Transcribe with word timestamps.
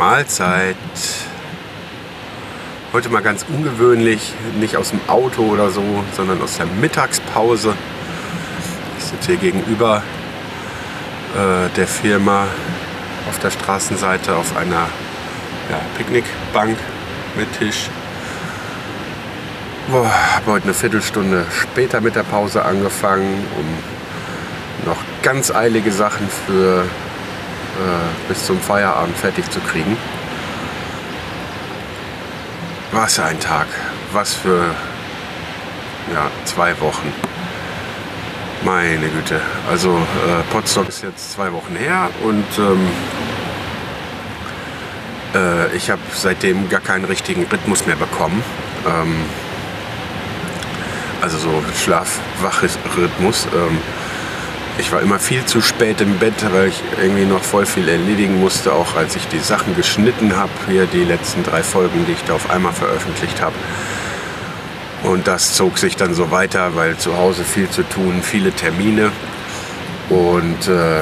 Mahlzeit. 0.00 0.76
Heute 2.94 3.10
mal 3.10 3.20
ganz 3.20 3.44
ungewöhnlich, 3.46 4.32
nicht 4.58 4.78
aus 4.78 4.88
dem 4.88 5.00
Auto 5.08 5.42
oder 5.42 5.68
so, 5.68 5.82
sondern 6.16 6.40
aus 6.40 6.56
der 6.56 6.64
Mittagspause. 6.64 7.74
Ich 8.96 9.04
sitze 9.04 9.32
hier 9.32 9.36
gegenüber 9.36 10.02
äh, 11.36 11.68
der 11.76 11.86
Firma 11.86 12.46
auf 13.28 13.38
der 13.40 13.50
Straßenseite 13.50 14.34
auf 14.36 14.56
einer 14.56 14.88
ja, 15.68 15.78
Picknickbank 15.98 16.78
mit 17.36 17.58
Tisch. 17.58 17.90
Boah, 19.90 20.10
habe 20.36 20.52
heute 20.52 20.64
eine 20.64 20.74
Viertelstunde 20.74 21.44
später 21.50 22.00
mit 22.00 22.16
der 22.16 22.22
Pause 22.22 22.64
angefangen, 22.64 23.44
um 23.58 24.88
noch 24.88 25.02
ganz 25.22 25.50
eilige 25.50 25.92
Sachen 25.92 26.26
für 26.46 26.86
äh, 27.78 28.28
bis 28.28 28.46
zum 28.46 28.60
Feierabend 28.60 29.16
fertig 29.16 29.50
zu 29.50 29.60
kriegen. 29.60 29.96
Was 32.92 33.18
ein 33.18 33.38
Tag, 33.38 33.66
was 34.12 34.34
für 34.34 34.74
ja, 36.12 36.30
zwei 36.44 36.78
Wochen. 36.80 37.12
Meine 38.62 39.08
Güte, 39.08 39.40
also 39.70 39.96
äh, 39.96 40.52
Potsdok 40.52 40.88
ist 40.88 41.02
jetzt 41.02 41.32
zwei 41.32 41.52
Wochen 41.52 41.76
her 41.76 42.10
und 42.22 42.44
ähm, 42.58 42.88
äh, 45.34 45.74
ich 45.74 45.90
habe 45.90 46.02
seitdem 46.12 46.68
gar 46.68 46.80
keinen 46.80 47.04
richtigen 47.04 47.46
Rhythmus 47.50 47.86
mehr 47.86 47.96
bekommen. 47.96 48.42
Ähm, 48.86 49.16
also 51.22 51.38
so 51.38 51.62
Schlaf-Wach-Rhythmus. 51.76 53.46
Ähm, 53.54 53.78
ich 54.78 54.92
war 54.92 55.00
immer 55.00 55.18
viel 55.18 55.44
zu 55.44 55.60
spät 55.60 56.00
im 56.00 56.18
Bett, 56.18 56.34
weil 56.52 56.68
ich 56.68 56.82
irgendwie 57.00 57.24
noch 57.24 57.42
voll 57.42 57.66
viel 57.66 57.88
erledigen 57.88 58.40
musste, 58.40 58.72
auch 58.72 58.96
als 58.96 59.16
ich 59.16 59.26
die 59.28 59.38
Sachen 59.38 59.76
geschnitten 59.76 60.36
habe, 60.36 60.50
hier 60.68 60.86
die 60.86 61.04
letzten 61.04 61.42
drei 61.42 61.62
Folgen, 61.62 62.06
die 62.06 62.12
ich 62.12 62.24
da 62.24 62.34
auf 62.34 62.50
einmal 62.50 62.72
veröffentlicht 62.72 63.40
habe. 63.40 63.54
Und 65.02 65.26
das 65.26 65.54
zog 65.54 65.78
sich 65.78 65.96
dann 65.96 66.14
so 66.14 66.30
weiter, 66.30 66.76
weil 66.76 66.96
zu 66.96 67.16
Hause 67.16 67.44
viel 67.44 67.68
zu 67.68 67.82
tun, 67.82 68.22
viele 68.22 68.52
Termine. 68.52 69.10
Und 70.10 70.68
äh, 70.68 70.98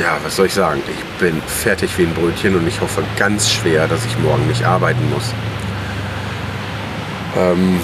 ja, 0.00 0.18
was 0.24 0.36
soll 0.36 0.46
ich 0.46 0.54
sagen? 0.54 0.82
Ich 0.88 1.04
bin 1.20 1.40
fertig 1.42 1.96
wie 1.98 2.02
ein 2.02 2.14
Brötchen 2.14 2.56
und 2.56 2.66
ich 2.66 2.80
hoffe 2.80 3.02
ganz 3.16 3.50
schwer, 3.50 3.86
dass 3.86 4.04
ich 4.04 4.18
morgen 4.18 4.46
nicht 4.48 4.64
arbeiten 4.64 5.10
muss. 5.10 5.32
Ähm, 7.38 7.80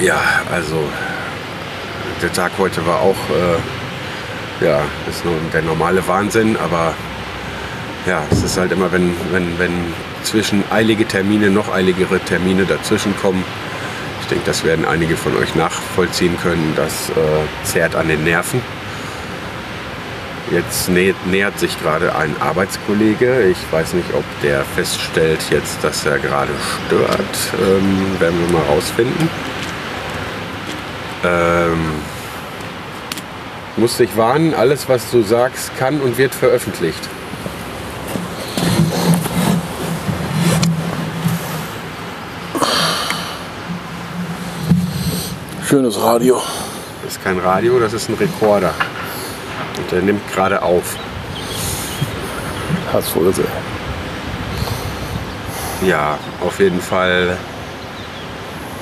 ja, 0.00 0.18
also 0.50 0.82
der 2.22 2.32
Tag 2.32 2.52
heute 2.58 2.86
war 2.86 3.00
auch, 3.00 3.16
äh, 3.30 4.64
ja, 4.64 4.82
ist 5.08 5.24
nur 5.24 5.34
der 5.52 5.62
normale 5.62 6.06
Wahnsinn, 6.06 6.56
aber 6.56 6.94
ja, 8.06 8.22
es 8.30 8.42
ist 8.42 8.56
halt 8.58 8.72
immer, 8.72 8.92
wenn, 8.92 9.14
wenn, 9.32 9.58
wenn 9.58 9.92
zwischen 10.22 10.64
eilige 10.70 11.06
Termine 11.06 11.50
noch 11.50 11.72
eiligere 11.72 12.20
Termine 12.20 12.64
dazwischen 12.64 13.16
kommen. 13.16 13.44
Ich 14.20 14.26
denke, 14.28 14.44
das 14.46 14.64
werden 14.64 14.84
einige 14.84 15.16
von 15.16 15.36
euch 15.36 15.54
nachvollziehen 15.54 16.36
können. 16.40 16.72
Das 16.76 17.10
äh, 17.10 17.14
zerrt 17.64 17.96
an 17.96 18.08
den 18.08 18.24
Nerven. 18.24 18.62
Jetzt 20.50 20.88
nä 20.88 21.14
nähert 21.26 21.58
sich 21.58 21.80
gerade 21.80 22.14
ein 22.16 22.34
Arbeitskollege. 22.40 23.42
Ich 23.44 23.58
weiß 23.70 23.94
nicht, 23.94 24.12
ob 24.14 24.24
der 24.42 24.64
feststellt 24.64 25.40
jetzt, 25.50 25.82
dass 25.82 26.04
er 26.04 26.18
gerade 26.18 26.52
stört. 26.86 27.10
Ähm, 27.60 28.20
werden 28.20 28.38
wir 28.40 28.58
mal 28.58 28.66
rausfinden. 28.66 29.28
Ähm, 31.24 31.78
muss 33.80 33.96
dich 33.96 34.14
warnen, 34.16 34.54
alles 34.54 34.88
was 34.88 35.10
du 35.10 35.22
sagst, 35.22 35.76
kann 35.78 36.00
und 36.00 36.18
wird 36.18 36.34
veröffentlicht. 36.34 37.00
Schönes 45.66 46.00
Radio. 46.02 46.42
Das 47.02 47.12
ist 47.12 47.24
kein 47.24 47.38
Radio, 47.38 47.78
das 47.78 47.94
ist 47.94 48.10
ein 48.10 48.16
Rekorder. 48.16 48.74
Und 49.78 49.90
der 49.90 50.02
nimmt 50.02 50.30
gerade 50.32 50.60
auf. 50.62 50.96
Hat's 52.92 53.14
wohl 53.16 53.26
gesehen. 53.26 53.46
Ja, 55.86 56.18
auf 56.40 56.58
jeden 56.58 56.82
Fall 56.82 57.38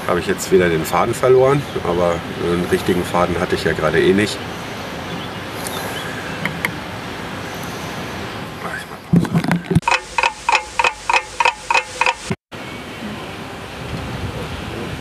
habe 0.09 0.19
ich 0.19 0.27
jetzt 0.27 0.51
wieder 0.51 0.69
den 0.69 0.85
Faden 0.85 1.15
verloren, 1.15 1.63
aber 1.85 2.15
einen 2.43 2.67
richtigen 2.73 3.05
Faden 3.05 3.39
hatte 3.39 3.55
ich 3.55 3.65
ja 3.65 3.73
gerade 3.73 4.01
eh 4.01 4.15
nicht. 4.15 4.39
Mach 8.65 8.71
ich 8.79 8.87
mal 8.89 8.97
Pause. 9.13 9.31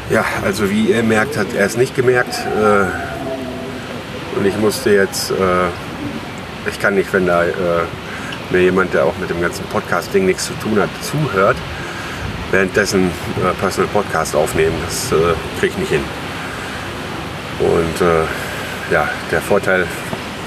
Ja, 0.10 0.26
also 0.48 0.70
wie 0.70 0.92
ihr 0.92 1.04
merkt, 1.04 1.36
hat 1.36 1.54
er 1.54 1.66
es 1.66 1.76
nicht 1.76 1.94
gemerkt. 1.94 2.34
Äh, 2.34 2.86
und 4.38 4.46
ich 4.46 4.58
musste 4.58 4.92
jetzt, 4.92 5.32
äh, 5.32 6.70
ich 6.70 6.80
kann 6.80 6.96
nicht, 6.96 7.12
wenn 7.12 7.26
da 7.26 7.44
äh, 7.44 7.52
mir 8.50 8.62
jemand, 8.62 8.94
der 8.94 9.04
auch 9.04 9.18
mit 9.20 9.30
dem 9.30 9.42
ganzen 9.42 9.66
Podcast-Ding 9.66 10.26
nichts 10.26 10.46
zu 10.46 10.54
tun 10.54 10.80
hat, 10.80 10.90
zuhört, 11.02 11.58
währenddessen 12.52 13.08
äh, 13.08 13.54
Personal 13.60 13.90
Podcast 13.92 14.38
aufnehmen. 14.38 14.76
Das 14.86 15.10
kriege 15.60 15.74
ich 15.74 15.78
nicht 15.80 15.92
hin. 15.92 16.04
Und 17.60 18.08
ja, 18.92 19.10
der 19.32 19.42
Vorteil 19.42 19.86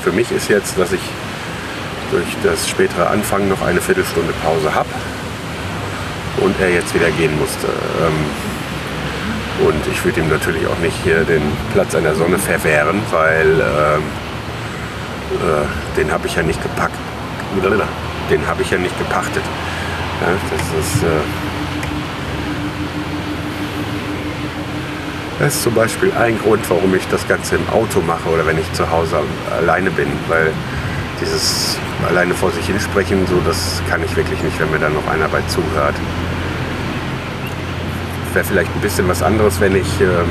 für 0.02 0.12
mich 0.12 0.30
ist 0.30 0.48
jetzt, 0.48 0.78
dass 0.78 0.92
ich 0.92 1.00
durch 2.12 2.36
das 2.42 2.68
spätere 2.68 3.08
Anfangen 3.10 3.48
noch 3.48 3.60
eine 3.60 3.80
Viertelstunde 3.80 4.32
Pause 4.44 4.74
habe 4.74 4.88
und 6.38 6.54
er 6.60 6.70
jetzt 6.70 6.94
wieder 6.94 7.10
gehen 7.10 7.36
musste. 7.38 7.66
Ähm, 7.66 8.49
und 9.66 9.86
ich 9.90 10.04
würde 10.04 10.20
ihm 10.20 10.28
natürlich 10.28 10.66
auch 10.66 10.78
nicht 10.78 10.96
hier 11.02 11.24
den 11.24 11.42
Platz 11.72 11.94
an 11.94 12.04
der 12.04 12.14
Sonne 12.14 12.38
verwehren, 12.38 13.00
weil 13.10 13.60
ähm, 13.60 14.02
äh, 15.32 15.96
den 15.96 16.10
habe 16.12 16.26
ich 16.26 16.36
ja 16.36 16.42
nicht 16.42 16.62
gepackt. 16.62 16.96
Den 18.30 18.46
habe 18.46 18.62
ich 18.62 18.70
ja 18.70 18.78
nicht 18.78 18.96
gepachtet. 18.98 19.42
Ja, 20.20 20.28
das 20.50 20.86
ist, 20.86 21.02
äh, 21.02 21.06
Das 25.40 25.54
ist 25.54 25.62
zum 25.62 25.74
Beispiel 25.74 26.12
ein 26.18 26.38
Grund, 26.38 26.68
warum 26.68 26.94
ich 26.94 27.08
das 27.08 27.26
Ganze 27.26 27.56
im 27.56 27.66
Auto 27.70 28.02
mache 28.02 28.28
oder 28.28 28.46
wenn 28.46 28.58
ich 28.58 28.70
zu 28.74 28.90
Hause 28.90 29.20
alleine 29.58 29.90
bin, 29.90 30.08
weil 30.28 30.52
dieses 31.18 31.78
alleine 32.06 32.34
vor 32.34 32.50
sich 32.50 32.66
hinsprechen, 32.66 33.26
so 33.26 33.40
das 33.46 33.80
kann 33.88 34.04
ich 34.04 34.14
wirklich 34.16 34.42
nicht, 34.42 34.60
wenn 34.60 34.70
mir 34.70 34.78
dann 34.78 34.92
noch 34.92 35.06
einer 35.08 35.28
bei 35.28 35.40
zuhört. 35.48 35.94
Wäre 38.32 38.44
vielleicht 38.44 38.74
ein 38.74 38.80
bisschen 38.80 39.08
was 39.08 39.22
anderes, 39.22 39.60
wenn 39.60 39.74
ich, 39.74 40.00
ähm, 40.00 40.30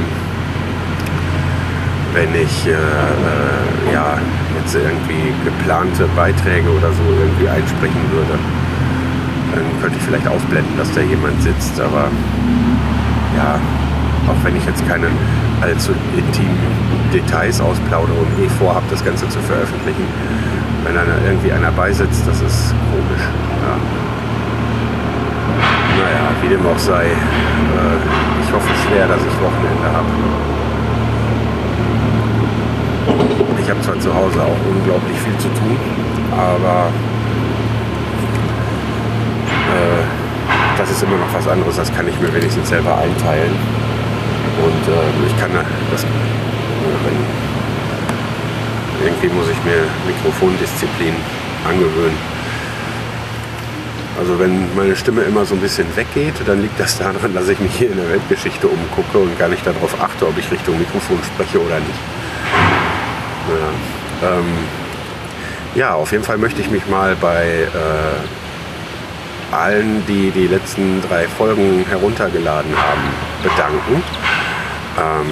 wenn 2.13 2.33
ich 2.33 2.67
äh, 2.67 2.71
äh, 2.71 3.93
ja, 3.93 4.17
jetzt 4.57 4.75
irgendwie 4.75 5.33
geplante 5.43 6.07
Beiträge 6.15 6.69
oder 6.69 6.91
so 6.93 7.03
irgendwie 7.19 7.49
einsprechen 7.49 8.01
würde. 8.11 8.39
Dann 9.53 9.65
könnte 9.81 9.97
ich 9.97 10.03
vielleicht 10.03 10.27
ausblenden, 10.27 10.77
dass 10.77 10.91
da 10.93 11.01
jemand 11.01 11.41
sitzt, 11.41 11.79
aber 11.81 12.07
ja, 13.35 13.59
auch 14.27 14.43
wenn 14.43 14.55
ich 14.55 14.65
jetzt 14.65 14.87
keine 14.87 15.07
allzu 15.61 15.91
intimen 16.15 16.57
Details 17.13 17.59
ausplaudere 17.59 18.15
und 18.15 18.43
eh 18.43 18.49
vorhabe, 18.59 18.85
das 18.89 19.03
Ganze 19.03 19.27
zu 19.27 19.39
veröffentlichen, 19.39 20.05
wenn 20.85 20.95
dann 20.95 21.07
irgendwie 21.25 21.51
einer 21.51 21.71
beisitzt, 21.71 22.23
das 22.25 22.41
ist 22.41 22.73
komisch. 22.91 23.25
Ja. 23.65 23.75
Naja, 25.99 26.31
wie 26.41 26.47
dem 26.47 26.65
auch 26.65 26.77
sei, 26.77 27.05
äh, 27.05 27.99
ich 28.43 28.53
hoffe 28.53 28.69
schwer, 28.87 29.07
dass 29.07 29.19
ich 29.19 29.35
Wochenende 29.43 29.87
habe. 29.91 30.07
Ich 33.61 33.69
habe 33.69 33.81
zwar 33.81 33.99
zu 33.99 34.13
Hause 34.13 34.41
auch 34.41 34.59
unglaublich 34.69 35.17
viel 35.19 35.37
zu 35.37 35.49
tun, 35.49 35.77
aber 36.31 36.89
äh, 39.75 40.03
das 40.77 40.89
ist 40.89 41.03
immer 41.03 41.17
noch 41.17 41.33
was 41.33 41.47
anderes, 41.47 41.75
das 41.75 41.93
kann 41.93 42.07
ich 42.07 42.19
mir 42.19 42.33
wenigstens 42.33 42.69
selber 42.69 42.97
einteilen. 42.97 43.53
Und 44.63 44.87
äh, 44.87 45.27
ich 45.27 45.37
kann 45.39 45.51
das, 45.91 46.05
wenn, 47.03 47.19
irgendwie 49.05 49.27
muss 49.35 49.49
ich 49.49 49.63
mir 49.63 49.83
Mikrofondisziplin 50.07 51.15
angewöhnen. 51.67 52.38
Also 54.19 54.37
wenn 54.37 54.75
meine 54.75 54.95
Stimme 54.97 55.21
immer 55.21 55.45
so 55.45 55.55
ein 55.55 55.61
bisschen 55.61 55.87
weggeht, 55.95 56.33
dann 56.45 56.61
liegt 56.61 56.77
das 56.77 56.97
daran, 56.97 57.33
dass 57.33 57.47
ich 57.47 57.57
mich 57.59 57.73
hier 57.73 57.89
in 57.89 57.95
der 57.95 58.09
Weltgeschichte 58.09 58.67
umgucke 58.67 59.17
und 59.17 59.39
gar 59.39 59.47
nicht 59.47 59.65
darauf 59.65 59.95
achte, 60.01 60.27
ob 60.27 60.37
ich 60.37 60.51
Richtung 60.51 60.77
Mikrofon 60.77 61.17
spreche 61.23 61.57
oder 61.57 61.79
nicht. 61.79 61.99
Ja, 64.21 64.29
ähm, 64.29 64.57
ja 65.73 65.93
auf 65.93 66.11
jeden 66.11 66.25
Fall 66.25 66.37
möchte 66.37 66.59
ich 66.59 66.69
mich 66.69 66.85
mal 66.87 67.15
bei 67.15 67.45
äh, 67.45 68.17
allen, 69.55 70.05
die 70.05 70.31
die 70.31 70.47
letzten 70.47 71.01
drei 71.01 71.25
Folgen 71.25 71.85
heruntergeladen 71.87 72.75
haben, 72.75 73.03
bedanken. 73.41 74.03
Ähm, 74.97 75.29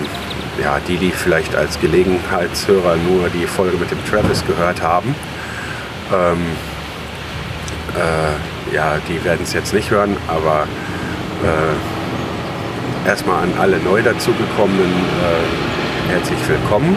ja, 0.63 0.79
die, 0.87 0.95
die 0.95 1.11
vielleicht 1.11 1.53
als 1.57 1.77
Gelegenheitshörer 1.81 2.95
nur 2.95 3.27
die 3.29 3.47
Folge 3.47 3.75
mit 3.75 3.91
dem 3.91 3.99
Travis 4.09 4.45
gehört 4.47 4.81
haben. 4.81 5.13
Ähm, 6.13 6.37
äh, 7.95 8.56
ja, 8.73 8.97
die 9.07 9.23
werden 9.23 9.41
es 9.43 9.53
jetzt 9.53 9.73
nicht 9.73 9.89
hören, 9.91 10.17
aber 10.27 10.67
äh, 11.43 13.07
erstmal 13.07 13.43
an 13.43 13.53
alle 13.59 13.77
neu 13.79 14.01
dazugekommenen 14.01 14.91
äh, 14.91 16.11
herzlich 16.11 16.39
willkommen 16.47 16.95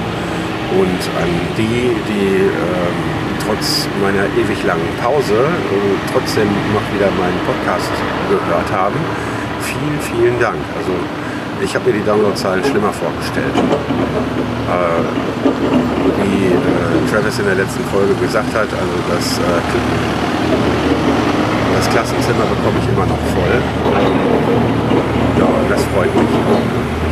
und 0.79 1.01
an 1.23 1.31
die, 1.57 1.95
die 2.09 2.47
ähm, 2.47 3.21
trotz 3.47 3.87
meiner 4.03 4.25
ewig 4.39 4.63
langen 4.65 4.89
Pause 5.03 5.35
äh, 5.35 6.11
trotzdem 6.13 6.49
noch 6.73 6.87
wieder 6.95 7.11
meinen 7.19 7.41
Podcast 7.47 7.91
gehört 8.29 8.73
haben. 8.73 8.97
Vielen, 9.61 10.01
vielen 10.01 10.41
Dank. 10.41 10.59
Also 10.79 10.93
ich 11.63 11.75
habe 11.75 11.91
mir 11.91 11.99
die 11.99 12.05
Downloadzahlen 12.05 12.65
schlimmer 12.65 12.93
vorgestellt. 12.93 13.55
Äh, 14.71 15.03
wie 16.23 16.47
äh, 16.47 17.11
Travis 17.11 17.39
in 17.39 17.47
der 17.47 17.57
letzten 17.57 17.85
Folge 17.91 18.15
gesagt 18.15 18.55
hat, 18.55 18.69
also 18.73 18.97
das, 19.11 19.39
äh, 19.39 19.61
das 21.81 21.89
Klassenzimmer 21.89 22.45
bekomme 22.45 22.77
ich 22.77 22.89
immer 22.93 23.07
noch 23.07 23.23
voll. 23.33 23.57
Ja, 25.39 25.49
das 25.71 25.83
freut 25.97 26.15
mich. 26.15 26.29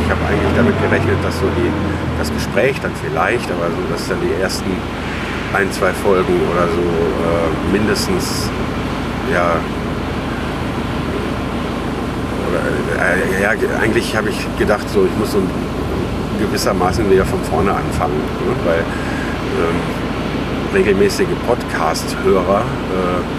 Ich 0.05 0.09
habe 0.11 0.21
eigentlich 0.29 0.53
damit 0.55 0.75
gerechnet, 0.79 1.17
dass 1.23 1.39
so 1.39 1.47
die, 1.57 1.71
das 2.19 2.31
Gespräch 2.31 2.79
dann 2.79 2.91
vielleicht, 3.01 3.49
aber 3.49 3.65
so, 3.73 3.81
dass 3.91 4.07
dann 4.07 4.19
die 4.21 4.39
ersten 4.39 4.69
ein, 5.53 5.71
zwei 5.71 5.91
Folgen 5.91 6.35
oder 6.53 6.67
so 6.69 6.85
äh, 6.85 7.71
mindestens 7.73 8.47
ja, 9.33 9.57
äh, 13.01 13.41
ja, 13.41 13.49
eigentlich 13.81 14.15
habe 14.15 14.29
ich 14.29 14.37
gedacht, 14.59 14.87
so, 14.87 15.03
ich 15.05 15.17
muss 15.17 15.31
so 15.31 15.41
gewissermaßen 16.39 17.09
wieder 17.09 17.25
von 17.25 17.41
vorne 17.41 17.71
anfangen, 17.71 18.21
ne? 18.45 18.53
weil 18.65 18.79
ähm, 18.79 20.75
regelmäßige 20.75 21.27
Podcast-Hörer, 21.47 22.61
äh, 22.61 23.38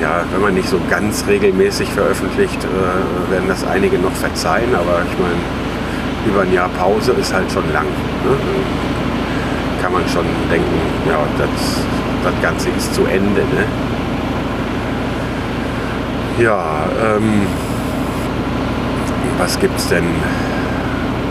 ja, 0.00 0.24
wenn 0.32 0.42
man 0.42 0.54
nicht 0.54 0.68
so 0.68 0.78
ganz 0.90 1.24
regelmäßig 1.26 1.90
veröffentlicht, 1.90 2.58
äh, 2.64 3.30
werden 3.30 3.48
das 3.48 3.64
einige 3.66 3.98
noch 3.98 4.12
verzeihen, 4.12 4.74
aber 4.74 5.02
ich 5.10 5.18
meine, 5.18 5.40
über 6.26 6.42
ein 6.42 6.52
Jahr 6.52 6.68
Pause 6.70 7.12
ist 7.12 7.32
halt 7.32 7.50
schon 7.50 7.64
lang. 7.72 7.86
Ne? 7.86 8.36
Kann 9.82 9.92
man 9.92 10.06
schon 10.08 10.26
denken, 10.50 10.80
ja, 11.08 11.18
das, 11.38 11.80
das 12.24 12.42
Ganze 12.42 12.68
ist 12.70 12.94
zu 12.94 13.04
Ende. 13.04 13.40
Ne? 13.40 13.64
Ja, 16.38 16.84
ähm, 17.02 17.46
was 19.38 19.58
gibt 19.58 19.78
es 19.78 19.88
denn 19.88 20.04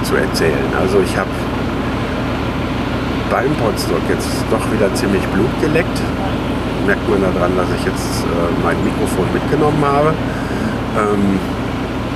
zu 0.04 0.16
erzählen? 0.16 0.74
Also 0.80 1.00
ich 1.02 1.18
habe 1.18 1.30
beim 3.30 3.54
Podstock 3.56 4.02
jetzt 4.10 4.30
doch 4.50 4.72
wieder 4.72 4.94
ziemlich 4.94 5.24
Blut 5.28 5.50
geleckt. 5.62 6.00
Merkt 6.86 7.10
man 7.10 7.22
daran, 7.22 7.52
dass 7.58 7.68
ich 7.80 7.86
jetzt 7.86 8.24
äh, 8.24 8.64
mein 8.64 8.78
Mikrofon 8.84 9.26
mitgenommen 9.34 9.84
habe. 9.84 10.14
Ähm, 10.98 11.40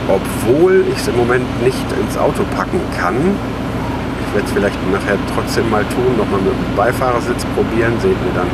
obwohl 0.10 0.86
ich 0.89 0.98
es 0.98 1.07
im 1.07 1.18
Moment 1.18 1.45
nicht 1.63 1.86
ins 2.00 2.18
Auto 2.18 2.44
packen 2.56 2.81
kann. 2.98 3.16
Ich 3.16 4.33
werde 4.33 4.48
es 4.48 4.54
vielleicht 4.54 4.77
nachher 4.92 5.18
trotzdem 5.33 5.69
mal 5.69 5.83
tun, 5.86 6.18
nochmal 6.18 6.42
mit 6.42 6.54
dem 6.54 6.75
Beifahrersitz 6.75 7.45
probieren, 7.56 7.94
seht 8.01 8.18
mir 8.25 8.33
dann 8.36 8.50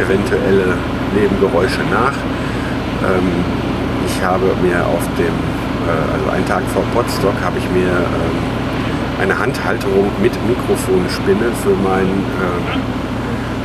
eventuelle 0.00 0.76
Nebengeräusche 1.14 1.80
nach. 1.90 2.16
Ähm, 3.04 3.44
ich 4.06 4.22
habe 4.24 4.52
mir 4.62 4.84
auf 4.86 5.04
dem 5.16 5.32
äh, 5.88 6.12
also 6.12 6.30
einen 6.30 6.46
Tag 6.46 6.62
vor 6.72 6.82
Podstock, 6.94 7.34
habe 7.42 7.58
ich 7.58 7.68
mir 7.70 7.88
ähm, 7.88 8.36
eine 9.20 9.38
Handhalterung 9.38 10.10
mit 10.22 10.32
Mikrofonspinne 10.46 11.52
für 11.62 11.74
mein 11.82 12.08
äh, 12.08 12.88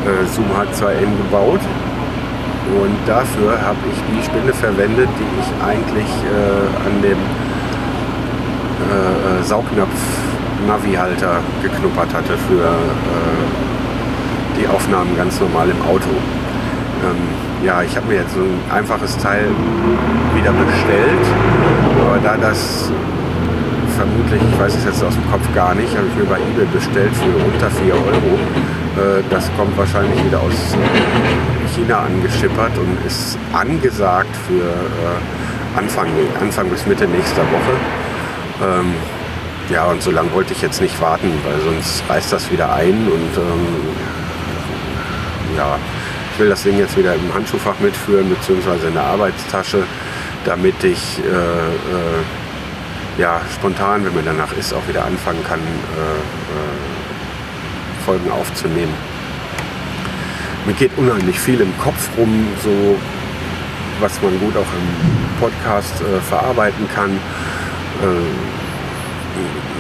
äh, 0.10 0.26
Zoom 0.28 0.48
H2n 0.52 1.12
gebaut. 1.24 1.62
Und 2.72 2.96
dafür 3.06 3.60
habe 3.62 3.78
ich 3.92 4.00
die 4.10 4.24
Spinne 4.24 4.54
verwendet, 4.54 5.10
die 5.20 5.40
ich 5.40 5.48
eigentlich 5.64 6.10
äh, 6.24 6.88
an 6.88 7.02
dem 7.02 7.20
äh, 8.84 9.44
Saugnapf-Navi-Halter 9.44 11.40
geknuppert 11.62 12.14
hatte 12.14 12.38
für 12.48 12.64
äh, 12.64 13.44
die 14.60 14.68
Aufnahmen 14.68 15.16
ganz 15.18 15.40
normal 15.40 15.70
im 15.70 15.82
Auto. 15.82 16.10
Ähm, 17.04 17.66
ja, 17.66 17.82
ich 17.82 17.96
habe 17.96 18.08
mir 18.08 18.16
jetzt 18.16 18.34
so 18.34 18.42
ein 18.42 18.60
einfaches 18.72 19.18
Teil 19.18 19.46
wieder 20.36 20.52
bestellt, 20.52 21.26
aber 22.00 22.20
da 22.24 22.38
das 22.38 22.92
vermutlich, 23.96 24.42
ich 24.52 24.60
weiß 24.60 24.76
es 24.76 24.86
jetzt 24.86 25.04
aus 25.04 25.14
dem 25.14 25.30
Kopf 25.32 25.44
gar 25.54 25.76
nicht, 25.76 25.96
habe 25.96 26.08
ich 26.08 26.16
mir 26.16 26.26
bei 26.26 26.38
eBay 26.38 26.66
bestellt 26.74 27.12
für 27.16 27.36
unter 27.46 27.70
4 27.70 27.94
Euro. 27.94 28.40
Äh, 28.98 29.24
das 29.30 29.50
kommt 29.58 29.78
wahrscheinlich 29.78 30.24
wieder 30.26 30.40
aus 30.40 30.76
China 31.76 32.00
angeschippert 32.00 32.76
und 32.78 32.98
ist 33.06 33.38
angesagt 33.52 34.34
für 34.48 34.64
äh, 34.64 35.78
Anfang, 35.78 36.08
Anfang 36.40 36.70
bis 36.70 36.86
Mitte 36.86 37.06
nächster 37.08 37.42
Woche. 37.42 37.76
Ähm, 38.62 38.94
ja, 39.70 39.86
und 39.86 40.02
so 40.02 40.12
lange 40.12 40.32
wollte 40.34 40.52
ich 40.54 40.62
jetzt 40.62 40.82
nicht 40.82 41.00
warten, 41.02 41.32
weil 41.44 41.60
sonst 41.62 42.04
reißt 42.10 42.34
das 42.34 42.52
wieder 42.52 42.74
ein 42.74 43.08
und 43.08 43.38
ähm, 43.38 43.68
ja, 45.58 45.78
ich 46.34 46.40
will 46.40 46.50
das 46.50 46.64
Ding 46.64 46.78
jetzt 46.78 46.98
wieder 46.98 47.16
im 47.16 47.34
Handschuhfach 47.34 47.80
mitführen, 47.80 48.30
beziehungsweise 48.30 48.88
in 48.88 48.94
der 48.94 49.04
Arbeitstasche, 49.04 49.84
damit 50.46 50.84
ich 50.84 51.20
äh, 51.20 51.30
äh, 51.30 52.24
ja, 53.18 53.42
spontan, 53.54 54.06
wenn 54.06 54.14
mir 54.14 54.24
danach 54.24 54.52
ist, 54.54 54.74
auch 54.74 54.86
wieder 54.88 55.06
anfangen 55.06 55.44
kann, 55.48 55.60
äh, 55.60 55.62
äh, 55.62 55.66
Folgen 58.06 58.32
aufzunehmen. 58.32 58.94
Mir 60.66 60.74
geht 60.74 60.92
unheimlich 60.98 61.40
viel 61.40 61.60
im 61.60 61.78
Kopf 61.78 62.10
rum, 62.18 62.48
so 62.64 62.98
was 64.00 64.22
man 64.22 64.40
gut 64.40 64.56
auch 64.56 64.62
im 64.62 65.40
Podcast 65.40 66.02
äh, 66.02 66.22
verarbeiten 66.22 66.88
kann. 66.94 67.12
Äh, 67.12 68.64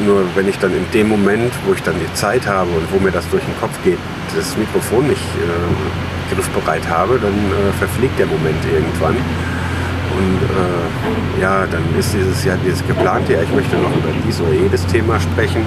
nur 0.06 0.24
wenn 0.36 0.50
ich 0.50 0.58
dann 0.60 0.72
in 0.72 0.86
dem 0.94 1.08
Moment, 1.08 1.54
wo 1.66 1.74
ich 1.74 1.82
dann 1.84 1.96
die 2.00 2.14
Zeit 2.14 2.48
habe 2.48 2.70
und 2.72 2.92
wo 2.92 3.00
mir 3.00 3.12
das 3.12 3.30
durch 3.30 3.44
den 3.44 3.58
Kopf 3.60 3.72
geht, 3.84 4.00
das 4.36 4.58
Mikrofon 4.58 5.08
nicht 5.08 5.22
äh, 5.22 6.34
griffbereit 6.34 6.88
habe, 6.90 7.20
dann 7.22 7.34
äh, 7.34 7.72
verfliegt 7.80 8.18
der 8.20 8.26
Moment 8.26 8.64
irgendwann. 8.66 9.16
Und 9.16 10.42
äh, 10.42 11.42
ja, 11.42 11.66
dann 11.66 11.84
ist 11.98 12.14
dieses 12.14 12.44
Jahr 12.44 12.58
dieses 12.64 12.86
geplante, 12.86 13.34
ja, 13.34 13.42
ich 13.42 13.52
möchte 13.54 13.76
noch 13.78 13.96
über 13.96 14.10
dies 14.28 14.42
oder 14.42 14.54
jedes 14.54 14.86
Thema 14.88 15.20
sprechen. 15.20 15.64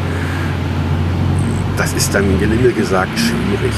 Das 1.76 1.92
ist 1.94 2.14
dann 2.14 2.38
gelinde 2.38 2.72
gesagt 2.72 3.18
schwierig. 3.18 3.74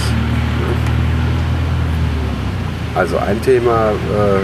Also 2.99 3.17
ein 3.17 3.41
Thema, 3.43 3.91
äh, 3.91 4.43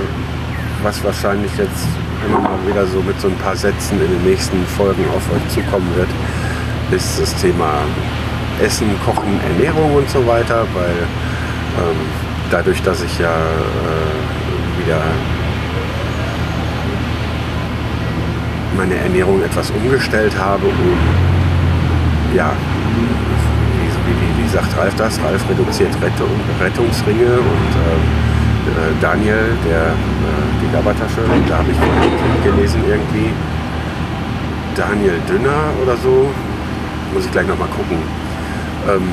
was 0.84 1.02
wahrscheinlich 1.02 1.50
jetzt 1.58 1.88
immer 2.24 2.38
mal 2.38 2.56
wieder 2.64 2.86
so 2.86 3.00
mit 3.00 3.20
so 3.20 3.26
ein 3.26 3.34
paar 3.38 3.56
Sätzen 3.56 4.00
in 4.00 4.08
den 4.08 4.22
nächsten 4.22 4.64
Folgen 4.78 5.04
auf 5.08 5.28
euch 5.34 5.48
zukommen 5.52 5.90
wird, 5.96 6.06
ist 6.92 7.20
das 7.20 7.34
Thema 7.42 7.80
Essen, 8.62 8.88
Kochen, 9.04 9.40
Ernährung 9.50 9.96
und 9.96 10.08
so 10.08 10.24
weiter, 10.24 10.64
weil 10.72 10.94
ähm, 11.82 11.96
dadurch, 12.48 12.80
dass 12.82 13.02
ich 13.02 13.18
ja 13.18 13.34
äh, 13.34 14.84
wieder 14.84 15.02
meine 18.76 18.94
Ernährung 18.94 19.42
etwas 19.42 19.72
umgestellt 19.72 20.38
habe, 20.38 20.66
um 20.66 20.98
ja, 22.36 22.52
wie, 24.06 24.12
wie, 24.12 24.44
wie 24.44 24.48
sagt 24.48 24.78
Ralf 24.78 24.94
das? 24.94 25.18
Ralf 25.24 25.42
reduziert 25.50 25.90
Rettung, 26.00 26.30
Rettungsringe 26.60 27.32
und 27.32 27.72
äh, 27.74 28.24
äh 28.30 28.33
Daniel, 29.00 29.56
der 29.68 29.86
äh, 29.88 29.94
die 30.60 30.74
Labertasche, 30.74 31.20
da 31.48 31.58
habe 31.58 31.70
ich 31.70 32.44
gelesen 32.44 32.82
irgendwie, 32.88 33.30
Daniel 34.74 35.20
Dünner 35.28 35.70
oder 35.82 35.96
so, 35.96 36.30
muss 37.12 37.24
ich 37.24 37.32
gleich 37.32 37.46
nochmal 37.46 37.68
gucken. 37.68 37.98
Ähm, 38.88 39.08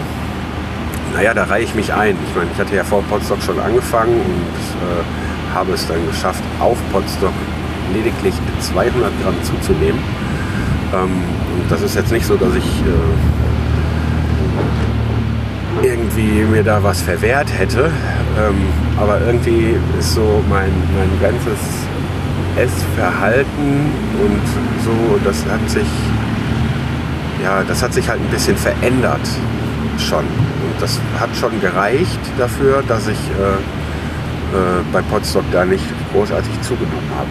naja, 1.14 1.34
da 1.34 1.44
reihe 1.44 1.64
ich 1.64 1.76
mich 1.76 1.94
ein. 1.94 2.16
Ich 2.28 2.36
meine, 2.36 2.50
ich 2.54 2.60
hatte 2.60 2.76
ja 2.76 2.84
vor 2.84 3.04
Potsdok 3.04 3.42
schon 3.42 3.60
angefangen 3.60 4.14
und 4.14 4.56
äh, 4.82 5.54
habe 5.54 5.74
es 5.74 5.86
dann 5.88 6.06
geschafft, 6.08 6.44
auf 6.60 6.78
Potsdok 6.92 7.34
lediglich 7.94 8.34
200 8.60 8.94
Gramm 9.22 9.36
zuzunehmen. 9.44 10.00
Ähm, 10.94 11.24
und 11.54 11.70
das 11.70 11.82
ist 11.82 11.96
jetzt 11.96 12.12
nicht 12.12 12.26
so, 12.26 12.38
dass 12.38 12.56
ich 12.56 12.66
äh, 12.66 13.41
irgendwie 15.84 16.44
mir 16.44 16.64
da 16.64 16.84
was 16.84 17.02
verwehrt 17.02 17.48
hätte. 17.58 17.92
Ähm, 18.40 18.56
aber 19.00 19.20
irgendwie 19.22 19.76
ist 20.00 20.14
so 20.14 20.44
mein, 20.50 20.72
mein 20.98 21.10
ganzes 21.22 21.60
Essverhalten 22.56 23.90
und 24.22 24.42
so, 24.84 25.20
das 25.24 25.44
hat 25.46 25.70
sich, 25.70 25.88
ja, 27.44 27.64
das 27.64 27.82
hat 27.82 27.94
sich 27.94 28.08
halt 28.10 28.20
ein 28.20 28.30
bisschen 28.30 28.58
verändert 28.58 29.28
schon. 29.98 30.26
Und 30.26 30.82
das 30.82 31.00
hat 31.20 31.30
schon 31.36 31.60
gereicht 31.62 32.20
dafür, 32.38 32.84
dass 32.88 33.08
ich 33.08 33.18
äh, 33.18 33.54
äh, 34.56 34.84
bei 34.92 35.02
Potsdok 35.02 35.46
da 35.52 35.66
nicht 35.66 35.86
großartig 36.12 36.62
zugenommen 36.62 37.10
habe. 37.18 37.30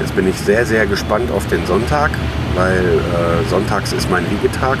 Jetzt 0.00 0.16
bin 0.16 0.28
ich 0.28 0.36
sehr, 0.36 0.66
sehr 0.66 0.86
gespannt 0.86 1.30
auf 1.30 1.46
den 1.46 1.64
Sonntag, 1.66 2.10
weil 2.56 2.78
äh, 2.78 3.48
sonntags 3.48 3.92
ist 3.92 4.10
mein 4.10 4.24
Wiegetag. 4.30 4.78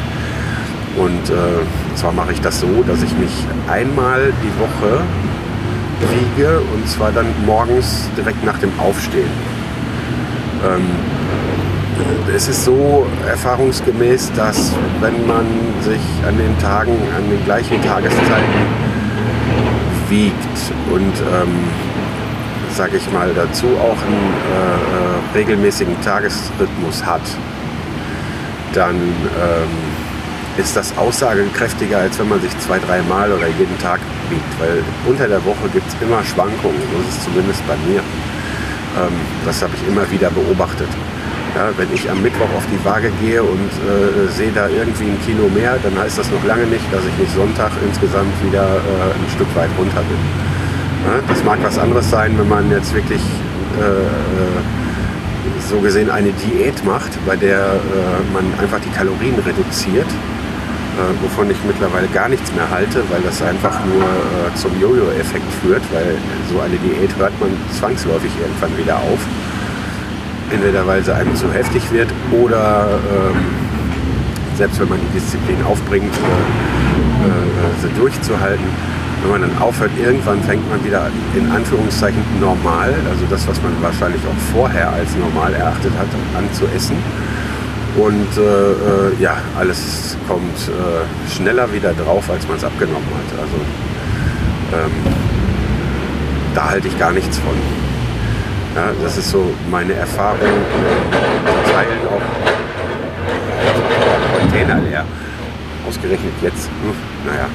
Und 0.96 1.30
äh, 1.30 1.96
zwar 1.96 2.12
mache 2.12 2.32
ich 2.32 2.40
das 2.40 2.60
so, 2.60 2.82
dass 2.86 3.02
ich 3.02 3.12
mich 3.16 3.32
einmal 3.68 4.32
die 4.42 4.60
Woche 4.60 5.02
wiege 6.12 6.60
und 6.74 6.88
zwar 6.88 7.12
dann 7.12 7.26
morgens 7.46 8.08
direkt 8.16 8.44
nach 8.44 8.58
dem 8.58 8.70
Aufstehen. 8.78 9.30
Ähm, 10.64 10.86
es 12.34 12.48
ist 12.48 12.64
so 12.64 13.06
erfahrungsgemäß, 13.28 14.32
dass 14.32 14.72
wenn 15.00 15.26
man 15.26 15.46
sich 15.80 16.00
an 16.26 16.36
den 16.36 16.58
Tagen, 16.58 16.96
an 17.16 17.28
den 17.30 17.44
gleichen 17.44 17.80
Tageszeiten 17.82 18.84
wiegt 20.08 20.72
und 20.92 21.12
ähm, 21.32 21.68
sage 22.72 22.96
ich 22.96 23.12
mal 23.12 23.30
dazu 23.34 23.66
auch 23.78 23.96
einen 24.04 24.34
äh, 24.52 25.36
äh, 25.36 25.38
regelmäßigen 25.38 26.00
Tagesrhythmus 26.02 27.04
hat, 27.04 27.22
dann 28.72 28.96
ähm, 28.96 29.93
ist 30.56 30.76
das 30.76 30.96
aussagekräftiger, 30.96 31.98
als 31.98 32.18
wenn 32.18 32.28
man 32.28 32.40
sich 32.40 32.56
zwei, 32.60 32.78
dreimal 32.78 33.32
oder 33.32 33.48
jeden 33.48 33.78
Tag 33.78 34.00
wiegt. 34.30 34.60
Weil 34.60 34.82
unter 35.06 35.28
der 35.28 35.44
Woche 35.44 35.68
gibt 35.72 35.86
es 35.88 35.94
immer 36.00 36.22
Schwankungen, 36.22 36.80
so 36.92 37.00
ist 37.00 37.18
es 37.18 37.24
zumindest 37.24 37.66
bei 37.66 37.76
mir. 37.88 38.00
Ähm, 38.00 39.12
das 39.44 39.62
habe 39.62 39.72
ich 39.74 39.88
immer 39.88 40.08
wieder 40.10 40.30
beobachtet. 40.30 40.88
Ja, 41.54 41.70
wenn 41.76 41.92
ich 41.94 42.10
am 42.10 42.20
Mittwoch 42.22 42.50
auf 42.56 42.66
die 42.66 42.84
Waage 42.84 43.10
gehe 43.20 43.42
und 43.42 43.70
äh, 43.86 44.30
sehe 44.30 44.50
da 44.52 44.68
irgendwie 44.68 45.04
ein 45.04 45.18
Kilo 45.24 45.48
mehr, 45.54 45.78
dann 45.82 45.96
heißt 45.98 46.18
das 46.18 46.30
noch 46.30 46.44
lange 46.44 46.66
nicht, 46.66 46.84
dass 46.92 47.02
ich 47.06 47.16
nicht 47.18 47.32
Sonntag 47.34 47.70
insgesamt 47.86 48.34
wieder 48.44 48.64
äh, 48.64 49.14
ein 49.14 49.30
Stück 49.34 49.46
weit 49.54 49.70
runter 49.78 50.02
bin. 50.02 50.18
Ja, 51.06 51.20
das 51.28 51.44
mag 51.44 51.58
was 51.62 51.78
anderes 51.78 52.10
sein, 52.10 52.36
wenn 52.38 52.48
man 52.48 52.70
jetzt 52.70 52.94
wirklich 52.94 53.22
äh, 53.80 53.82
äh 53.82 54.62
so 55.68 55.78
gesehen 55.78 56.10
eine 56.10 56.30
Diät 56.32 56.84
macht, 56.84 57.10
bei 57.24 57.36
der 57.36 57.58
äh, 57.58 58.32
man 58.34 58.44
einfach 58.60 58.80
die 58.80 58.90
Kalorien 58.90 59.34
reduziert 59.46 60.06
äh, 60.94 61.22
wovon 61.22 61.50
ich 61.50 61.56
mittlerweile 61.66 62.06
gar 62.08 62.28
nichts 62.28 62.52
mehr 62.54 62.70
halte, 62.70 63.02
weil 63.10 63.20
das 63.22 63.42
einfach 63.42 63.84
nur 63.84 64.04
äh, 64.04 64.54
zum 64.54 64.78
Jojo-Effekt 64.80 65.50
führt, 65.62 65.82
weil 65.92 66.14
so 66.52 66.60
eine 66.60 66.76
Diät 66.76 67.10
hört 67.18 67.32
man 67.40 67.50
zwangsläufig 67.76 68.30
irgendwann 68.40 68.76
wieder 68.78 68.96
auf. 68.96 69.18
Entweder 70.52 70.86
weil 70.86 71.02
sie 71.02 71.14
einem 71.14 71.34
zu 71.34 71.52
heftig 71.52 71.90
wird 71.90 72.08
oder 72.30 72.86
ähm, 73.10 73.42
selbst 74.56 74.78
wenn 74.78 74.88
man 74.88 75.00
die 75.00 75.18
Disziplin 75.18 75.64
aufbringt, 75.64 76.14
äh, 76.14 77.26
äh, 77.26 77.82
sie 77.82 77.88
durchzuhalten, 77.98 78.66
wenn 79.22 79.30
man 79.30 79.40
dann 79.40 79.58
aufhört, 79.58 79.90
irgendwann 79.98 80.40
fängt 80.42 80.68
man 80.70 80.84
wieder 80.84 81.10
in 81.34 81.50
Anführungszeichen 81.50 82.22
normal, 82.40 82.94
also 83.10 83.24
das, 83.30 83.48
was 83.48 83.60
man 83.62 83.72
wahrscheinlich 83.80 84.22
auch 84.22 84.54
vorher 84.54 84.92
als 84.92 85.16
normal 85.16 85.54
erachtet 85.54 85.92
hat, 85.98 86.06
an 86.38 86.46
zu 86.52 86.66
essen 86.76 86.96
und 87.96 88.28
äh, 88.36 88.40
äh, 88.40 89.14
ja, 89.20 89.36
alles 89.58 90.16
kommt 90.26 90.56
äh, 90.68 91.32
schneller 91.32 91.72
wieder 91.72 91.92
drauf, 91.92 92.28
als 92.30 92.46
man 92.48 92.56
es 92.56 92.64
abgenommen 92.64 93.06
hat. 93.06 93.38
Also 93.38 93.56
ähm, 94.72 94.92
da 96.54 96.70
halte 96.70 96.88
ich 96.88 96.98
gar 96.98 97.12
nichts 97.12 97.38
von. 97.38 97.54
Ja, 98.74 98.90
das 99.02 99.16
ist 99.16 99.30
so 99.30 99.54
meine 99.70 99.92
Erfahrung. 99.94 100.40
Äh, 100.40 101.72
Teilen 101.72 102.00
auch 102.08 102.20
Container 104.40 104.80
leer. 104.80 105.04
Ausgerechnet 105.88 106.32
jetzt. 106.42 106.68
Hm, 106.82 106.94
naja, 107.26 107.48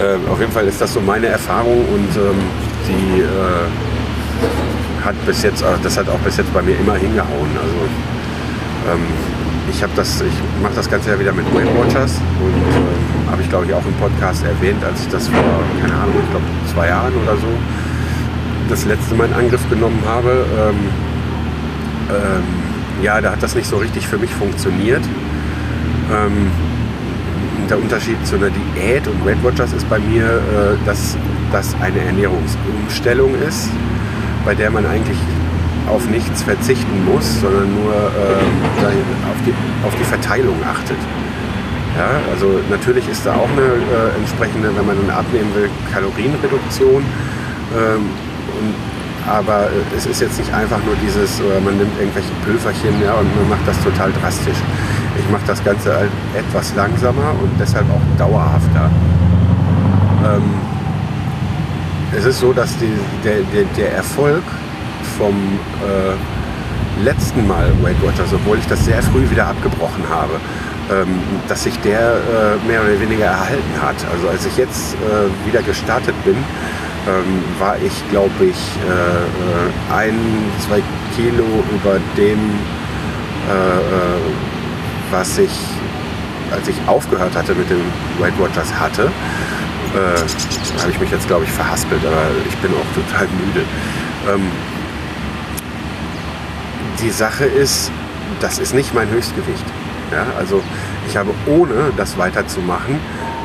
äh, 0.00 0.30
auf 0.30 0.40
jeden 0.40 0.52
Fall 0.52 0.66
ist 0.66 0.80
das 0.80 0.92
so 0.92 1.00
meine 1.00 1.26
Erfahrung 1.26 1.84
und 1.94 2.16
ähm, 2.16 2.42
die 2.88 3.20
äh, 3.20 5.04
hat 5.04 5.14
bis 5.26 5.42
jetzt, 5.42 5.62
das 5.82 5.96
hat 5.98 6.08
auch 6.08 6.18
bis 6.20 6.36
jetzt 6.38 6.52
bei 6.52 6.62
mir 6.62 6.76
immer 6.78 6.94
hingehauen. 6.94 7.50
Also 7.60 8.92
ähm, 8.92 9.06
ich 9.70 9.82
habe 9.82 9.92
das, 9.96 10.20
ich 10.20 10.62
mache 10.62 10.74
das 10.74 10.90
Ganze 10.90 11.10
ja 11.10 11.18
wieder 11.18 11.32
mit 11.32 11.46
Weight 11.54 11.68
Watchers 11.76 12.20
und 12.40 12.54
äh, 12.54 13.30
habe 13.30 13.42
ich 13.42 13.48
glaube 13.48 13.66
ich 13.66 13.74
auch 13.74 13.84
im 13.84 13.94
Podcast 13.94 14.44
erwähnt, 14.44 14.82
als 14.84 15.02
ich 15.02 15.08
das 15.08 15.28
vor, 15.28 15.42
keine 15.80 15.94
Ahnung, 15.94 16.14
ich 16.22 16.30
glaube 16.30 16.44
zwei 16.72 16.88
Jahren 16.88 17.12
oder 17.22 17.36
so 17.36 17.48
das 18.68 18.84
letzte 18.84 19.14
Mal 19.14 19.26
in 19.26 19.34
Angriff 19.34 19.68
genommen 19.68 20.02
habe. 20.06 20.46
Ähm, 20.58 20.76
ähm, 22.10 23.02
ja, 23.02 23.20
da 23.20 23.32
hat 23.32 23.42
das 23.42 23.54
nicht 23.54 23.66
so 23.66 23.76
richtig 23.76 24.06
für 24.06 24.18
mich 24.18 24.30
funktioniert. 24.30 25.02
Ähm, 26.12 26.50
der 27.68 27.78
Unterschied 27.78 28.24
zu 28.26 28.36
einer 28.36 28.50
Diät 28.50 29.06
und 29.08 29.24
Weight 29.24 29.42
Watchers 29.42 29.72
ist 29.72 29.88
bei 29.88 29.98
mir, 29.98 30.24
äh, 30.24 30.86
dass 30.86 31.16
das 31.52 31.74
eine 31.80 32.00
Ernährungsumstellung 32.00 33.34
ist, 33.48 33.70
bei 34.44 34.54
der 34.54 34.70
man 34.70 34.86
eigentlich 34.86 35.18
auf 35.88 36.08
nichts 36.08 36.42
verzichten 36.42 37.04
muss, 37.04 37.40
sondern 37.40 37.72
nur 37.74 37.92
ähm, 37.92 38.50
auf, 39.30 39.38
die, 39.46 39.54
auf 39.86 39.94
die 39.96 40.04
Verteilung 40.04 40.56
achtet. 40.64 40.96
Ja, 41.96 42.10
also 42.32 42.58
natürlich 42.70 43.08
ist 43.08 43.24
da 43.24 43.34
auch 43.34 43.48
eine 43.50 43.62
äh, 43.62 44.18
entsprechende, 44.18 44.74
wenn 44.74 44.86
man 44.86 44.96
dann 44.96 45.14
abnehmen 45.16 45.54
will, 45.54 45.70
Kalorienreduktion. 45.92 47.04
Ähm, 47.04 48.10
und, 48.58 48.74
aber 49.30 49.70
äh, 49.70 49.96
es 49.96 50.06
ist 50.06 50.20
jetzt 50.20 50.38
nicht 50.38 50.52
einfach 50.52 50.82
nur 50.84 50.96
dieses, 51.04 51.40
oder 51.40 51.60
man 51.60 51.76
nimmt 51.76 51.92
irgendwelche 52.00 52.32
Pülferchen 52.44 53.00
ja, 53.02 53.14
und 53.14 53.30
man 53.36 53.50
macht 53.50 53.66
das 53.66 53.80
total 53.84 54.10
drastisch. 54.20 54.58
Ich 55.18 55.30
mache 55.30 55.44
das 55.46 55.62
Ganze 55.62 55.94
halt 55.94 56.10
etwas 56.34 56.74
langsamer 56.74 57.30
und 57.40 57.50
deshalb 57.60 57.86
auch 57.90 58.18
dauerhafter. 58.18 58.90
Ähm, 60.24 60.42
es 62.16 62.24
ist 62.24 62.40
so, 62.40 62.52
dass 62.52 62.76
die, 62.78 62.92
der, 63.22 63.36
der, 63.54 63.64
der 63.76 63.94
Erfolg 63.94 64.42
vom 65.18 65.34
äh, 65.82 67.02
letzten 67.02 67.46
Mal 67.46 67.70
Weight 67.82 68.00
Watchers, 68.02 68.32
obwohl 68.32 68.58
ich 68.58 68.66
das 68.66 68.84
sehr 68.84 69.02
früh 69.02 69.28
wieder 69.30 69.46
abgebrochen 69.46 70.04
habe, 70.08 70.34
ähm, 70.90 71.18
dass 71.48 71.64
sich 71.64 71.78
der 71.80 71.98
äh, 72.00 72.68
mehr 72.68 72.82
oder 72.82 73.00
weniger 73.00 73.26
erhalten 73.26 73.74
hat. 73.82 73.96
Also 74.12 74.28
als 74.28 74.46
ich 74.46 74.56
jetzt 74.56 74.94
äh, 74.94 75.46
wieder 75.46 75.62
gestartet 75.62 76.14
bin, 76.24 76.36
ähm, 77.06 77.42
war 77.58 77.76
ich, 77.84 77.92
glaube 78.10 78.32
ich, 78.44 78.56
äh, 78.88 78.92
äh, 78.92 80.08
ein, 80.08 80.18
zwei 80.66 80.82
Kilo 81.16 81.44
über 81.72 81.98
dem, 82.16 82.38
äh, 83.48 85.10
was 85.10 85.38
ich, 85.38 85.52
als 86.50 86.68
ich 86.68 86.76
aufgehört 86.86 87.34
hatte 87.36 87.54
mit 87.54 87.68
dem 87.68 87.82
Weight 88.18 88.38
Watchers 88.38 88.72
hatte. 88.78 89.04
Äh, 89.94 90.80
habe 90.80 90.90
ich 90.90 90.98
mich 90.98 91.10
jetzt, 91.10 91.26
glaube 91.28 91.44
ich, 91.44 91.50
verhaspelt, 91.52 92.04
aber 92.04 92.26
ich 92.48 92.56
bin 92.58 92.72
auch 92.72 92.94
total 92.94 93.28
müde. 93.28 93.64
Ähm, 94.28 94.50
die 97.00 97.10
Sache 97.10 97.44
ist, 97.44 97.90
das 98.40 98.58
ist 98.58 98.74
nicht 98.74 98.94
mein 98.94 99.08
Höchstgewicht. 99.10 99.64
Ja, 100.12 100.26
also 100.38 100.62
ich 101.08 101.16
habe 101.16 101.30
ohne 101.46 101.92
das 101.96 102.18
weiterzumachen 102.18 102.98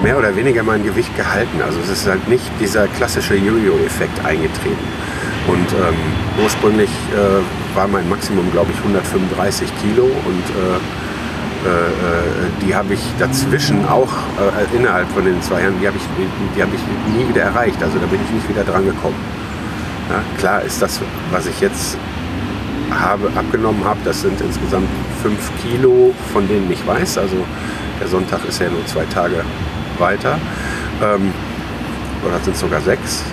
mehr 0.03 0.17
oder 0.17 0.35
weniger 0.35 0.63
mein 0.63 0.83
Gewicht 0.83 1.15
gehalten. 1.15 1.61
Also 1.65 1.79
es 1.83 1.89
ist 1.89 2.07
halt 2.07 2.27
nicht 2.27 2.45
dieser 2.59 2.87
klassische 2.87 3.35
Jojo-Effekt 3.35 4.23
eingetreten. 4.25 4.87
Und 5.47 5.67
ähm, 5.73 6.43
ursprünglich 6.43 6.89
äh, 7.13 7.75
war 7.75 7.87
mein 7.87 8.07
Maximum, 8.07 8.51
glaube 8.51 8.71
ich, 8.71 8.77
135 8.77 9.69
Kilo 9.81 10.03
und 10.03 10.43
äh, 10.49 10.77
äh, 11.65 11.71
die 12.61 12.73
habe 12.73 12.93
ich 12.93 13.01
dazwischen 13.17 13.85
auch 13.87 14.11
äh, 14.37 14.77
innerhalb 14.77 15.09
von 15.11 15.25
den 15.25 15.41
zwei 15.41 15.61
Jahren, 15.61 15.75
die 15.81 15.87
habe 15.87 15.97
ich, 15.97 16.61
hab 16.61 16.69
ich 16.73 17.17
nie 17.17 17.27
wieder 17.27 17.41
erreicht. 17.43 17.81
Also 17.81 17.97
da 17.97 18.05
bin 18.05 18.19
ich 18.23 18.31
nicht 18.31 18.47
wieder 18.47 18.63
dran 18.63 18.85
gekommen. 18.85 19.15
Ja, 20.09 20.23
klar 20.37 20.61
ist 20.61 20.81
das, 20.81 21.01
was 21.31 21.47
ich 21.47 21.59
jetzt 21.61 21.97
habe, 22.91 23.29
abgenommen 23.35 23.83
habe, 23.83 23.99
das 24.05 24.21
sind 24.21 24.39
insgesamt 24.41 24.89
5 25.21 25.37
Kilo, 25.61 26.13
von 26.33 26.47
denen 26.47 26.71
ich 26.71 26.85
weiß. 26.85 27.17
Also 27.17 27.37
der 27.99 28.07
Sonntag 28.07 28.39
ist 28.47 28.59
ja 28.59 28.69
nur 28.69 28.85
zwei 28.85 29.05
Tage 29.05 29.43
weiter. 29.97 30.39
Ähm, 31.03 31.33
oder 32.25 32.39
sind 32.39 32.55
sogar 32.55 32.81
sechs? 32.81 33.23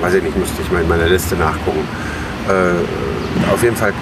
Weiß 0.00 0.14
ich 0.14 0.22
nicht, 0.22 0.36
müsste 0.36 0.62
ich 0.62 0.70
mal 0.70 0.82
in 0.82 0.88
meiner 0.88 1.06
Liste 1.06 1.36
nachgucken. 1.36 1.86
Äh, 2.48 3.52
auf 3.52 3.62
jeden 3.62 3.76
Fall 3.76 3.92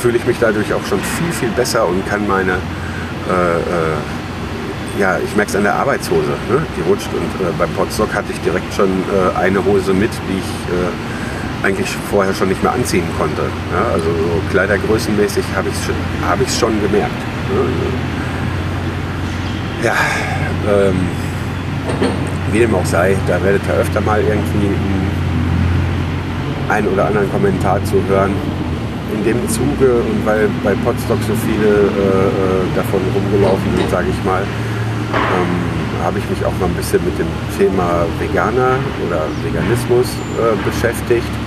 fühle 0.00 0.16
ich 0.18 0.26
mich 0.26 0.38
dadurch 0.40 0.72
auch 0.72 0.84
schon 0.86 1.00
viel, 1.00 1.32
viel 1.32 1.50
besser 1.50 1.86
und 1.86 2.06
kann 2.08 2.26
meine, 2.26 2.52
äh, 2.52 3.56
äh, 3.56 5.00
ja, 5.00 5.18
ich 5.18 5.34
merke 5.34 5.50
es 5.50 5.56
an 5.56 5.64
der 5.64 5.74
Arbeitshose, 5.74 6.30
ne? 6.50 6.64
die 6.76 6.88
rutscht. 6.88 7.08
Und 7.12 7.46
äh, 7.46 7.50
beim 7.58 7.70
Potstock 7.70 8.14
hatte 8.14 8.32
ich 8.32 8.40
direkt 8.40 8.72
schon 8.74 8.88
äh, 8.88 9.38
eine 9.38 9.64
Hose 9.64 9.92
mit, 9.92 10.10
die 10.28 10.38
ich 10.38 10.44
äh, 10.72 11.13
eigentlich 11.64 11.88
vorher 12.10 12.34
schon 12.34 12.48
nicht 12.48 12.62
mehr 12.62 12.72
anziehen 12.72 13.04
konnte. 13.18 13.42
Ja, 13.72 13.92
also 13.94 14.04
so 14.04 14.42
kleidergrößenmäßig 14.50 15.44
habe 15.56 15.68
ich 15.68 15.74
es 15.74 15.84
schon, 15.84 15.94
hab 16.28 16.38
schon 16.50 16.80
gemerkt. 16.82 17.20
Ne? 17.50 17.64
Ja, 19.82 19.94
ähm, 20.68 20.94
Wie 22.52 22.58
dem 22.58 22.74
auch 22.74 22.84
sei, 22.84 23.16
da 23.26 23.42
werdet 23.42 23.62
ihr 23.66 23.74
öfter 23.74 24.00
mal 24.02 24.20
irgendwie 24.20 24.70
einen 26.68 26.88
oder 26.88 27.06
anderen 27.06 27.30
Kommentar 27.32 27.82
zu 27.84 27.96
hören. 28.08 28.32
In 29.14 29.24
dem 29.24 29.48
Zuge 29.48 30.00
und 30.00 30.26
weil 30.26 30.48
bei 30.62 30.74
Podstock 30.84 31.18
so 31.26 31.34
viele 31.46 31.68
äh, 31.68 32.28
äh 32.28 32.64
davon 32.74 33.00
rumgelaufen 33.14 33.76
sind, 33.76 33.90
sage 33.90 34.06
ich 34.10 34.24
mal, 34.24 34.42
ähm, 34.42 36.02
habe 36.02 36.18
ich 36.18 36.28
mich 36.28 36.44
auch 36.44 36.52
mal 36.58 36.66
ein 36.66 36.74
bisschen 36.74 37.04
mit 37.04 37.16
dem 37.18 37.28
Thema 37.56 38.06
Veganer 38.18 38.76
oder 39.06 39.22
Veganismus 39.44 40.06
äh, 40.36 40.56
beschäftigt. 40.68 41.43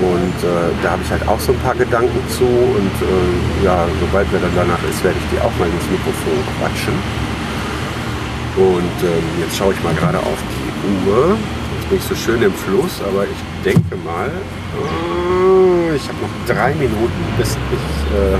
Und 0.00 0.36
äh, 0.44 0.68
da 0.82 0.92
habe 0.92 1.02
ich 1.02 1.10
halt 1.10 1.26
auch 1.26 1.40
so 1.40 1.52
ein 1.52 1.58
paar 1.60 1.74
Gedanken 1.74 2.20
zu. 2.28 2.44
Und 2.44 2.94
äh, 3.00 3.64
ja, 3.64 3.86
sobald 4.00 4.30
mir 4.32 4.40
dann 4.40 4.54
danach 4.54 4.82
ist, 4.88 5.02
werde 5.02 5.16
ich 5.18 5.28
die 5.32 5.40
auch 5.40 5.52
mal 5.58 5.68
ins 5.68 5.88
Mikrofon 5.90 6.36
quatschen. 6.58 6.94
Und 8.56 8.96
ähm, 9.02 9.24
jetzt 9.40 9.56
schaue 9.56 9.72
ich 9.72 9.82
mal 9.82 9.94
gerade 9.94 10.18
auf 10.18 10.40
die 10.52 11.08
Uhr. 11.08 11.36
Jetzt 11.76 11.88
bin 11.88 11.98
ich 11.98 12.04
so 12.04 12.14
schön 12.14 12.42
im 12.42 12.52
Fluss, 12.52 13.00
aber 13.06 13.24
ich 13.24 13.40
denke 13.64 13.96
mal, 14.04 14.28
äh, 14.28 15.96
ich 15.96 16.08
habe 16.08 16.18
noch 16.20 16.54
drei 16.54 16.74
Minuten, 16.74 17.24
bis 17.38 17.56
ich 17.72 18.16
äh, 18.16 18.38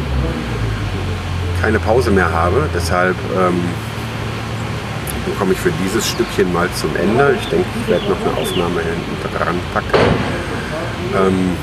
keine 1.63 1.79
Pause 1.79 2.11
mehr 2.11 2.31
habe. 2.31 2.69
Deshalb 2.75 3.17
ähm, 3.37 3.61
komme 5.39 5.53
ich 5.53 5.59
für 5.59 5.73
dieses 5.85 6.07
Stückchen 6.09 6.53
mal 6.53 6.69
zum 6.75 6.95
Ende. 6.97 7.37
Ich 7.41 7.49
denke, 7.49 7.67
ich 7.83 7.89
werde 7.89 8.05
noch 8.09 8.21
eine 8.21 8.37
Aufnahme 8.41 8.81
hinten 8.81 9.37
dran 9.37 9.57
packen. 9.73 10.36
Ähm, 11.15 11.57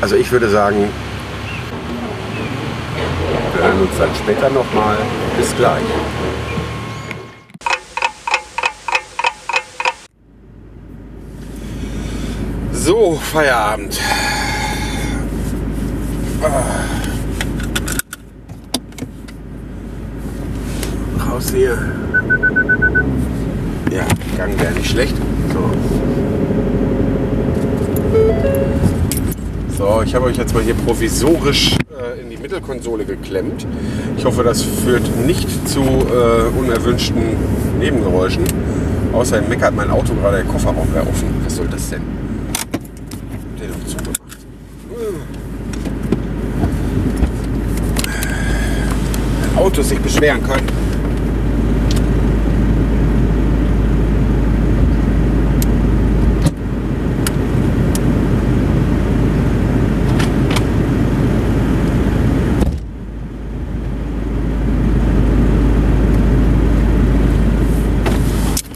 also 0.00 0.16
ich 0.16 0.30
würde 0.30 0.48
sagen, 0.48 0.88
wir 3.54 3.64
hören 3.64 3.80
uns 3.80 3.96
dann 3.98 4.08
später 4.14 4.50
nochmal. 4.50 4.96
Bis 5.36 5.54
gleich. 5.56 5.82
So, 12.72 13.18
Feierabend. 13.32 13.98
Raus 21.26 21.50
hier. 21.50 21.78
Ja, 23.90 24.04
Gang 24.36 24.60
wäre 24.60 24.72
nicht 24.72 24.90
schlecht. 24.90 25.16
So. 25.52 26.13
So, 29.84 30.00
ich 30.02 30.14
habe 30.14 30.24
euch 30.24 30.38
jetzt 30.38 30.54
mal 30.54 30.62
hier 30.62 30.72
provisorisch 30.72 31.76
äh, 31.90 32.18
in 32.22 32.30
die 32.30 32.38
Mittelkonsole 32.38 33.04
geklemmt. 33.04 33.66
Ich 34.16 34.24
hoffe, 34.24 34.42
das 34.42 34.62
führt 34.62 35.02
nicht 35.26 35.68
zu 35.68 35.80
äh, 35.82 36.58
unerwünschten 36.58 37.36
Nebengeräuschen. 37.78 38.44
Außerdem 39.12 39.46
meckert 39.46 39.76
mein 39.76 39.90
Auto 39.90 40.14
gerade, 40.14 40.38
der 40.38 40.46
Kofferraum 40.46 40.88
wäre 40.94 41.06
offen. 41.06 41.28
Was 41.44 41.56
soll 41.56 41.68
das 41.68 41.90
denn? 41.90 42.00
Den 43.60 43.68
doch 43.68 43.86
zugemacht. 43.86 44.20
Wenn 49.42 49.58
Autos 49.58 49.90
sich 49.90 49.98
beschweren 49.98 50.42
können. 50.42 50.84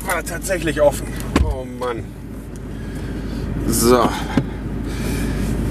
War 0.07 0.25
tatsächlich 0.49 0.81
offen. 0.81 1.07
Oh 1.45 1.67
Mann. 1.78 2.05
So. 3.67 4.09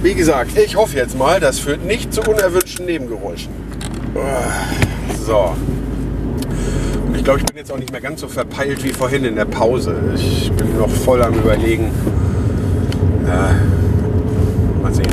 Wie 0.03 0.13
gesagt, 0.13 0.55
ich 0.55 0.75
hoffe 0.75 0.98
jetzt 0.98 1.17
mal, 1.17 1.39
das 1.39 1.58
führt 1.58 1.84
nicht 1.84 2.13
zu 2.13 2.21
unerwünschten 2.21 2.86
Nebengeräuschen. 2.86 3.52
So. 5.25 5.56
Und 7.08 7.15
ich 7.15 7.23
glaube, 7.23 7.39
ich 7.39 7.45
bin 7.47 7.58
jetzt 7.58 7.71
auch 7.71 7.80
nicht 7.80 7.91
mehr 7.91 8.02
ganz 8.02 8.21
so 8.21 8.28
verpeilt 8.28 8.84
wie 8.84 8.89
vorhin 8.89 9.25
in 9.25 9.36
der 9.36 9.45
Pause. 9.45 9.95
Ich 10.13 10.52
bin 10.52 10.78
noch 10.78 10.91
voll 10.91 11.23
am 11.23 11.34
Überlegen. 11.34 11.89
Ja, 13.25 13.56
mal 14.84 14.93
sehen. 14.93 15.08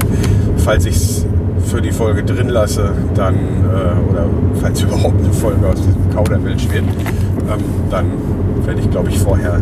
Falls 0.58 0.84
ich 0.84 0.96
es 0.96 1.24
für 1.70 1.80
die 1.80 1.92
Folge 1.92 2.22
drin 2.22 2.50
lasse, 2.50 2.94
dann, 3.14 3.34
äh, 3.34 4.10
oder 4.10 4.26
falls 4.60 4.82
überhaupt 4.82 5.18
eine 5.24 5.32
Folge 5.32 5.66
aus 5.66 5.76
diesem 5.76 6.14
Kauderwelsch 6.14 6.68
wird, 6.70 6.84
ähm, 6.84 7.64
dann 7.90 8.12
werde 8.66 8.80
ich, 8.80 8.90
glaube 8.90 9.10
ich, 9.10 9.18
vorher 9.18 9.60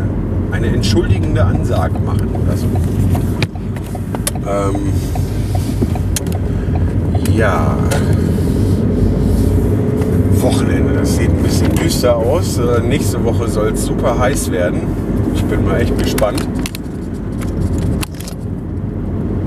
eine 0.51 0.67
entschuldigende 0.69 1.45
Ansage 1.45 1.99
machen 1.99 2.29
oder 2.43 2.57
so. 2.57 2.67
Ähm, 4.47 4.93
ja. 7.37 7.77
Wochenende, 10.41 10.95
das 10.95 11.17
sieht 11.17 11.31
ein 11.31 11.43
bisschen 11.43 11.73
düster 11.75 12.17
aus. 12.17 12.59
Äh, 12.59 12.81
nächste 12.81 13.23
Woche 13.25 13.49
soll 13.49 13.73
es 13.73 13.85
super 13.85 14.19
heiß 14.19 14.51
werden. 14.51 14.81
Ich 15.35 15.45
bin 15.45 15.65
mal 15.65 15.81
echt 15.81 15.97
gespannt. 15.99 16.47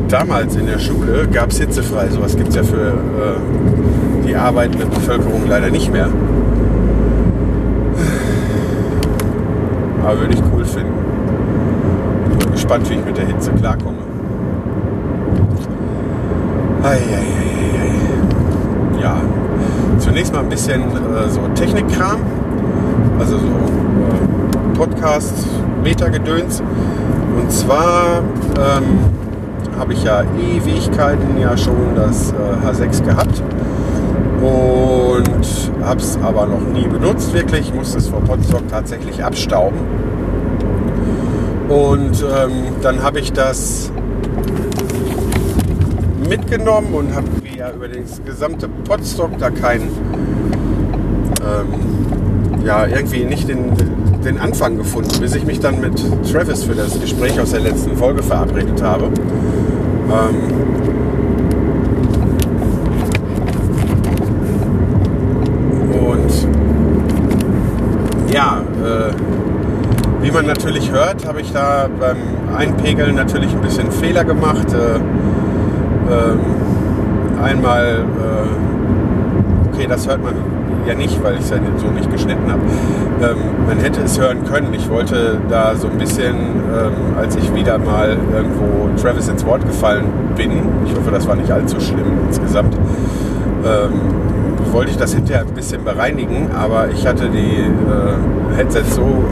Damals 0.08 0.56
in 0.56 0.68
der 0.68 0.80
Schule 0.80 1.28
gab 1.28 1.52
es 1.52 1.60
hitzefrei. 1.60 2.10
Sowas 2.10 2.38
gibt 2.38 2.50
es 2.50 2.56
ja 2.56 2.63
für 2.63 2.88
äh, 2.88 4.26
die 4.28 4.36
arbeitende 4.36 4.86
Bevölkerung 4.86 5.48
leider 5.48 5.70
nicht 5.70 5.91
mehr. 5.91 6.10
Aber 10.06 10.20
würde 10.20 10.36
ich 10.36 10.41
cool 10.54 10.63
finden. 10.63 10.94
Bin 12.38 12.52
gespannt, 12.52 12.88
wie 12.89 12.94
ich 12.94 13.06
mit 13.06 13.18
der 13.18 13.26
Hitze 13.26 13.52
klarkomme. 13.52 13.98
Eieieiei. 16.84 17.26
Ja, 19.02 19.18
zunächst 19.98 20.32
mal 20.32 20.41
ein 20.41 20.50
bisschen 20.50 20.82
äh, 20.82 21.28
so 21.28 21.41
Technikkram. 21.56 22.20
Also 23.20 23.39
so 23.39 23.46
äh, 23.46 24.78
Podcast, 24.78 25.48
Metagedöns. 25.84 26.62
Und 27.39 27.52
zwar 27.52 28.20
ähm, 28.58 29.00
habe 29.80 29.94
ich 29.94 30.04
ja 30.04 30.22
Ewigkeiten 30.22 31.39
ja 31.39 31.58
schon 31.58 31.96
das 31.96 32.32
äh, 32.32 32.68
H6 32.68 33.04
gehabt 33.04 33.41
und 34.41 34.85
habe 35.81 35.99
es 35.99 36.17
aber 36.21 36.45
noch 36.45 36.61
nie 36.61 36.88
benutzt 36.88 37.33
wirklich. 37.33 37.69
Ich 37.69 37.73
musste 37.73 37.97
es 37.97 38.07
vor 38.07 38.21
Potsdok 38.21 38.67
tatsächlich 38.69 39.23
abstauben. 39.23 39.79
Und 41.69 42.23
ähm, 42.23 42.51
dann 42.81 43.01
habe 43.01 43.19
ich 43.19 43.33
das 43.33 43.91
mitgenommen 46.29 46.93
und 46.93 47.15
habe 47.15 47.27
ja 47.57 47.71
über 47.71 47.88
das 47.88 48.21
gesamte 48.23 48.67
Potstock 48.67 49.38
da 49.39 49.49
keinen, 49.49 49.89
ähm, 51.41 52.65
ja, 52.65 52.85
irgendwie 52.85 53.23
nicht 53.25 53.47
den, 53.47 53.73
den 54.23 54.38
Anfang 54.38 54.77
gefunden, 54.77 55.19
bis 55.19 55.35
ich 55.35 55.45
mich 55.45 55.59
dann 55.59 55.81
mit 55.81 55.93
Travis 56.31 56.63
für 56.63 56.75
das 56.75 56.99
Gespräch 56.99 57.39
aus 57.39 57.51
der 57.51 57.61
letzten 57.61 57.95
Folge 57.95 58.21
verabredet 58.21 58.81
habe. 58.81 59.05
Ähm, 60.11 60.35
und 66.07 66.47
ja, 68.33 68.61
äh, 68.83 69.13
wie 70.21 70.25
man 70.36 70.48
natürlich 70.48 70.91
hört, 70.91 71.26
habe 71.26 71.39
ich 71.39 71.54
da 71.54 71.88
beim 71.98 72.17
Einpegeln 72.58 73.15
natürlich 73.15 73.54
ein 73.54 73.62
bisschen 73.62 73.89
Fehler 73.89 74.26
gemacht. 74.26 74.67
Äh, 74.74 74.98
ähm, 74.98 76.39
einmal, 77.41 78.04
äh, 78.04 79.74
okay, 79.74 79.88
das 79.88 80.06
hört 80.10 80.21
man 80.21 80.34
ja 80.86 80.93
nicht, 80.93 81.24
weil 81.24 81.36
ich 81.36 81.39
es 81.39 81.52
ja 81.52 81.58
so 81.78 81.88
nicht 81.88 82.12
geschnitten 82.12 82.52
habe. 82.52 82.62
Ähm, 83.21 83.38
man 83.65 83.78
hätte 83.78 84.02
es 84.02 84.19
hören 84.19 84.43
können. 84.43 84.74
Ich 84.74 84.89
wollte 84.89 85.39
da 85.50 85.74
so 85.74 85.88
ein 85.88 85.98
bisschen, 85.98 86.36
ähm, 86.36 87.17
als 87.17 87.38
ich 87.38 87.56
wieder 87.56 87.78
mal 87.78 88.17
irgendwo 88.36 88.89
Travis 89.02 89.30
ins 89.30 89.45
Wort 89.45 89.65
gefallen 89.65 90.04
bin, 90.36 90.52
ich 90.86 90.93
hoffe, 90.93 91.12
das 91.12 91.26
war 91.26 91.38
nicht 91.38 91.50
allzu 91.50 91.80
schlimm 91.80 92.12
insgesamt, 92.28 92.76
ähm, 92.76 94.74
wollte 94.74 94.91
ich 94.91 94.98
das 94.98 95.13
hinterher 95.13 95.45
ein 95.45 95.54
bisschen 95.54 95.86
bereinigen, 95.86 96.50
aber 96.54 96.89
ich 96.89 97.08
hatte 97.08 97.30
die 97.30 97.62
äh, 97.62 98.58
Headsets 98.58 98.95
so 98.95 99.24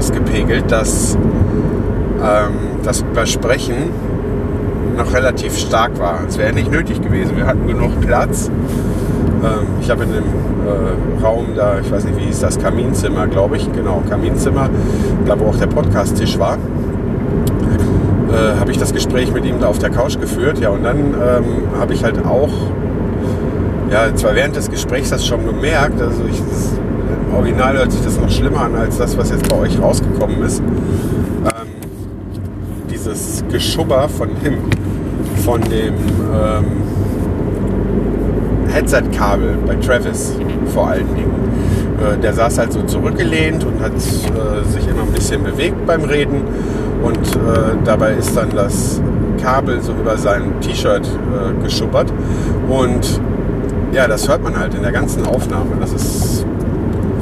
ausgepegelt, 0.00 0.72
dass 0.72 1.14
ähm, 1.14 2.80
das 2.82 3.02
Übersprechen 3.02 3.90
noch 4.96 5.12
relativ 5.12 5.58
stark 5.58 5.98
war. 5.98 6.20
Es 6.26 6.38
wäre 6.38 6.54
nicht 6.54 6.70
nötig 6.70 7.02
gewesen. 7.02 7.36
Wir 7.36 7.46
hatten 7.46 7.66
genug 7.66 8.00
Platz. 8.00 8.50
Ähm, 9.44 9.66
ich 9.82 9.90
habe 9.90 10.04
in 10.04 10.12
dem 10.12 10.24
äh, 10.24 11.22
Raum 11.22 11.48
da, 11.54 11.80
ich 11.80 11.92
weiß 11.92 12.04
nicht, 12.04 12.18
wie 12.18 12.24
hieß 12.24 12.40
das, 12.40 12.58
Kaminzimmer, 12.58 13.26
glaube 13.26 13.58
ich, 13.58 13.70
genau, 13.72 14.02
Kaminzimmer, 14.08 14.70
da 15.26 15.38
wo 15.38 15.44
auch 15.46 15.56
der 15.56 15.66
Podcast-Tisch 15.66 16.38
war, 16.38 16.54
äh, 16.54 16.58
habe 18.58 18.70
ich 18.70 18.78
das 18.78 18.94
Gespräch 18.94 19.34
mit 19.34 19.44
ihm 19.44 19.60
da 19.60 19.66
auf 19.66 19.80
der 19.80 19.90
Couch 19.90 20.18
geführt. 20.18 20.60
Ja, 20.60 20.70
und 20.70 20.82
dann 20.82 20.98
ähm, 20.98 21.78
habe 21.78 21.92
ich 21.92 22.04
halt 22.04 22.24
auch, 22.24 22.52
ja, 23.90 24.14
zwar 24.14 24.34
während 24.34 24.56
des 24.56 24.70
Gesprächs 24.70 25.10
das 25.10 25.26
schon 25.26 25.46
gemerkt, 25.46 26.00
also 26.00 26.22
ich, 26.26 26.40
Original 27.34 27.78
hört 27.78 27.92
sich 27.92 28.02
das 28.02 28.18
noch 28.18 28.30
schlimmer 28.30 28.62
an 28.62 28.74
als 28.74 28.98
das, 28.98 29.16
was 29.16 29.30
jetzt 29.30 29.48
bei 29.48 29.56
euch 29.56 29.80
rausgekommen 29.80 30.42
ist. 30.42 30.60
Ähm, 30.60 31.68
dieses 32.90 33.44
Geschubber 33.50 34.08
von 34.08 34.28
dem, 34.44 34.58
von 35.44 35.60
dem 35.62 35.94
ähm, 35.94 36.64
Headset-Kabel 38.68 39.58
bei 39.66 39.74
Travis 39.76 40.32
vor 40.74 40.88
allen 40.88 41.14
Dingen. 41.14 41.30
Äh, 42.00 42.18
der 42.18 42.32
saß 42.32 42.58
halt 42.58 42.72
so 42.72 42.82
zurückgelehnt 42.82 43.64
und 43.64 43.80
hat 43.80 43.92
äh, 43.92 44.68
sich 44.68 44.88
immer 44.88 45.02
ein 45.02 45.12
bisschen 45.12 45.42
bewegt 45.42 45.86
beim 45.86 46.02
Reden 46.02 46.42
und 47.02 47.36
äh, 47.36 47.76
dabei 47.84 48.12
ist 48.14 48.36
dann 48.36 48.50
das 48.54 49.00
Kabel 49.42 49.80
so 49.80 49.92
über 49.92 50.16
sein 50.16 50.60
T-Shirt 50.60 51.06
äh, 51.06 51.62
geschubbert 51.62 52.12
und 52.68 53.20
ja, 53.92 54.06
das 54.06 54.28
hört 54.28 54.42
man 54.42 54.58
halt 54.58 54.74
in 54.74 54.82
der 54.82 54.92
ganzen 54.92 55.26
Aufnahme. 55.26 55.72
Das 55.80 55.92
ist, 55.92 56.46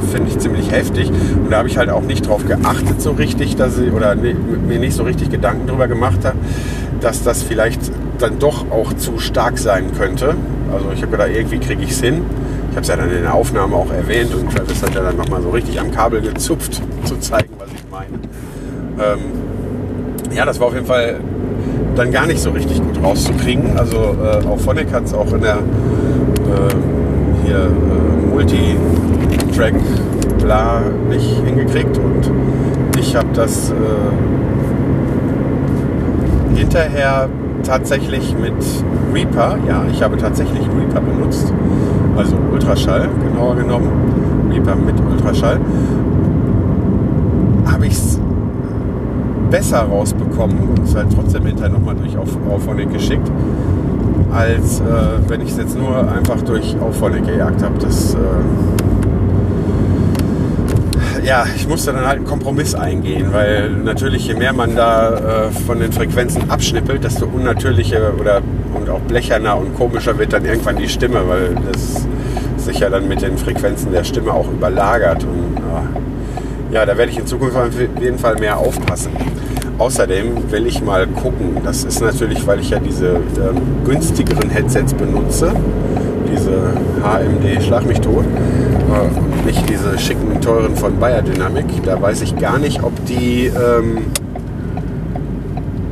finde 0.09 0.29
ich, 0.29 0.39
ziemlich 0.39 0.71
heftig. 0.71 1.09
Und 1.09 1.51
da 1.51 1.57
habe 1.57 1.67
ich 1.67 1.77
halt 1.77 1.89
auch 1.89 2.03
nicht 2.03 2.27
drauf 2.27 2.45
geachtet 2.45 3.01
so 3.01 3.11
richtig, 3.11 3.55
dass 3.55 3.77
ich, 3.77 3.91
oder 3.91 4.15
mir 4.15 4.79
nicht 4.79 4.93
so 4.93 5.03
richtig 5.03 5.29
Gedanken 5.29 5.67
darüber 5.67 5.87
gemacht 5.87 6.25
habe, 6.25 6.37
dass 7.01 7.23
das 7.23 7.43
vielleicht 7.43 7.79
dann 8.19 8.39
doch 8.39 8.69
auch 8.71 8.93
zu 8.93 9.19
stark 9.19 9.57
sein 9.57 9.91
könnte. 9.97 10.35
Also 10.73 10.91
ich 10.93 11.01
habe 11.01 11.11
gedacht, 11.11 11.29
irgendwie 11.33 11.59
kriege 11.59 11.83
ich 11.83 11.91
es 11.91 12.01
hin. 12.01 12.21
Ich 12.69 12.75
habe 12.75 12.81
es 12.81 12.87
ja 12.87 12.95
dann 12.95 13.09
in 13.09 13.23
der 13.23 13.33
Aufnahme 13.33 13.75
auch 13.75 13.91
erwähnt 13.91 14.33
und 14.35 14.55
Travis 14.55 14.83
hat 14.83 14.93
ja 14.93 15.01
dann 15.01 15.17
nochmal 15.17 15.41
so 15.41 15.49
richtig 15.49 15.79
am 15.79 15.91
Kabel 15.91 16.21
gezupft, 16.21 16.81
zu 17.05 17.17
zeigen, 17.19 17.49
was 17.57 17.69
ich 17.69 17.83
meine. 17.89 18.19
Ähm, 19.01 20.35
ja, 20.35 20.45
das 20.45 20.59
war 20.59 20.67
auf 20.67 20.73
jeden 20.73 20.85
Fall 20.85 21.19
dann 21.95 22.11
gar 22.11 22.27
nicht 22.27 22.39
so 22.39 22.51
richtig 22.51 22.81
gut 22.81 23.03
rauszukriegen. 23.03 23.77
Also 23.77 23.97
äh, 23.97 24.45
auch 24.47 24.59
Phonic 24.59 24.91
hat 24.93 25.05
es 25.05 25.13
auch 25.13 25.33
in 25.33 25.41
der 25.41 25.55
äh, 25.55 25.59
hier 27.45 27.57
äh, 27.65 28.35
Multi-Track 29.49 29.73
bla 30.39 30.81
nicht 31.09 31.41
hingekriegt 31.45 31.97
und 31.97 32.31
ich 32.97 33.15
habe 33.15 33.27
das 33.33 33.71
äh, 33.71 33.75
hinterher 36.55 37.29
tatsächlich 37.63 38.35
mit 38.39 38.53
Reaper, 39.13 39.57
ja, 39.67 39.83
ich 39.91 40.01
habe 40.03 40.17
tatsächlich 40.17 40.61
Reaper 40.61 41.01
benutzt, 41.01 41.53
also 42.15 42.35
Ultraschall 42.51 43.09
genauer 43.27 43.55
genommen, 43.55 44.49
Reaper 44.51 44.75
mit 44.75 44.95
Ultraschall, 44.99 45.59
habe 47.65 47.85
ich 47.85 47.93
es 47.93 48.19
besser 49.49 49.79
rausbekommen 49.79 50.57
und 50.69 50.83
es 50.83 50.95
halt 50.95 51.07
trotzdem 51.13 51.45
hinterher 51.45 51.71
nochmal 51.71 51.95
durch 51.95 52.17
auf, 52.17 52.37
Auphonic 52.49 52.91
geschickt, 52.93 53.29
als 54.31 54.79
äh, 54.79 54.83
wenn 55.27 55.41
ich 55.41 55.49
es 55.51 55.57
jetzt 55.57 55.77
nur 55.77 55.97
einfach 56.11 56.41
durch 56.43 56.75
Auphonic 56.79 57.25
gejagt 57.25 57.63
habe. 57.63 57.77
Das, 57.79 58.13
äh, 58.13 58.17
ja, 61.23 61.45
ich 61.55 61.67
musste 61.67 61.91
dann 61.93 62.05
halt 62.05 62.17
einen 62.17 62.25
Kompromiss 62.25 62.75
eingehen, 62.75 63.33
weil 63.33 63.69
natürlich 63.69 64.27
je 64.27 64.33
mehr 64.35 64.53
man 64.53 64.75
da 64.75 65.47
äh, 65.47 65.51
von 65.65 65.79
den 65.79 65.91
Frequenzen 65.91 66.49
abschnippelt, 66.49 67.03
desto 67.03 67.25
unnatürlicher 67.25 68.13
oder 68.19 68.41
und 68.73 68.89
auch 68.89 68.99
blecherner 69.01 69.57
und 69.57 69.75
komischer 69.75 70.17
wird 70.17 70.33
dann 70.33 70.45
irgendwann 70.45 70.77
die 70.77 70.89
Stimme, 70.89 71.27
weil 71.27 71.55
das 71.71 72.05
sich 72.57 72.79
ja 72.79 72.89
dann 72.89 73.07
mit 73.07 73.21
den 73.21 73.37
Frequenzen 73.37 73.91
der 73.91 74.03
Stimme 74.03 74.33
auch 74.33 74.49
überlagert. 74.51 75.23
Und 75.23 75.57
äh, 75.57 76.73
ja, 76.75 76.85
da 76.85 76.97
werde 76.97 77.11
ich 77.11 77.17
in 77.17 77.25
Zukunft 77.25 77.55
auf 77.55 77.69
jeden 78.01 78.19
Fall 78.19 78.35
mehr 78.35 78.57
aufpassen. 78.57 79.11
Außerdem 79.77 80.51
will 80.51 80.67
ich 80.67 80.83
mal 80.83 81.07
gucken, 81.07 81.57
das 81.63 81.85
ist 81.85 82.01
natürlich, 82.01 82.45
weil 82.45 82.59
ich 82.59 82.69
ja 82.69 82.79
diese 82.79 83.11
ähm, 83.11 83.85
günstigeren 83.85 84.49
Headsets 84.49 84.93
benutze, 84.93 85.53
diese 86.31 86.51
HMD 87.01 87.63
Schlag 87.63 87.85
mich 87.85 88.01
tot, 88.01 88.25
äh, 88.25 89.28
nicht 89.49 89.67
diese 89.67 89.97
schicken, 89.97 90.39
teuren 90.41 90.75
von 90.75 90.99
Bayer 90.99 91.23
Dynamic. 91.23 91.65
Da 91.83 91.99
weiß 91.99 92.21
ich 92.21 92.37
gar 92.37 92.59
nicht, 92.59 92.83
ob 92.83 92.93
die 93.05 93.47
ähm, 93.47 94.05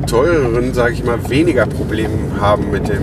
teureren, 0.06 0.76
sage 0.76 0.94
ich 0.94 1.04
mal, 1.04 1.18
weniger 1.28 1.66
Probleme 1.66 2.14
haben 2.40 2.70
mit 2.70 2.88
dem, 2.88 3.02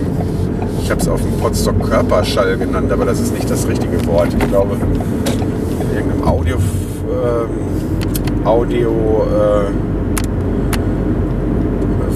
ich 0.81 0.93
habe 0.93 1.01
es 1.01 1.09
auf 1.09 1.21
dem 1.21 1.33
Podstock 1.39 1.91
Körperschall 1.91 2.57
genannt, 2.57 2.93
aber 2.93 3.05
das 3.05 3.19
ist 3.19 3.35
nicht 3.35 3.51
das 3.51 3.67
richtige 3.67 4.07
Wort. 4.07 4.29
Ich 4.29 4.49
glaube, 4.49 4.77
in 4.77 5.97
irgendeinem 5.97 6.23
Audio, 6.29 6.57
ähm, 6.57 8.47
Audio 8.47 8.91
äh, 8.91 9.73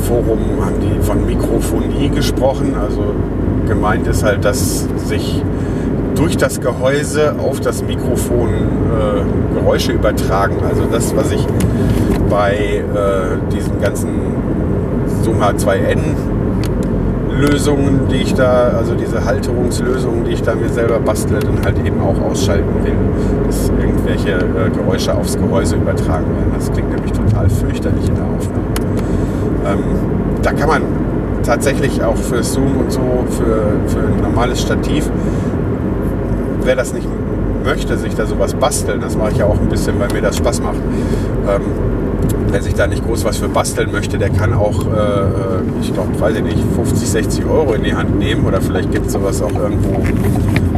Forum 0.06 0.64
haben 0.64 0.76
die 0.80 1.04
von 1.04 1.26
Mikrofonie 1.26 2.08
gesprochen. 2.10 2.76
Also 2.80 3.02
gemeint 3.66 4.06
ist 4.06 4.22
halt, 4.22 4.44
dass 4.44 4.86
sich 5.08 5.42
durch 6.18 6.36
das 6.36 6.60
Gehäuse 6.60 7.36
auf 7.38 7.60
das 7.60 7.82
Mikrofon 7.82 8.48
äh, 8.50 9.54
Geräusche 9.54 9.92
übertragen. 9.92 10.56
Also 10.68 10.82
das, 10.90 11.16
was 11.16 11.30
ich 11.30 11.46
bei 12.28 12.54
äh, 12.54 13.54
diesen 13.54 13.80
ganzen 13.80 14.08
Zoom 15.22 15.40
H2N 15.40 16.00
Lösungen, 17.38 18.08
die 18.10 18.16
ich 18.16 18.34
da, 18.34 18.70
also 18.76 18.94
diese 18.94 19.24
Halterungslösungen, 19.24 20.24
die 20.24 20.32
ich 20.32 20.42
da 20.42 20.56
mir 20.56 20.68
selber 20.68 20.98
bastle, 20.98 21.38
dann 21.38 21.64
halt 21.64 21.78
eben 21.86 22.00
auch 22.00 22.20
ausschalten 22.20 22.84
will, 22.84 22.96
dass 23.46 23.70
irgendwelche 23.80 24.32
äh, 24.32 24.70
Geräusche 24.70 25.14
aufs 25.14 25.36
Gehäuse 25.36 25.76
übertragen 25.76 26.26
werden. 26.36 26.52
Das 26.56 26.72
klingt 26.72 26.90
nämlich 26.90 27.12
total 27.12 27.48
fürchterlich 27.48 28.08
in 28.08 28.14
der 28.16 28.24
Aufnahme. 28.24 28.64
Ähm, 29.66 29.84
da 30.42 30.52
kann 30.52 30.68
man 30.68 30.82
tatsächlich 31.44 32.02
auch 32.02 32.16
für 32.16 32.42
Zoom 32.42 32.76
und 32.78 32.90
so, 32.90 33.24
für, 33.30 33.88
für 33.88 34.00
ein 34.00 34.20
normales 34.20 34.60
Stativ, 34.60 35.08
wer 36.68 36.76
das 36.76 36.92
nicht 36.92 37.08
möchte, 37.64 37.96
sich 37.96 38.14
da 38.14 38.26
sowas 38.26 38.52
basteln, 38.52 39.00
das 39.00 39.16
mache 39.16 39.32
ich 39.32 39.38
ja 39.38 39.46
auch 39.46 39.58
ein 39.58 39.70
bisschen, 39.70 39.98
weil 39.98 40.08
mir 40.12 40.20
das 40.20 40.36
Spaß 40.36 40.60
macht. 40.60 40.76
Ähm, 40.76 41.62
wer 42.50 42.62
sich 42.62 42.74
da 42.74 42.86
nicht 42.86 43.04
groß 43.06 43.24
was 43.24 43.38
für 43.38 43.48
basteln 43.48 43.90
möchte, 43.90 44.18
der 44.18 44.28
kann 44.28 44.52
auch, 44.52 44.86
äh, 44.86 44.90
äh 44.90 45.80
ich 45.80 45.94
glaube, 45.94 46.20
weiß 46.20 46.36
ich 46.36 46.42
nicht, 46.42 46.58
50, 46.76 47.08
60 47.08 47.44
Euro 47.46 47.72
in 47.72 47.84
die 47.84 47.94
Hand 47.94 48.18
nehmen 48.18 48.44
oder 48.44 48.60
vielleicht 48.60 48.92
gibt 48.92 49.06
es 49.06 49.14
sowas 49.14 49.40
auch 49.40 49.54
irgendwo 49.54 49.98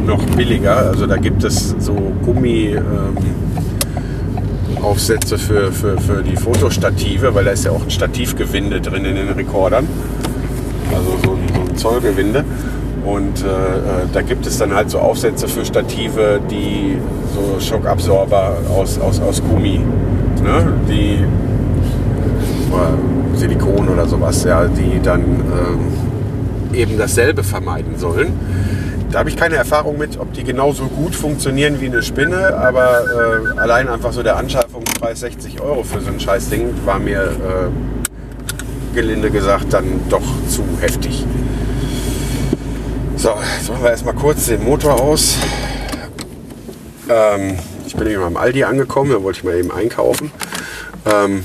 noch 0.06 0.24
billiger. 0.36 0.76
Also 0.76 1.06
da 1.06 1.16
gibt 1.16 1.42
es 1.42 1.74
so 1.80 1.96
Gummi. 2.24 2.68
Ähm, 2.76 3.16
Aufsätze 4.82 5.36
für, 5.36 5.70
für, 5.72 5.98
für 6.00 6.22
die 6.22 6.36
Fotostative, 6.36 7.34
weil 7.34 7.44
da 7.44 7.50
ist 7.50 7.66
ja 7.66 7.70
auch 7.70 7.82
ein 7.82 7.90
Stativgewinde 7.90 8.80
drin 8.80 9.04
in 9.04 9.14
den 9.14 9.28
Rekordern. 9.28 9.86
Also 10.94 11.18
so 11.22 11.32
ein, 11.32 11.40
so 11.54 11.60
ein 11.60 11.76
Zollgewinde. 11.76 12.44
Und 13.04 13.42
äh, 13.42 13.46
äh, 13.46 14.06
da 14.12 14.22
gibt 14.22 14.46
es 14.46 14.58
dann 14.58 14.74
halt 14.74 14.90
so 14.90 14.98
Aufsätze 14.98 15.48
für 15.48 15.64
Stative, 15.64 16.40
die 16.50 16.98
so 17.34 17.60
Schockabsorber 17.60 18.58
aus, 18.76 18.98
aus, 18.98 19.20
aus 19.20 19.42
Gummi, 19.42 19.80
ne? 20.42 20.72
die 20.88 21.24
äh, 22.74 23.36
Silikon 23.38 23.88
oder 23.88 24.06
sowas, 24.06 24.44
ja, 24.44 24.66
die 24.66 25.00
dann 25.02 25.22
ähm, 25.22 26.74
eben 26.74 26.98
dasselbe 26.98 27.42
vermeiden 27.42 27.96
sollen. 27.96 28.32
Da 29.10 29.20
habe 29.20 29.28
ich 29.28 29.36
keine 29.36 29.56
Erfahrung 29.56 29.98
mit, 29.98 30.20
ob 30.20 30.32
die 30.34 30.44
genauso 30.44 30.84
gut 30.84 31.16
funktionieren 31.16 31.80
wie 31.80 31.86
eine 31.86 32.02
Spinne, 32.02 32.56
aber 32.56 33.00
äh, 33.56 33.58
allein 33.58 33.88
einfach 33.88 34.12
so 34.12 34.22
der 34.22 34.36
Anschaffungspreis 34.36 35.20
60 35.20 35.60
Euro 35.60 35.82
für 35.82 36.00
so 36.00 36.10
ein 36.10 36.20
Scheißding 36.20 36.74
war 36.84 37.00
mir 37.00 37.22
äh, 37.22 38.94
gelinde 38.94 39.30
gesagt 39.30 39.72
dann 39.72 39.84
doch 40.08 40.22
zu 40.48 40.62
heftig. 40.80 41.24
So, 43.20 43.34
jetzt 43.58 43.68
machen 43.68 43.82
wir 43.82 43.90
erstmal 43.90 44.14
kurz 44.14 44.46
den 44.46 44.64
Motor 44.64 44.98
aus. 44.98 45.36
Ähm, 47.06 47.58
ich 47.86 47.94
bin 47.94 48.06
eben 48.06 48.22
am 48.22 48.38
Aldi 48.38 48.64
angekommen, 48.64 49.10
da 49.10 49.22
wollte 49.22 49.40
ich 49.40 49.44
mal 49.44 49.58
eben 49.58 49.70
einkaufen. 49.70 50.32
Ähm, 51.04 51.44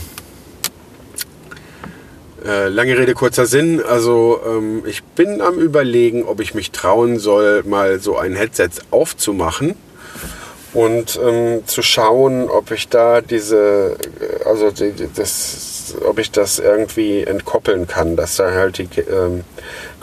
äh, 2.45 2.69
lange 2.69 2.97
Rede, 2.97 3.13
kurzer 3.13 3.45
Sinn. 3.45 3.83
Also 3.83 4.39
ähm, 4.47 4.83
ich 4.85 5.03
bin 5.03 5.41
am 5.41 5.55
überlegen, 5.55 6.23
ob 6.23 6.39
ich 6.39 6.53
mich 6.53 6.71
trauen 6.71 7.19
soll, 7.19 7.63
mal 7.63 7.99
so 7.99 8.17
ein 8.17 8.35
Headset 8.35 8.69
aufzumachen 8.91 9.75
und 10.73 11.19
ähm, 11.21 11.67
zu 11.67 11.81
schauen, 11.81 12.49
ob 12.49 12.71
ich 12.71 12.87
da 12.87 13.19
diese, 13.19 13.97
äh, 14.21 14.47
also 14.47 14.71
die, 14.71 14.93
das, 15.13 15.95
ob 16.07 16.19
ich 16.19 16.31
das 16.31 16.57
irgendwie 16.57 17.23
entkoppeln 17.23 17.85
kann, 17.85 18.15
dass 18.15 18.37
da 18.37 18.51
halt 18.51 18.77
die 18.77 19.01
ähm, 19.01 19.43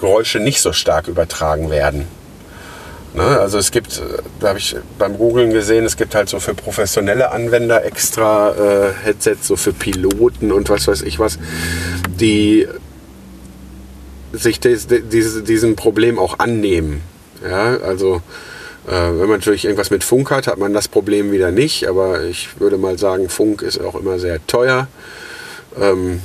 Geräusche 0.02 0.40
nicht 0.40 0.60
so 0.60 0.72
stark 0.72 1.06
übertragen 1.06 1.70
werden. 1.70 2.06
Ne? 3.14 3.22
Also 3.22 3.58
es 3.58 3.70
gibt, 3.70 4.02
da 4.40 4.48
habe 4.48 4.58
ich 4.58 4.74
beim 4.98 5.16
Googlen 5.16 5.52
gesehen, 5.52 5.84
es 5.84 5.96
gibt 5.96 6.14
halt 6.14 6.28
so 6.28 6.40
für 6.40 6.54
professionelle 6.54 7.30
Anwender 7.30 7.84
extra 7.84 8.50
äh, 8.50 8.92
Headsets, 9.04 9.46
so 9.46 9.54
für 9.54 9.72
Piloten 9.72 10.50
und 10.50 10.68
was 10.70 10.88
weiß 10.88 11.02
ich 11.02 11.20
was, 11.20 11.38
die 12.08 12.66
sich 14.32 14.58
des, 14.58 14.88
des, 14.88 15.44
diesem 15.44 15.76
Problem 15.76 16.18
auch 16.18 16.40
annehmen. 16.40 17.02
Ja, 17.44 17.76
also 17.76 18.22
äh, 18.88 18.92
wenn 18.92 19.18
man 19.18 19.30
natürlich 19.30 19.66
irgendwas 19.66 19.90
mit 19.90 20.02
Funk 20.02 20.32
hat, 20.32 20.48
hat 20.48 20.58
man 20.58 20.72
das 20.72 20.88
Problem 20.88 21.30
wieder 21.30 21.52
nicht, 21.52 21.86
aber 21.86 22.22
ich 22.24 22.60
würde 22.60 22.76
mal 22.76 22.98
sagen, 22.98 23.28
Funk 23.28 23.62
ist 23.62 23.80
auch 23.80 23.94
immer 23.94 24.18
sehr 24.18 24.44
teuer. 24.48 24.88
Ähm, 25.78 26.20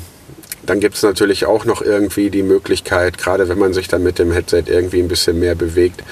dann 0.66 0.80
gibt 0.80 0.96
es 0.96 1.04
natürlich 1.04 1.46
auch 1.46 1.66
noch 1.66 1.82
irgendwie 1.82 2.30
die 2.30 2.44
Möglichkeit, 2.44 3.18
gerade 3.18 3.48
wenn 3.48 3.60
man 3.60 3.74
sich 3.74 3.88
dann 3.88 4.04
mit 4.04 4.20
dem 4.20 4.32
Headset 4.32 4.64
irgendwie 4.68 5.00
ein 5.00 5.08
bisschen 5.08 5.40
mehr 5.40 5.56
bewegt, 5.56 6.04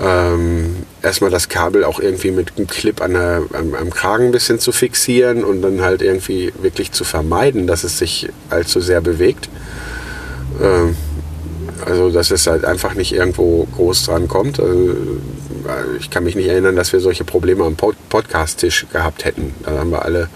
ähm, 0.00 0.86
erstmal 1.02 1.30
das 1.30 1.48
Kabel 1.48 1.84
auch 1.84 2.00
irgendwie 2.00 2.30
mit 2.30 2.56
einem 2.56 2.66
Clip 2.66 3.02
an 3.02 3.12
der, 3.12 3.42
am, 3.52 3.74
am 3.74 3.90
Kragen 3.90 4.26
ein 4.26 4.32
bisschen 4.32 4.58
zu 4.58 4.72
fixieren 4.72 5.44
und 5.44 5.60
dann 5.60 5.82
halt 5.82 6.00
irgendwie 6.00 6.52
wirklich 6.60 6.92
zu 6.92 7.04
vermeiden, 7.04 7.66
dass 7.66 7.84
es 7.84 7.98
sich 7.98 8.28
allzu 8.48 8.80
sehr 8.80 9.00
bewegt. 9.00 9.50
Ähm, 10.62 10.96
also, 11.84 12.10
dass 12.10 12.30
es 12.30 12.46
halt 12.46 12.64
einfach 12.64 12.94
nicht 12.94 13.12
irgendwo 13.12 13.66
groß 13.76 14.04
dran 14.04 14.28
kommt. 14.28 14.60
Also, 14.60 14.96
ich 15.98 16.10
kann 16.10 16.24
mich 16.24 16.36
nicht 16.36 16.48
erinnern, 16.48 16.76
dass 16.76 16.92
wir 16.92 17.00
solche 17.00 17.24
Probleme 17.24 17.64
am 17.64 17.76
Pod 17.76 17.96
Podcast-Tisch 18.08 18.86
gehabt 18.92 19.24
hätten. 19.24 19.54
Da 19.64 19.78
haben 19.78 19.90
wir 19.90 20.04
alle 20.04 20.28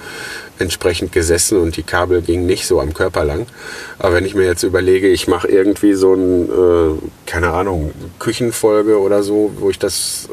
entsprechend 0.59 1.13
gesessen 1.13 1.59
und 1.59 1.77
die 1.77 1.83
Kabel 1.83 2.23
gingen 2.23 2.47
nicht 2.47 2.67
so 2.67 2.81
am 2.81 2.95
Körper 2.95 3.25
lang. 3.25 3.47
Aber 3.99 4.15
wenn 4.15 4.25
ich 4.25 4.35
mir 4.35 4.45
jetzt 4.45 4.63
überlege, 4.63 5.09
ich 5.09 5.29
mache 5.29 5.49
irgendwie 5.49 5.95
so 5.95 6.15
ein, 6.15 6.49
äh, 6.49 6.99
keine 7.27 7.51
Ahnung, 7.51 7.93
Küchenfolge 8.19 9.01
oder 9.01 9.23
so, 9.23 9.53
wo 9.59 9.71
ich 9.71 9.79
das 9.79 10.29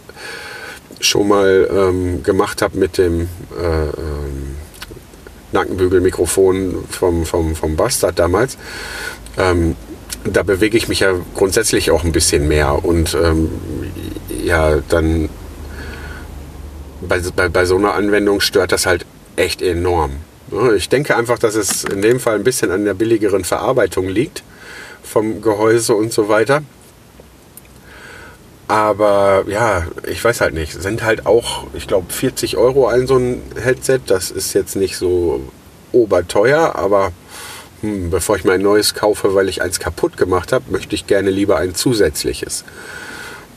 schon 0.99 1.27
mal 1.27 1.69
ähm, 1.71 2.23
gemacht 2.23 2.61
habe 2.61 2.77
mit 2.77 2.97
dem 2.97 3.27
äh, 3.59 3.83
ähm, 3.83 4.55
Nackenbügelmikrofon 5.51 6.85
vom, 6.89 7.25
vom, 7.25 7.55
vom 7.55 7.75
Bastard 7.75 8.17
damals, 8.17 8.57
ähm, 9.37 9.75
da 10.25 10.43
bewege 10.43 10.77
ich 10.77 10.87
mich 10.87 11.01
ja 11.01 11.13
grundsätzlich 11.35 11.91
auch 11.91 12.03
ein 12.03 12.13
bisschen 12.13 12.47
mehr 12.47 12.85
und 12.85 13.13
ähm, 13.21 13.49
ja, 14.43 14.77
dann 14.87 15.29
bei, 17.01 17.19
bei, 17.35 17.49
bei 17.49 17.65
so 17.65 17.75
einer 17.75 17.93
Anwendung 17.93 18.39
stört 18.39 18.71
das 18.71 18.85
halt 18.85 19.05
echt 19.35 19.61
enorm. 19.61 20.11
Ich 20.75 20.89
denke 20.89 21.15
einfach, 21.15 21.39
dass 21.39 21.55
es 21.55 21.83
in 21.83 22.01
dem 22.01 22.19
Fall 22.19 22.35
ein 22.35 22.43
bisschen 22.43 22.71
an 22.71 22.85
der 22.85 22.93
billigeren 22.93 23.43
Verarbeitung 23.43 24.07
liegt 24.07 24.43
vom 25.03 25.41
Gehäuse 25.41 25.95
und 25.95 26.13
so 26.13 26.29
weiter. 26.29 26.63
Aber 28.67 29.43
ja, 29.47 29.85
ich 30.07 30.23
weiß 30.23 30.41
halt 30.41 30.53
nicht. 30.53 30.73
Sind 30.73 31.03
halt 31.03 31.25
auch, 31.25 31.67
ich 31.73 31.87
glaube, 31.87 32.11
40 32.11 32.57
Euro 32.57 32.87
ein 32.87 33.07
so 33.07 33.17
ein 33.17 33.41
Headset. 33.61 33.99
Das 34.07 34.31
ist 34.31 34.53
jetzt 34.53 34.75
nicht 34.75 34.97
so 34.97 35.41
oberteuer, 35.91 36.75
aber 36.75 37.11
hm, 37.81 38.09
bevor 38.09 38.37
ich 38.37 38.43
mir 38.43 38.53
ein 38.53 38.61
neues 38.61 38.93
kaufe, 38.93 39.35
weil 39.35 39.49
ich 39.49 39.61
eins 39.61 39.79
kaputt 39.79 40.17
gemacht 40.17 40.51
habe, 40.51 40.71
möchte 40.71 40.95
ich 40.95 41.07
gerne 41.07 41.29
lieber 41.29 41.57
ein 41.57 41.75
zusätzliches. 41.75 42.63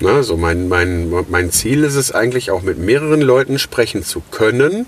Na, 0.00 0.22
so 0.22 0.36
mein, 0.36 0.68
mein, 0.68 1.10
mein 1.30 1.50
Ziel 1.50 1.84
ist 1.84 1.94
es 1.94 2.12
eigentlich 2.12 2.50
auch 2.50 2.62
mit 2.62 2.78
mehreren 2.78 3.22
Leuten 3.22 3.58
sprechen 3.58 4.04
zu 4.04 4.20
können 4.30 4.86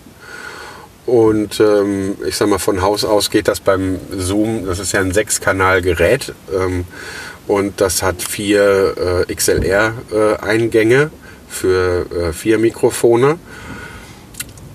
und 1.08 1.58
ähm, 1.58 2.16
ich 2.26 2.36
sag 2.36 2.48
mal, 2.48 2.58
von 2.58 2.82
Haus 2.82 3.04
aus 3.04 3.30
geht 3.30 3.48
das 3.48 3.60
beim 3.60 3.98
Zoom, 4.16 4.66
das 4.66 4.78
ist 4.78 4.92
ja 4.92 5.00
ein 5.00 5.12
Sechskanal-Gerät 5.12 6.34
ähm, 6.54 6.84
und 7.46 7.80
das 7.80 8.02
hat 8.02 8.22
vier 8.22 9.24
äh, 9.28 9.34
XLR-Eingänge 9.34 11.02
äh, 11.02 11.08
für 11.48 12.06
äh, 12.10 12.32
vier 12.32 12.58
Mikrofone. 12.58 13.38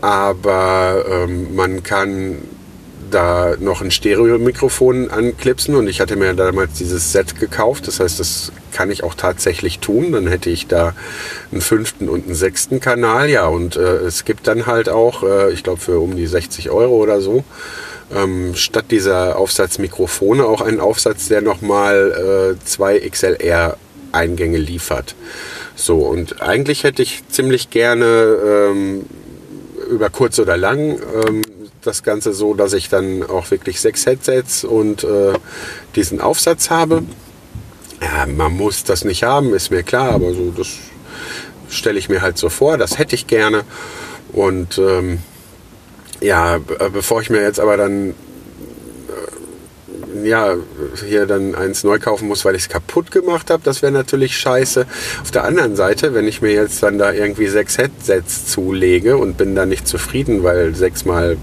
Aber 0.01 1.05
ähm, 1.07 1.55
man 1.55 1.83
kann 1.83 2.39
da 3.13 3.56
noch 3.60 3.82
ein 3.82 3.91
Stereo-Mikrofon 3.91 5.10
anklipsen 5.10 5.76
und 5.76 5.88
ich 5.88 6.02
hatte 6.02 6.15
mir 6.15 6.34
damals 6.34 6.73
dieses 6.73 7.12
Set 7.12 7.39
gekauft. 7.39 7.88
Das 7.88 7.99
heißt, 7.99 8.19
das 8.19 8.52
kann 8.71 8.91
ich 8.91 9.04
auch 9.04 9.13
tatsächlich 9.13 9.80
tun. 9.80 10.12
Dann 10.12 10.28
hätte 10.28 10.49
ich 10.49 10.67
da 10.67 10.93
einen 11.52 11.62
fünften 11.62 12.10
und 12.10 12.26
einen 12.26 12.36
sechsten 12.36 12.80
Kanal. 12.80 13.30
Ja, 13.30 13.47
und 13.47 13.76
äh, 13.76 13.97
es 13.97 14.26
gibt 14.26 14.47
dann 14.47 14.65
halt 14.65 14.89
auch, 14.89 15.23
äh, 15.23 15.52
ich 15.52 15.63
glaube, 15.63 15.80
für 15.80 15.99
um 15.99 16.15
die 16.15 16.28
60 16.28 16.69
Euro 16.69 16.95
oder 16.95 17.21
so, 17.21 17.43
ähm, 18.13 18.56
statt 18.56 18.86
dieser 18.91 19.38
Aufsatzmikrofone 19.38 20.45
auch 20.45 20.62
einen 20.62 20.80
Aufsatz, 20.80 21.28
der 21.28 21.41
nochmal 21.41 22.56
äh, 22.60 22.65
zwei 22.65 22.99
XLR-Eingänge 22.99 24.58
liefert. 24.58 25.15
So, 25.76 25.99
und 25.99 26.41
eigentlich 26.41 26.84
hätte 26.84 27.02
ich 27.02 27.28
ziemlich 27.30 27.69
gerne 27.69 28.38
ähm, 28.45 29.06
über 29.89 30.10
kurz 30.10 30.39
oder 30.39 30.58
lang 30.58 30.99
ähm, 31.28 31.41
das 31.83 32.03
Ganze 32.03 32.33
so, 32.33 32.53
dass 32.53 32.73
ich 32.73 32.89
dann 32.89 33.23
auch 33.23 33.51
wirklich 33.51 33.79
sechs 33.79 34.05
Headsets 34.05 34.63
und 34.63 35.03
äh, 35.03 35.33
diesen 35.95 36.21
Aufsatz 36.21 36.69
habe. 36.69 37.03
Ja, 38.01 38.25
man 38.25 38.55
muss 38.55 38.83
das 38.83 39.05
nicht 39.05 39.23
haben, 39.23 39.53
ist 39.53 39.71
mir 39.71 39.83
klar, 39.83 40.11
aber 40.11 40.33
so 40.33 40.51
das 40.51 40.67
stelle 41.69 41.99
ich 41.99 42.09
mir 42.09 42.21
halt 42.21 42.37
so 42.37 42.49
vor. 42.49 42.77
Das 42.77 42.97
hätte 42.97 43.15
ich 43.15 43.27
gerne. 43.27 43.63
Und 44.31 44.77
ähm, 44.77 45.19
ja, 46.21 46.59
bevor 46.91 47.21
ich 47.21 47.29
mir 47.29 47.41
jetzt 47.41 47.59
aber 47.59 47.77
dann 47.77 48.11
äh, 50.13 50.27
ja, 50.27 50.55
hier 51.05 51.25
dann 51.25 51.55
eins 51.55 51.83
neu 51.83 51.99
kaufen 51.99 52.27
muss, 52.27 52.45
weil 52.45 52.55
ich 52.55 52.63
es 52.63 52.69
kaputt 52.69 53.11
gemacht 53.11 53.49
habe, 53.49 53.63
das 53.63 53.81
wäre 53.81 53.91
natürlich 53.91 54.37
scheiße. 54.37 54.85
Auf 55.21 55.31
der 55.31 55.43
anderen 55.43 55.75
Seite, 55.75 56.13
wenn 56.13 56.27
ich 56.27 56.41
mir 56.41 56.53
jetzt 56.53 56.81
dann 56.83 56.97
da 56.97 57.11
irgendwie 57.11 57.47
sechs 57.47 57.77
Headsets 57.77 58.47
zulege 58.47 59.17
und 59.17 59.37
bin 59.37 59.55
da 59.55 59.65
nicht 59.65 59.87
zufrieden, 59.87 60.43
weil 60.43 60.75
sechsmal 60.75 61.37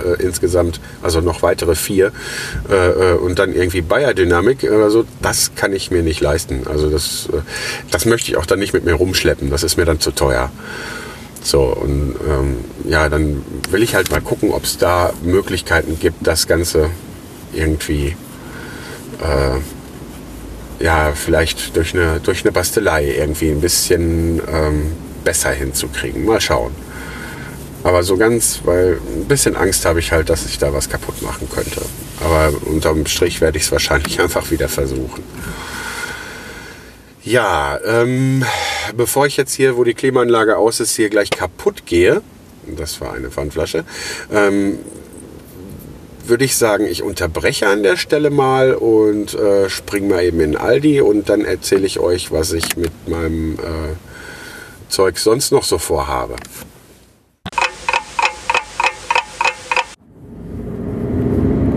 äh, 0.00 0.22
insgesamt, 0.22 0.80
also 1.02 1.20
noch 1.20 1.42
weitere 1.42 1.74
vier 1.74 2.12
äh, 2.70 2.74
äh, 2.74 3.14
und 3.14 3.38
dann 3.38 3.54
irgendwie 3.54 3.82
Bayer-Dynamik 3.82 4.64
oder 4.64 4.90
so, 4.90 5.04
das 5.22 5.54
kann 5.54 5.72
ich 5.72 5.90
mir 5.90 6.02
nicht 6.02 6.20
leisten. 6.20 6.66
Also 6.66 6.90
das, 6.90 7.28
äh, 7.32 7.40
das 7.90 8.06
möchte 8.06 8.30
ich 8.30 8.36
auch 8.36 8.46
dann 8.46 8.58
nicht 8.58 8.72
mit 8.72 8.84
mir 8.84 8.94
rumschleppen, 8.94 9.50
das 9.50 9.62
ist 9.62 9.76
mir 9.76 9.84
dann 9.84 10.00
zu 10.00 10.10
teuer. 10.10 10.50
So, 11.42 11.62
und 11.62 12.16
ähm, 12.28 12.56
ja, 12.84 13.08
dann 13.08 13.42
will 13.70 13.82
ich 13.82 13.94
halt 13.94 14.10
mal 14.10 14.20
gucken, 14.20 14.50
ob 14.52 14.64
es 14.64 14.76
da 14.76 15.12
Möglichkeiten 15.22 15.98
gibt, 15.98 16.26
das 16.26 16.46
Ganze 16.46 16.90
irgendwie 17.54 18.14
äh, 19.20 19.58
ja, 20.84 21.12
vielleicht 21.14 21.76
durch 21.76 21.94
eine, 21.94 22.20
durch 22.20 22.42
eine 22.44 22.52
Bastelei 22.52 23.14
irgendwie 23.18 23.50
ein 23.50 23.60
bisschen 23.60 24.40
ähm, 24.50 24.92
besser 25.24 25.50
hinzukriegen. 25.50 26.24
Mal 26.24 26.40
schauen. 26.40 26.72
Aber 27.82 28.02
so 28.02 28.16
ganz, 28.16 28.60
weil 28.64 29.00
ein 29.16 29.24
bisschen 29.26 29.56
Angst 29.56 29.84
habe 29.86 30.00
ich 30.00 30.12
halt, 30.12 30.28
dass 30.28 30.44
ich 30.44 30.58
da 30.58 30.72
was 30.72 30.88
kaputt 30.88 31.22
machen 31.22 31.48
könnte. 31.48 31.80
Aber 32.20 32.52
unterm 32.66 33.06
Strich 33.06 33.40
werde 33.40 33.58
ich 33.58 33.64
es 33.64 33.72
wahrscheinlich 33.72 34.20
einfach 34.22 34.50
wieder 34.50 34.68
versuchen. 34.68 35.22
Ja, 37.22 37.78
ähm, 37.84 38.44
bevor 38.96 39.26
ich 39.26 39.36
jetzt 39.36 39.54
hier, 39.54 39.76
wo 39.76 39.84
die 39.84 39.94
Klimaanlage 39.94 40.56
aus 40.56 40.80
ist, 40.80 40.96
hier 40.96 41.10
gleich 41.10 41.30
kaputt 41.30 41.84
gehe, 41.84 42.22
das 42.66 43.00
war 43.00 43.12
eine 43.12 43.30
Pfandflasche, 43.30 43.84
ähm, 44.32 44.78
würde 46.24 46.44
ich 46.44 46.56
sagen, 46.56 46.86
ich 46.86 47.02
unterbreche 47.02 47.66
an 47.66 47.82
der 47.82 47.96
Stelle 47.96 48.30
mal 48.30 48.74
und 48.74 49.34
äh, 49.34 49.68
springe 49.68 50.08
mal 50.08 50.24
eben 50.24 50.40
in 50.40 50.56
Aldi 50.56 51.00
und 51.02 51.28
dann 51.28 51.44
erzähle 51.44 51.86
ich 51.86 51.98
euch, 51.98 52.32
was 52.32 52.52
ich 52.52 52.76
mit 52.76 53.08
meinem 53.08 53.54
äh, 53.54 53.96
Zeug 54.88 55.18
sonst 55.18 55.52
noch 55.52 55.64
so 55.64 55.78
vorhabe. 55.78 56.36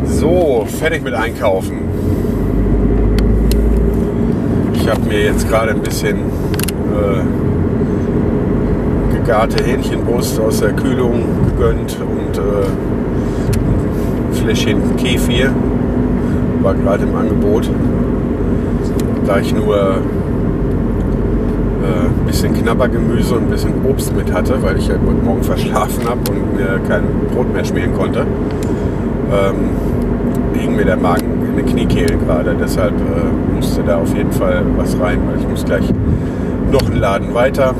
So, 0.06 0.68
fertig 0.84 1.02
mit 1.02 1.14
Einkaufen. 1.14 1.78
Ich 4.74 4.90
habe 4.90 5.00
mir 5.08 5.24
jetzt 5.24 5.48
gerade 5.48 5.72
ein 5.72 5.80
bisschen 5.80 6.18
äh, 6.92 7.24
gegarte 9.16 9.64
Hähnchenbrust 9.64 10.42
aus 10.42 10.60
der 10.60 10.74
Kühlung 10.74 11.24
gegönnt 11.46 11.98
und 12.02 12.38
äh, 12.38 12.66
ein 14.28 14.34
Fläschchen 14.34 14.98
Kefir 14.98 15.54
war 16.62 16.74
gerade 16.74 17.04
im 17.04 17.16
Angebot. 17.16 17.70
Da 19.26 19.40
ich 19.40 19.56
nur 19.56 19.78
äh, 19.78 20.00
ein 21.82 22.26
bisschen 22.28 22.54
Knabbergemüse 22.56 23.36
und 23.36 23.44
ein 23.44 23.50
bisschen 23.52 23.86
Obst 23.90 24.14
mit 24.14 24.34
hatte, 24.34 24.62
weil 24.62 24.78
ich 24.78 24.90
ja 24.90 24.96
heute 24.96 25.24
Morgen 25.24 25.44
verschlafen 25.44 26.10
habe 26.10 26.30
und 26.30 26.58
mir 26.58 26.82
kein 26.90 27.04
Brot 27.34 27.54
mehr 27.54 27.64
schmieren 27.64 27.94
konnte. 27.94 28.26
Ähm, 29.32 29.70
hing 30.64 30.78
mir 30.78 30.86
der 30.86 30.96
Magen 30.96 31.46
in 31.46 31.58
den 31.58 31.66
Kniekehlen 31.66 32.20
gerade. 32.26 32.56
Deshalb 32.58 32.94
äh, 32.94 33.54
musste 33.54 33.84
da 33.84 33.98
auf 33.98 34.16
jeden 34.16 34.32
Fall 34.32 34.64
was 34.78 34.98
rein, 34.98 35.20
weil 35.28 35.38
ich 35.40 35.48
muss 35.48 35.66
gleich 35.66 35.84
noch 36.72 36.90
einen 36.90 37.02
Laden 37.02 37.34
weiter. 37.34 37.76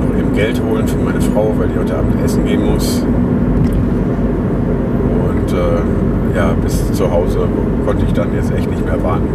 noch 0.00 0.16
eben 0.16 0.32
Geld 0.32 0.62
holen 0.62 0.86
für 0.86 0.98
meine 0.98 1.20
Frau, 1.20 1.52
weil 1.58 1.68
die 1.68 1.78
heute 1.78 1.96
Abend 1.96 2.24
essen 2.24 2.44
gehen 2.44 2.64
muss. 2.64 3.02
Und 5.28 5.52
äh, 5.52 6.36
ja, 6.36 6.54
bis 6.62 6.92
zu 6.92 7.10
Hause 7.10 7.40
konnte 7.84 8.06
ich 8.06 8.12
dann 8.12 8.32
jetzt 8.32 8.52
echt 8.52 8.70
nicht 8.70 8.84
mehr 8.84 9.02
warten. 9.02 9.28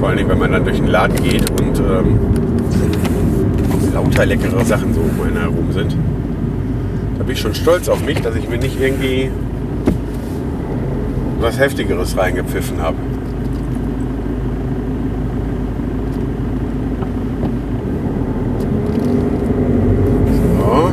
Vor 0.00 0.08
allen 0.08 0.18
Dingen, 0.18 0.30
wenn 0.30 0.38
man 0.38 0.50
dann 0.50 0.64
durch 0.64 0.78
den 0.78 0.88
Laden 0.88 1.16
geht 1.22 1.48
und 1.50 1.78
ähm, 1.78 2.18
lauter 3.94 4.26
leckere 4.26 4.64
Sachen 4.64 4.92
so 4.94 5.00
um 5.00 5.24
einen 5.24 5.38
herum 5.38 5.70
sind. 5.70 5.94
Da 7.18 7.24
bin 7.24 7.34
ich 7.34 7.40
schon 7.40 7.54
stolz 7.54 7.88
auf 7.88 8.04
mich, 8.04 8.20
dass 8.20 8.34
ich 8.34 8.48
mir 8.48 8.58
nicht 8.58 8.80
irgendwie 8.80 9.30
was 11.40 11.58
Heftigeres 11.58 12.16
reingepfiffen 12.16 12.80
habe. 12.80 12.96
So. 20.58 20.92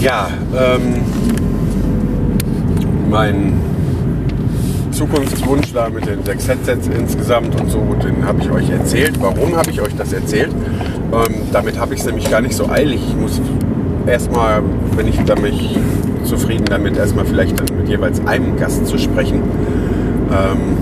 Ja, 0.00 0.28
ähm, 0.56 1.02
mein 3.10 3.60
Zukunftswunsch 4.90 5.72
da 5.72 5.88
mit 5.88 6.06
den 6.06 6.24
sechs 6.24 6.48
Headsets 6.48 6.88
insgesamt 6.88 7.60
und 7.60 7.70
so, 7.70 7.80
den 8.02 8.24
habe 8.24 8.40
ich 8.40 8.50
euch 8.50 8.70
erzählt. 8.70 9.20
Warum 9.20 9.56
habe 9.56 9.70
ich 9.70 9.80
euch 9.80 9.94
das 9.96 10.12
erzählt? 10.12 10.50
Ähm, 11.12 11.34
damit 11.52 11.78
habe 11.78 11.94
ich 11.94 12.00
es 12.00 12.06
nämlich 12.06 12.28
gar 12.30 12.40
nicht 12.40 12.54
so 12.54 12.68
eilig. 12.68 13.00
Ich 13.08 13.16
muss 13.16 13.40
erstmal, 14.06 14.62
wenn 14.96 15.06
ich 15.06 15.18
damit 15.24 15.54
zufrieden 16.28 16.66
damit, 16.66 16.96
erstmal 16.96 17.24
vielleicht 17.24 17.58
dann 17.58 17.76
mit 17.76 17.88
jeweils 17.88 18.24
einem 18.26 18.56
Gast 18.56 18.86
zu 18.86 18.98
sprechen. 18.98 19.42
Ähm, 20.30 20.76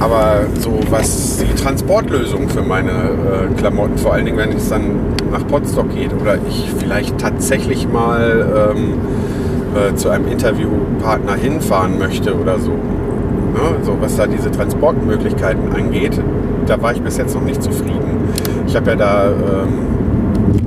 aber 0.00 0.42
so 0.60 0.78
was 0.90 1.38
die 1.38 1.54
Transportlösung 1.60 2.48
für 2.48 2.62
meine 2.62 2.90
äh, 2.90 3.54
Klamotten, 3.56 3.98
vor 3.98 4.12
allen 4.12 4.26
Dingen, 4.26 4.38
wenn 4.38 4.52
es 4.52 4.68
dann 4.68 4.96
nach 5.32 5.44
Potsdok 5.46 5.92
geht 5.94 6.12
oder 6.14 6.38
ich 6.48 6.70
vielleicht 6.78 7.18
tatsächlich 7.18 7.88
mal 7.88 8.72
ähm, 8.76 8.94
äh, 9.74 9.94
zu 9.96 10.08
einem 10.10 10.28
Interviewpartner 10.28 11.34
hinfahren 11.34 11.98
möchte 11.98 12.38
oder 12.38 12.58
so. 12.58 12.70
Ne? 12.70 13.82
So 13.82 13.96
was 14.00 14.16
da 14.16 14.26
diese 14.26 14.50
Transportmöglichkeiten 14.50 15.72
angeht, 15.72 16.20
da 16.66 16.80
war 16.80 16.92
ich 16.92 17.02
bis 17.02 17.16
jetzt 17.16 17.34
noch 17.34 17.44
nicht 17.44 17.62
zufrieden. 17.62 18.28
Ich 18.66 18.76
habe 18.76 18.90
ja 18.90 18.96
da 18.96 19.28
ähm, 19.30 19.68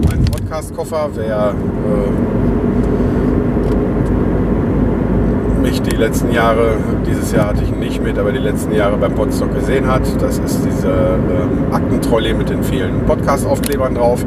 meinen 0.09 0.25
Podcast-Koffer, 0.25 1.09
wer 1.15 1.53
äh, 1.53 2.41
mich 5.61 5.81
die 5.81 5.90
letzten 6.01 6.31
Jahre, 6.31 6.77
dieses 7.05 7.31
Jahr 7.31 7.49
hatte 7.49 7.63
ich 7.63 7.69
ihn 7.69 7.79
nicht 7.79 8.03
mit, 8.03 8.17
aber 8.17 8.31
die 8.31 8.39
letzten 8.39 8.73
Jahre 8.73 8.97
beim 8.97 9.13
Podstock 9.13 9.53
gesehen 9.53 9.87
hat. 9.87 10.01
Das 10.19 10.39
ist 10.39 10.65
diese 10.65 10.89
ähm, 10.89 11.71
Aktentrolley 11.71 12.33
mit 12.33 12.49
den 12.49 12.63
vielen 12.63 13.05
Podcast-Aufklebern 13.05 13.93
drauf. 13.95 14.25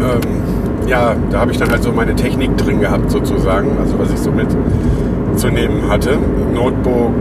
Ähm, 0.00 0.20
ja, 0.88 1.14
da 1.30 1.40
habe 1.40 1.52
ich 1.52 1.58
dann 1.58 1.70
halt 1.70 1.82
so 1.82 1.92
meine 1.92 2.16
Technik 2.16 2.56
drin 2.56 2.80
gehabt 2.80 3.10
sozusagen, 3.10 3.76
also 3.78 3.98
was 3.98 4.10
ich 4.10 4.18
so 4.18 4.30
mitzunehmen 4.32 5.88
hatte. 5.90 6.18
Notebook, 6.54 7.20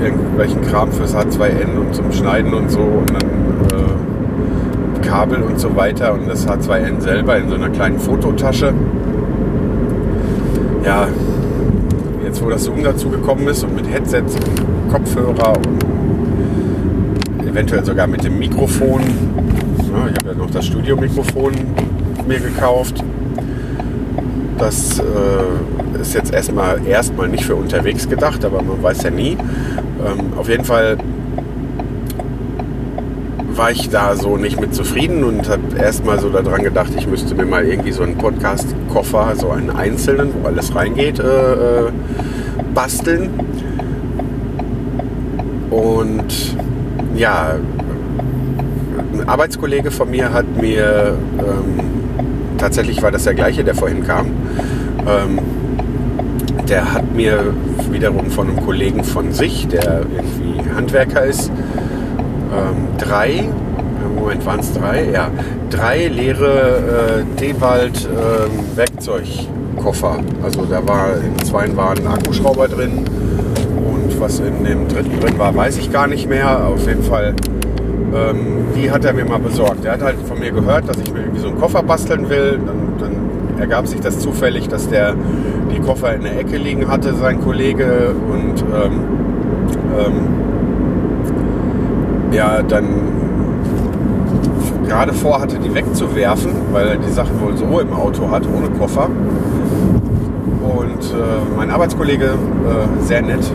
äh, 0.00 0.04
irgendwelchen 0.04 0.62
Kram 0.62 0.90
fürs 0.90 1.14
H2N 1.14 1.78
und 1.78 1.94
zum 1.94 2.10
Schneiden 2.12 2.54
und 2.54 2.70
so 2.70 2.80
und 2.80 3.10
dann 3.10 3.28
äh, 3.78 5.06
Kabel 5.06 5.42
und 5.42 5.60
so 5.60 5.76
weiter 5.76 6.14
und 6.14 6.28
das 6.28 6.48
H2N 6.48 7.00
selber 7.00 7.36
in 7.36 7.50
so 7.50 7.56
einer 7.56 7.68
kleinen 7.68 7.98
Fototasche 7.98 8.72
ja, 10.86 11.08
jetzt 12.24 12.42
wo 12.42 12.48
das 12.48 12.64
Zoom 12.64 12.84
dazu 12.84 13.10
gekommen 13.10 13.48
ist 13.48 13.64
und 13.64 13.74
mit 13.74 13.90
Headsets 13.92 14.36
und 14.36 14.90
Kopfhörer 14.92 15.54
und 15.56 17.44
eventuell 17.44 17.84
sogar 17.84 18.06
mit 18.06 18.22
dem 18.22 18.38
Mikrofon. 18.38 19.02
Ja, 19.02 20.08
ich 20.08 20.16
habe 20.16 20.28
ja 20.28 20.34
noch 20.34 20.50
das 20.50 20.64
Studiomikrofon 20.66 21.52
mir 22.26 22.38
gekauft. 22.38 23.02
Das 24.58 25.00
äh, 25.00 26.00
ist 26.00 26.14
jetzt 26.14 26.32
erstmal 26.32 26.86
erstmal 26.86 27.28
nicht 27.28 27.44
für 27.44 27.56
unterwegs 27.56 28.08
gedacht, 28.08 28.44
aber 28.44 28.62
man 28.62 28.80
weiß 28.80 29.02
ja 29.02 29.10
nie. 29.10 29.32
Ähm, 29.32 30.38
auf 30.38 30.48
jeden 30.48 30.64
Fall 30.64 30.98
war 33.56 33.70
ich 33.70 33.88
da 33.88 34.16
so 34.16 34.36
nicht 34.36 34.60
mit 34.60 34.74
zufrieden 34.74 35.24
und 35.24 35.48
habe 35.48 35.76
erstmal 35.78 36.18
so 36.18 36.28
daran 36.28 36.62
gedacht, 36.62 36.90
ich 36.96 37.06
müsste 37.06 37.34
mir 37.34 37.46
mal 37.46 37.64
irgendwie 37.64 37.92
so 37.92 38.02
einen 38.02 38.18
Podcast-Koffer, 38.18 39.34
so 39.36 39.50
einen 39.50 39.70
einzelnen, 39.70 40.32
wo 40.34 40.46
alles 40.46 40.74
reingeht, 40.74 41.18
äh, 41.18 41.22
äh, 41.22 41.90
basteln. 42.74 43.30
Und 45.70 46.56
ja, 47.16 47.56
ein 49.12 49.28
Arbeitskollege 49.28 49.90
von 49.90 50.10
mir 50.10 50.32
hat 50.32 50.46
mir, 50.60 51.16
ähm, 51.38 51.80
tatsächlich 52.58 53.02
war 53.02 53.10
das 53.10 53.24
der 53.24 53.34
gleiche, 53.34 53.64
der 53.64 53.74
vorhin 53.74 54.04
kam, 54.04 54.26
ähm, 55.06 55.38
der 56.68 56.92
hat 56.92 57.14
mir 57.14 57.54
wiederum 57.90 58.30
von 58.30 58.48
einem 58.48 58.64
Kollegen 58.64 59.04
von 59.04 59.32
sich, 59.32 59.68
der 59.68 60.00
irgendwie 60.00 60.68
Handwerker 60.74 61.24
ist, 61.24 61.50
drei, 62.98 63.48
Moment 64.14 64.44
waren 64.46 64.60
es 64.60 64.72
drei, 64.72 65.10
ja, 65.12 65.30
drei 65.70 66.08
leere 66.08 67.24
äh, 67.38 67.40
Dewald 67.40 68.06
äh, 68.06 68.76
Werkzeugkoffer. 68.76 70.18
Also 70.42 70.64
da 70.64 70.86
war 70.86 71.10
in 71.16 71.44
zwei 71.44 71.74
waren 71.76 72.06
Akkuschrauber 72.06 72.68
drin 72.68 73.04
und 73.76 74.20
was 74.20 74.40
in 74.40 74.64
dem 74.64 74.88
dritten 74.88 75.20
drin 75.20 75.38
war, 75.38 75.54
weiß 75.54 75.78
ich 75.78 75.92
gar 75.92 76.06
nicht 76.06 76.28
mehr. 76.28 76.66
Auf 76.66 76.86
jeden 76.86 77.02
Fall, 77.02 77.34
ähm, 78.14 78.66
die 78.74 78.90
hat 78.90 79.04
er 79.04 79.12
mir 79.12 79.24
mal 79.24 79.38
besorgt. 79.38 79.84
Er 79.84 79.92
hat 79.92 80.02
halt 80.02 80.16
von 80.26 80.38
mir 80.38 80.50
gehört, 80.50 80.88
dass 80.88 80.96
ich 80.98 81.12
mir 81.12 81.20
irgendwie 81.20 81.40
so 81.40 81.48
einen 81.48 81.58
Koffer 81.58 81.82
basteln 81.82 82.28
will. 82.28 82.58
Dann, 82.64 82.92
dann 82.98 83.60
ergab 83.60 83.86
sich 83.86 84.00
das 84.00 84.18
zufällig, 84.18 84.68
dass 84.68 84.88
der 84.88 85.14
die 85.72 85.80
Koffer 85.80 86.14
in 86.14 86.22
der 86.22 86.38
Ecke 86.38 86.56
liegen 86.56 86.88
hatte, 86.88 87.14
sein 87.14 87.40
Kollege 87.40 88.14
und 88.30 88.62
ähm, 88.74 89.00
ähm, 89.98 90.45
ja 92.32 92.62
dann 92.62 92.84
gerade 94.86 95.12
vorhatte, 95.12 95.58
die 95.58 95.74
wegzuwerfen, 95.74 96.52
weil 96.72 96.88
er 96.88 96.96
die 96.96 97.10
Sachen 97.10 97.40
wohl 97.40 97.56
so 97.56 97.80
im 97.80 97.92
Auto 97.92 98.30
hat, 98.30 98.44
ohne 98.46 98.68
Koffer. 98.78 99.08
Und 100.62 101.02
äh, 101.02 101.56
mein 101.56 101.70
Arbeitskollege, 101.70 102.24
äh, 102.24 103.04
sehr 103.04 103.22
nett, 103.22 103.50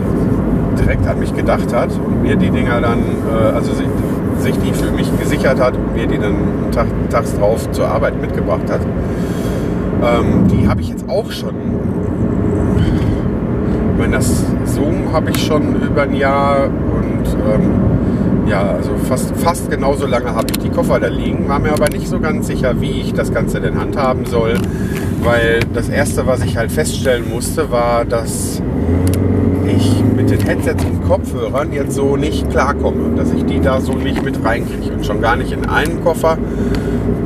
direkt 0.80 1.08
an 1.08 1.20
mich 1.20 1.36
gedacht 1.36 1.74
hat 1.74 1.90
und 2.06 2.22
mir 2.22 2.36
die 2.36 2.50
Dinger 2.50 2.82
dann, 2.82 3.00
äh, 3.00 3.56
also 3.56 3.74
sich, 3.74 3.88
sich, 4.40 4.58
die 4.60 4.74
für 4.74 4.92
mich 4.92 5.10
gesichert 5.20 5.60
hat 5.60 5.76
und 5.76 5.94
mir 5.94 6.08
die 6.08 6.18
dann 6.18 6.36
Tag, 6.72 6.88
tags 7.10 7.36
drauf 7.38 7.70
zur 7.72 7.88
Arbeit 7.88 8.20
mitgebracht 8.22 8.70
hat. 8.70 8.82
Ähm, 10.04 10.48
die 10.48 10.68
habe 10.68 10.82
ich 10.82 10.90
jetzt 10.90 11.08
auch 11.10 11.32
schon. 11.32 11.54
Ich 13.94 14.00
meine, 14.00 14.16
das 14.16 14.46
Zoom 14.66 15.14
habe 15.14 15.30
ich 15.30 15.46
schon 15.46 15.76
über 15.82 16.04
ein 16.04 16.16
Jahr 16.16 16.66
und 16.66 17.38
ähm, 17.54 17.72
ja, 18.52 18.74
also 18.74 18.92
fast, 19.08 19.34
fast 19.38 19.72
genauso 19.72 20.06
lange 20.06 20.36
habe 20.36 20.48
ich 20.52 20.60
die 20.60 20.70
Koffer 20.70 21.00
da 21.00 21.08
liegen, 21.08 21.48
war 21.48 21.60
mir 21.60 21.72
aber 21.72 21.88
nicht 21.88 22.08
so 22.10 22.20
ganz 22.20 22.48
sicher, 22.48 22.82
wie 22.82 23.00
ich 23.00 23.14
das 23.14 23.34
Ganze 23.34 23.62
denn 23.62 23.80
handhaben 23.80 24.26
soll, 24.26 24.56
weil 25.24 25.62
das 25.74 25.88
Erste, 25.88 26.28
was 26.28 26.44
ich 26.44 26.58
halt 26.58 26.70
feststellen 26.70 27.30
musste, 27.30 27.72
war, 27.72 28.04
dass 28.04 28.62
ich 29.66 30.04
mit 30.18 30.30
den 30.30 30.42
Headsets 30.42 30.84
und 30.84 31.08
Kopfhörern 31.08 31.72
jetzt 31.72 31.96
so 31.96 32.18
nicht 32.18 32.50
klarkomme, 32.50 33.16
dass 33.16 33.32
ich 33.32 33.46
die 33.46 33.62
da 33.62 33.80
so 33.80 33.94
nicht 33.94 34.22
mit 34.22 34.44
reinkriege 34.44 34.96
und 34.96 35.06
schon 35.06 35.22
gar 35.22 35.38
nicht 35.38 35.54
in 35.54 35.70
einen 35.70 36.04
Koffer. 36.04 36.38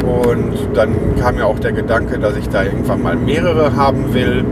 Und 0.03 0.53
dann 0.75 0.93
kam 1.19 1.39
ja 1.39 1.45
auch 1.45 1.57
der 1.57 1.71
Gedanke, 1.71 2.19
dass 2.19 2.37
ich 2.37 2.49
da 2.49 2.63
irgendwann 2.63 3.01
mal 3.01 3.15
mehrere 3.15 3.75
haben 3.75 4.13
will. 4.13 4.45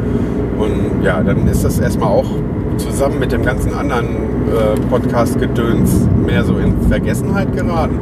Und 0.57 1.03
ja, 1.03 1.21
dann 1.21 1.47
ist 1.47 1.63
das 1.63 1.77
erstmal 1.77 2.09
auch 2.09 2.31
zusammen 2.77 3.19
mit 3.19 3.31
dem 3.31 3.43
ganzen 3.43 3.75
anderen 3.75 4.32
Podcast-Gedöns 4.89 6.07
mehr 6.25 6.43
so 6.43 6.57
in 6.57 6.81
Vergessenheit 6.89 7.55
geraten. 7.55 7.99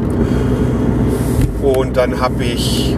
Und 1.61 1.95
dann 1.95 2.19
habe 2.19 2.43
ich 2.43 2.95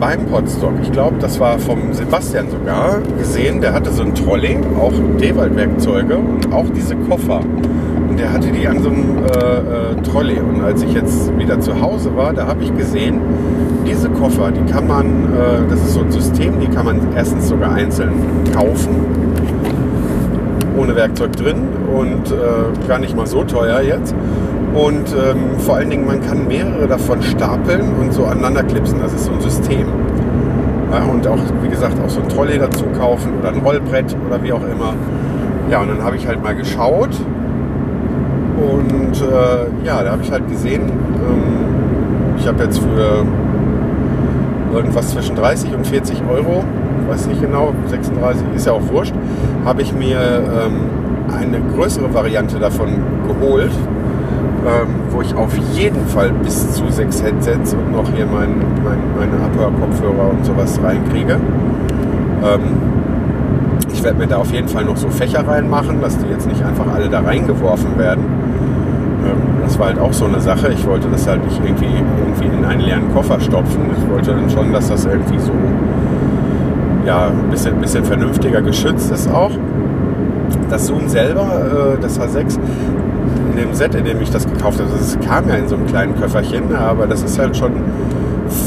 beim 0.00 0.26
Podstock, 0.26 0.72
ich 0.82 0.90
glaube, 0.90 1.16
das 1.20 1.38
war 1.38 1.58
vom 1.58 1.92
Sebastian 1.92 2.48
sogar, 2.50 3.00
gesehen, 3.18 3.60
der 3.60 3.74
hatte 3.74 3.92
so 3.92 4.02
ein 4.02 4.14
Trolley, 4.14 4.58
auch 4.78 4.92
Dewald-Werkzeuge 5.20 6.16
und 6.16 6.52
auch 6.52 6.66
diese 6.74 6.96
Koffer. 6.96 7.40
Und 8.08 8.18
der 8.18 8.32
hatte 8.32 8.48
die 8.50 8.66
an 8.66 8.82
so 8.82 8.88
einem 8.88 9.18
äh, 9.18 9.30
äh, 9.30 10.02
Trolley. 10.02 10.40
Und 10.40 10.62
als 10.62 10.82
ich 10.82 10.94
jetzt 10.94 11.36
wieder 11.38 11.60
zu 11.60 11.80
Hause 11.80 12.16
war, 12.16 12.32
da 12.32 12.46
habe 12.46 12.62
ich 12.62 12.74
gesehen, 12.76 13.20
diese 13.86 14.08
Koffer, 14.08 14.50
die 14.50 14.72
kann 14.72 14.86
man, 14.86 15.06
äh, 15.06 15.68
das 15.68 15.80
ist 15.80 15.94
so 15.94 16.00
ein 16.00 16.10
System, 16.10 16.60
die 16.60 16.68
kann 16.68 16.86
man 16.86 17.00
erstens 17.14 17.48
sogar 17.48 17.74
einzeln 17.74 18.12
kaufen 18.54 19.29
ohne 20.76 20.96
Werkzeug 20.96 21.32
drin 21.36 21.68
und 21.92 22.30
äh, 22.30 22.88
gar 22.88 22.98
nicht 22.98 23.16
mal 23.16 23.26
so 23.26 23.44
teuer 23.44 23.80
jetzt. 23.80 24.14
Und 24.74 25.12
ähm, 25.12 25.58
vor 25.58 25.76
allen 25.76 25.90
Dingen, 25.90 26.06
man 26.06 26.20
kann 26.20 26.46
mehrere 26.46 26.86
davon 26.86 27.22
stapeln 27.22 27.92
und 28.00 28.12
so 28.12 28.24
aneinander 28.24 28.62
klipsen. 28.62 29.00
Das 29.00 29.12
ist 29.12 29.24
so 29.24 29.32
ein 29.32 29.40
System. 29.40 29.86
Ja, 30.92 31.04
und 31.04 31.26
auch, 31.26 31.38
wie 31.62 31.68
gesagt, 31.68 31.96
auch 32.04 32.08
so 32.08 32.20
ein 32.20 32.28
Trolley 32.28 32.58
dazu 32.58 32.84
kaufen 32.98 33.32
oder 33.40 33.48
ein 33.48 33.58
Rollbrett 33.58 34.16
oder 34.26 34.42
wie 34.42 34.52
auch 34.52 34.62
immer. 34.62 34.94
Ja, 35.70 35.80
und 35.80 35.88
dann 35.88 36.02
habe 36.02 36.16
ich 36.16 36.26
halt 36.26 36.42
mal 36.42 36.54
geschaut. 36.54 37.10
Und 38.56 39.22
äh, 39.22 39.86
ja, 39.86 40.02
da 40.02 40.12
habe 40.12 40.22
ich 40.22 40.30
halt 40.30 40.48
gesehen, 40.48 40.82
ähm, 40.82 42.36
ich 42.38 42.46
habe 42.46 42.62
jetzt 42.64 42.78
für 42.78 43.24
irgendwas 44.74 45.10
zwischen 45.10 45.34
30 45.36 45.74
und 45.74 45.86
40 45.86 46.22
Euro 46.30 46.64
weiß 47.10 47.26
nicht 47.26 47.40
genau, 47.40 47.74
36, 47.88 48.46
ist 48.54 48.66
ja 48.66 48.72
auch 48.72 48.88
wurscht, 48.90 49.14
habe 49.64 49.82
ich 49.82 49.92
mir 49.92 50.18
ähm, 50.18 50.88
eine 51.36 51.60
größere 51.74 52.12
Variante 52.14 52.58
davon 52.58 52.88
geholt, 53.26 53.72
ähm, 54.64 54.88
wo 55.10 55.20
ich 55.20 55.34
auf 55.34 55.56
jeden 55.74 56.06
Fall 56.06 56.30
bis 56.44 56.72
zu 56.72 56.84
sechs 56.90 57.22
Headsets 57.22 57.74
und 57.74 57.92
noch 57.92 58.08
hier 58.12 58.26
mein, 58.26 58.54
mein, 58.84 58.98
meine 59.18 59.44
Abhörkopfhörer 59.44 60.30
und 60.30 60.44
sowas 60.44 60.80
reinkriege. 60.82 61.34
Ähm, 62.44 62.60
ich 63.92 64.04
werde 64.04 64.18
mir 64.18 64.28
da 64.28 64.36
auf 64.36 64.52
jeden 64.52 64.68
Fall 64.68 64.84
noch 64.84 64.96
so 64.96 65.08
Fächer 65.08 65.46
reinmachen, 65.46 66.00
dass 66.00 66.16
die 66.16 66.28
jetzt 66.28 66.46
nicht 66.46 66.62
einfach 66.64 66.86
alle 66.94 67.08
da 67.08 67.20
reingeworfen 67.20 67.98
werden. 67.98 68.24
Ähm, 69.26 69.62
das 69.64 69.78
war 69.78 69.86
halt 69.88 69.98
auch 69.98 70.12
so 70.12 70.26
eine 70.26 70.40
Sache. 70.40 70.72
Ich 70.72 70.86
wollte 70.86 71.08
das 71.08 71.26
halt 71.26 71.44
nicht 71.44 71.60
irgendwie, 71.64 71.86
irgendwie 71.86 72.56
in 72.56 72.64
einen 72.64 72.80
leeren 72.82 73.12
Koffer 73.12 73.40
stopfen. 73.40 73.80
Ich 73.98 74.10
wollte 74.10 74.30
dann 74.30 74.48
schon, 74.48 74.72
dass 74.72 74.88
das 74.88 75.04
irgendwie 75.06 75.38
so 75.38 75.52
ja, 77.06 77.28
ein 77.28 77.50
bisschen, 77.50 77.80
bisschen 77.80 78.04
vernünftiger 78.04 78.62
geschützt 78.62 79.10
ist 79.10 79.30
auch. 79.30 79.52
Das 80.68 80.86
Zoom 80.86 81.08
selber, 81.08 81.96
äh, 81.96 82.00
das 82.00 82.20
H6, 82.20 82.58
in 83.50 83.56
dem 83.56 83.74
Set, 83.74 83.94
in 83.94 84.04
dem 84.04 84.20
ich 84.20 84.30
das 84.30 84.46
gekauft 84.46 84.80
habe, 84.80 84.90
das 84.90 85.18
kam 85.20 85.48
ja 85.48 85.56
in 85.56 85.68
so 85.68 85.76
einem 85.76 85.86
kleinen 85.86 86.14
Köfferchen, 86.14 86.74
aber 86.74 87.06
das 87.06 87.22
ist 87.22 87.38
halt 87.38 87.56
schon 87.56 87.72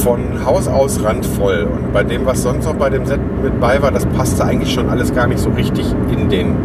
von 0.03 0.45
Haus 0.45 0.67
aus 0.67 1.03
randvoll. 1.03 1.67
Und 1.71 1.93
bei 1.93 2.03
dem, 2.03 2.25
was 2.25 2.43
sonst 2.43 2.65
noch 2.65 2.75
bei 2.75 2.89
dem 2.89 3.05
Set 3.05 3.19
mit 3.41 3.59
bei 3.59 3.81
war, 3.81 3.91
das 3.91 4.05
passte 4.05 4.45
eigentlich 4.45 4.73
schon 4.73 4.89
alles 4.89 5.13
gar 5.13 5.27
nicht 5.27 5.39
so 5.39 5.49
richtig 5.49 5.93
in 6.11 6.29
den 6.29 6.55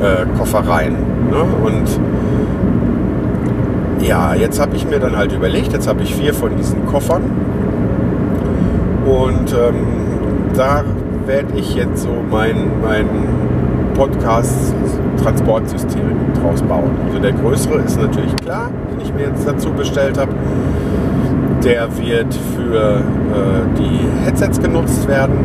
äh, 0.00 0.26
Koffer 0.38 0.60
rein. 0.60 0.96
Ne? 1.30 1.42
Und 1.64 2.00
ja, 4.06 4.34
jetzt 4.34 4.60
habe 4.60 4.76
ich 4.76 4.86
mir 4.86 5.00
dann 5.00 5.16
halt 5.16 5.32
überlegt, 5.32 5.72
jetzt 5.72 5.88
habe 5.88 6.02
ich 6.02 6.14
vier 6.14 6.34
von 6.34 6.56
diesen 6.56 6.86
Koffern. 6.86 7.22
Und 9.06 9.52
ähm, 9.52 10.05
da 10.56 10.84
werde 11.26 11.56
ich 11.56 11.74
jetzt 11.74 12.02
so 12.02 12.10
mein, 12.30 12.70
mein 12.82 13.06
Podcast-Transportsystem 13.94 16.02
draus 16.40 16.62
bauen. 16.62 16.92
Also 17.06 17.18
der 17.18 17.32
größere 17.32 17.80
ist 17.80 18.00
natürlich 18.00 18.34
klar, 18.36 18.70
den 18.90 19.00
ich 19.00 19.12
mir 19.12 19.24
jetzt 19.24 19.46
dazu 19.46 19.70
bestellt 19.70 20.16
habe. 20.18 20.32
Der 21.64 21.88
wird 21.98 22.32
für 22.54 22.96
äh, 22.96 23.00
die 23.78 24.06
Headsets 24.24 24.60
genutzt 24.60 25.08
werden. 25.08 25.44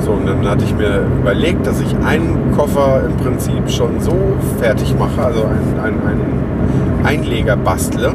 So, 0.00 0.12
und 0.12 0.26
dann 0.26 0.48
hatte 0.48 0.64
ich 0.64 0.74
mir 0.74 1.04
überlegt, 1.20 1.66
dass 1.66 1.78
ich 1.80 1.94
einen 2.04 2.52
Koffer 2.56 3.02
im 3.06 3.16
Prinzip 3.18 3.70
schon 3.70 4.00
so 4.00 4.16
fertig 4.58 4.96
mache, 4.98 5.22
also 5.22 5.44
einen, 5.44 5.78
einen, 5.78 6.00
einen 6.06 6.44
Einleger 7.04 7.56
bastle, 7.56 8.14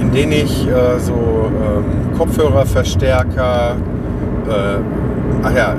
in 0.00 0.10
den 0.12 0.32
ich 0.32 0.66
äh, 0.66 0.98
so 0.98 1.12
ähm, 1.12 1.84
Kopfhörerverstärker, 2.16 3.76
äh, 4.48 4.78
ach 5.42 5.54
ja, 5.54 5.74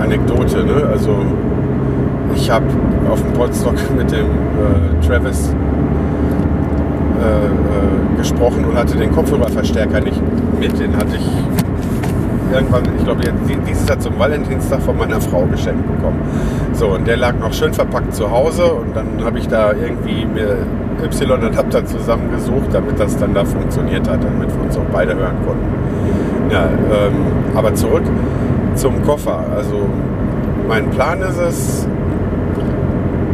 Anekdote, 0.00 0.64
ne? 0.64 0.86
also 0.90 1.16
ich 2.34 2.50
habe 2.50 2.66
auf 3.10 3.22
dem 3.22 3.32
Podstock 3.32 3.74
mit 3.96 4.10
dem 4.10 4.26
äh, 4.26 5.06
Travis 5.06 5.54
äh, 7.18 7.46
äh, 7.46 8.16
gesprochen 8.16 8.64
und 8.64 8.76
hatte 8.76 8.96
den 8.96 9.12
Kopfhörerverstärker 9.12 10.00
nicht 10.00 10.20
mit. 10.58 10.78
Den 10.78 10.96
hatte 10.96 11.16
ich 11.16 11.26
irgendwann, 12.52 12.82
ich 12.96 13.04
glaube, 13.04 13.22
dieses 13.68 13.88
Jahr 13.88 13.98
zum 13.98 14.18
Valentinstag 14.18 14.80
von 14.82 14.96
meiner 14.96 15.20
Frau 15.20 15.44
geschenkt 15.46 15.86
bekommen. 15.96 16.20
So, 16.72 16.88
und 16.88 17.06
der 17.06 17.16
lag 17.16 17.34
noch 17.38 17.52
schön 17.52 17.72
verpackt 17.72 18.14
zu 18.14 18.30
Hause 18.30 18.64
und 18.64 18.96
dann 18.96 19.24
habe 19.24 19.38
ich 19.38 19.48
da 19.48 19.72
irgendwie 19.72 20.24
mir 20.26 20.58
Y-Adapter 21.02 21.84
zusammengesucht, 21.86 22.72
damit 22.72 22.98
das 22.98 23.16
dann 23.16 23.34
da 23.34 23.44
funktioniert 23.44 24.08
hat, 24.08 24.22
damit 24.24 24.54
wir 24.54 24.64
uns 24.64 24.76
auch 24.76 24.86
beide 24.92 25.14
hören 25.14 25.36
konnten. 25.44 25.66
Ja, 26.50 26.64
ähm, 26.64 27.26
aber 27.54 27.74
zurück 27.74 28.02
zum 28.74 29.02
Koffer. 29.02 29.44
Also 29.54 29.86
mein 30.66 30.88
Plan 30.90 31.20
ist 31.20 31.38
es, 31.38 31.86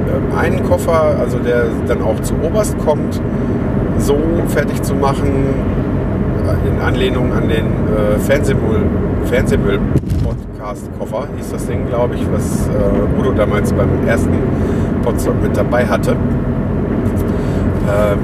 ähm, 0.08 0.36
einen 0.36 0.64
Koffer, 0.64 1.16
also 1.20 1.38
der 1.38 1.66
dann 1.86 2.02
auch 2.02 2.18
zu 2.20 2.34
Oberst 2.42 2.76
kommt, 2.78 3.20
so 3.98 4.18
fertig 4.48 4.82
zu 4.82 4.94
machen, 4.94 5.54
äh, 6.44 6.68
in 6.68 6.80
Anlehnung 6.80 7.32
an 7.32 7.48
den 7.48 7.66
äh, 7.66 8.18
Fernsehmüll, 8.18 8.82
Fernsehmüll-Podcast-Koffer, 9.26 11.28
hieß 11.36 11.52
das 11.52 11.66
Ding, 11.66 11.86
glaube 11.88 12.16
ich, 12.16 12.26
was 12.32 12.68
äh, 12.68 13.20
Udo 13.20 13.30
damals 13.32 13.72
beim 13.72 13.88
ersten 14.06 14.34
Podstock 15.02 15.40
mit 15.42 15.56
dabei 15.56 15.86
hatte. 15.86 16.16
Ähm, 17.86 18.18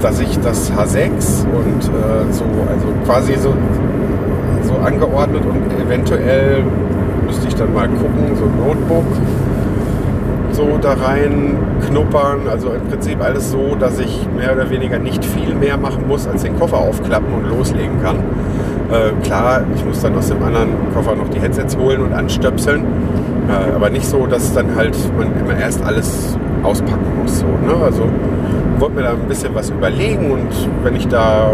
dass 0.00 0.20
ich 0.20 0.38
das 0.40 0.72
H6 0.72 1.44
und 1.46 1.84
äh, 1.84 2.32
so, 2.32 2.44
also 2.44 2.86
quasi 3.04 3.34
so, 3.38 3.54
so 4.64 4.74
angeordnet 4.74 5.42
und 5.44 5.80
eventuell 5.80 6.64
müsste 7.26 7.48
ich 7.48 7.54
dann 7.54 7.72
mal 7.72 7.88
gucken, 7.88 8.36
so 8.36 8.44
ein 8.44 8.56
Notebook 8.56 9.04
so 10.52 10.78
da 10.80 10.92
rein 10.92 11.56
knuppern. 11.86 12.40
Also 12.50 12.72
im 12.72 12.82
Prinzip 12.82 13.22
alles 13.22 13.50
so, 13.50 13.74
dass 13.78 13.98
ich 13.98 14.26
mehr 14.36 14.52
oder 14.52 14.70
weniger 14.70 14.98
nicht 14.98 15.24
viel 15.24 15.54
mehr 15.54 15.76
machen 15.76 16.06
muss, 16.06 16.26
als 16.26 16.42
den 16.42 16.58
Koffer 16.58 16.78
aufklappen 16.78 17.32
und 17.32 17.48
loslegen 17.48 18.02
kann. 18.02 18.16
Äh, 18.90 19.12
klar, 19.24 19.62
ich 19.74 19.84
muss 19.84 20.02
dann 20.02 20.16
aus 20.16 20.28
dem 20.28 20.42
anderen 20.42 20.70
Koffer 20.94 21.14
noch 21.14 21.28
die 21.28 21.40
Headsets 21.40 21.76
holen 21.76 22.02
und 22.02 22.12
anstöpseln. 22.12 22.84
Äh, 23.48 23.74
aber 23.74 23.90
nicht 23.90 24.06
so, 24.06 24.26
dass 24.26 24.52
dann 24.52 24.74
halt 24.76 24.96
man 25.16 25.28
immer 25.40 25.58
erst 25.58 25.82
alles 25.84 26.36
auspacken 26.62 27.20
muss. 27.22 27.40
So, 27.40 27.46
ne? 27.46 27.82
Also 27.82 28.02
wollte 28.78 28.96
mir 28.96 29.02
da 29.02 29.10
ein 29.10 29.28
bisschen 29.28 29.54
was 29.54 29.70
überlegen 29.70 30.30
und 30.30 30.48
wenn 30.82 30.96
ich 30.96 31.08
da 31.08 31.52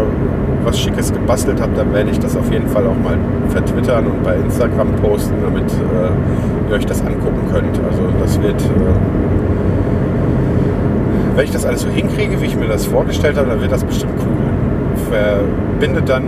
was 0.63 0.79
Schickes 0.79 1.13
gebastelt 1.13 1.61
habe, 1.61 1.73
dann 1.75 1.93
werde 1.93 2.09
ich 2.11 2.19
das 2.19 2.35
auf 2.35 2.51
jeden 2.51 2.67
Fall 2.67 2.85
auch 2.85 2.97
mal 3.03 3.17
vertwittern 3.49 4.07
und 4.07 4.23
bei 4.23 4.35
Instagram 4.35 4.93
posten, 4.97 5.35
damit 5.41 5.71
äh, 5.71 6.69
ihr 6.69 6.75
euch 6.75 6.85
das 6.85 7.01
angucken 7.01 7.41
könnt. 7.51 7.79
Also 7.89 8.03
das 8.19 8.41
wird, 8.41 8.61
äh, 8.61 8.67
wenn 11.35 11.45
ich 11.45 11.51
das 11.51 11.65
alles 11.65 11.81
so 11.81 11.89
hinkriege, 11.89 12.41
wie 12.41 12.45
ich 12.45 12.55
mir 12.55 12.67
das 12.67 12.85
vorgestellt 12.85 13.37
habe, 13.37 13.49
dann 13.49 13.61
wird 13.61 13.71
das 13.71 13.83
bestimmt 13.83 14.13
cool. 14.19 15.11
Verbindet 15.11 16.09
dann 16.09 16.23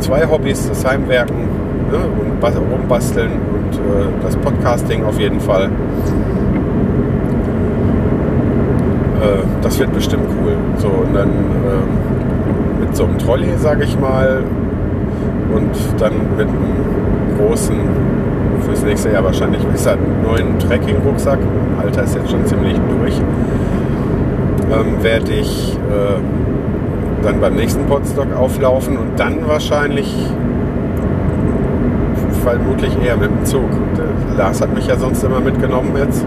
zwei 0.00 0.26
Hobbys, 0.26 0.68
das 0.68 0.84
Heimwerken 0.84 1.36
ne, 1.90 1.98
und 1.98 2.44
rumbasteln 2.72 3.30
und 3.32 3.74
äh, 3.74 4.06
das 4.22 4.36
Podcasting 4.36 5.04
auf 5.04 5.18
jeden 5.18 5.40
Fall. 5.40 5.64
Äh, 9.24 9.44
das 9.62 9.78
wird 9.78 9.92
bestimmt 9.92 10.26
cool. 10.42 10.52
So, 10.78 10.88
und 10.88 11.14
dann 11.14 11.28
ähm, 11.28 12.23
mit 12.94 12.98
so 12.98 13.04
einem 13.06 13.18
Trolley, 13.18 13.58
sage 13.58 13.82
ich 13.82 13.98
mal, 13.98 14.44
und 15.52 16.00
dann 16.00 16.12
mit 16.36 16.46
einem 16.46 17.36
großen, 17.36 17.74
fürs 18.64 18.84
nächste 18.84 19.10
Jahr 19.10 19.24
wahrscheinlich 19.24 19.64
besser, 19.64 19.96
neuen 20.22 20.60
Trekking-Rucksack, 20.60 21.40
Alter 21.82 22.04
ist 22.04 22.14
jetzt 22.14 22.30
schon 22.30 22.46
ziemlich 22.46 22.76
durch, 23.00 23.20
ähm, 24.70 25.02
werde 25.02 25.32
ich 25.32 25.76
äh, 25.90 27.24
dann 27.24 27.40
beim 27.40 27.56
nächsten 27.56 27.84
Podstock 27.86 28.32
auflaufen 28.36 28.96
und 28.96 29.18
dann 29.18 29.38
wahrscheinlich 29.48 30.14
vermutlich 32.44 32.96
eher 33.04 33.16
mit 33.16 33.28
dem 33.28 33.44
Zug. 33.44 33.70
Der 33.96 34.36
Lars 34.36 34.60
hat 34.60 34.72
mich 34.72 34.86
ja 34.86 34.96
sonst 34.96 35.24
immer 35.24 35.40
mitgenommen 35.40 35.96
jetzt. 35.96 36.24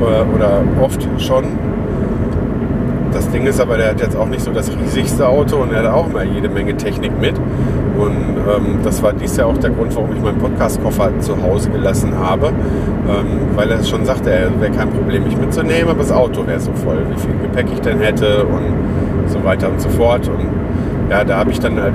Oder, 0.00 0.24
oder 0.36 0.62
oft 0.80 1.04
schon 1.18 1.46
das 3.30 3.36
Ding 3.38 3.46
ist 3.46 3.60
aber, 3.60 3.76
der 3.76 3.90
hat 3.90 4.00
jetzt 4.00 4.16
auch 4.16 4.26
nicht 4.26 4.40
so 4.40 4.50
das 4.50 4.72
riesigste 4.76 5.28
Auto 5.28 5.58
und 5.58 5.72
er 5.72 5.84
hat 5.84 5.92
auch 5.92 6.08
immer 6.08 6.24
jede 6.24 6.48
Menge 6.48 6.76
Technik 6.76 7.12
mit. 7.20 7.38
Und 7.38 8.16
ähm, 8.16 8.78
das 8.82 9.00
war 9.04 9.12
dies 9.12 9.36
Jahr 9.36 9.46
auch 9.46 9.58
der 9.58 9.70
Grund, 9.70 9.94
warum 9.94 10.12
ich 10.16 10.20
meinen 10.20 10.38
Podcast-Koffer 10.38 11.12
zu 11.20 11.40
Hause 11.40 11.70
gelassen 11.70 12.12
habe. 12.18 12.48
Ähm, 12.48 13.54
weil 13.54 13.70
er 13.70 13.84
schon 13.84 14.04
sagte, 14.04 14.32
er 14.32 14.60
wäre 14.60 14.72
kein 14.72 14.90
Problem, 14.90 15.22
mich 15.22 15.36
mitzunehmen, 15.36 15.90
aber 15.90 16.00
das 16.00 16.10
Auto 16.10 16.44
wäre 16.44 16.58
so 16.58 16.72
voll, 16.72 17.06
wie 17.08 17.20
viel 17.20 17.30
Gepäck 17.40 17.66
ich 17.72 17.80
denn 17.80 18.00
hätte 18.00 18.46
und 18.46 19.28
so 19.28 19.44
weiter 19.44 19.68
und 19.68 19.80
so 19.80 19.90
fort. 19.90 20.26
Und 20.26 20.48
ja, 21.08 21.22
da 21.22 21.38
habe 21.38 21.52
ich 21.52 21.60
dann 21.60 21.80
halt 21.80 21.94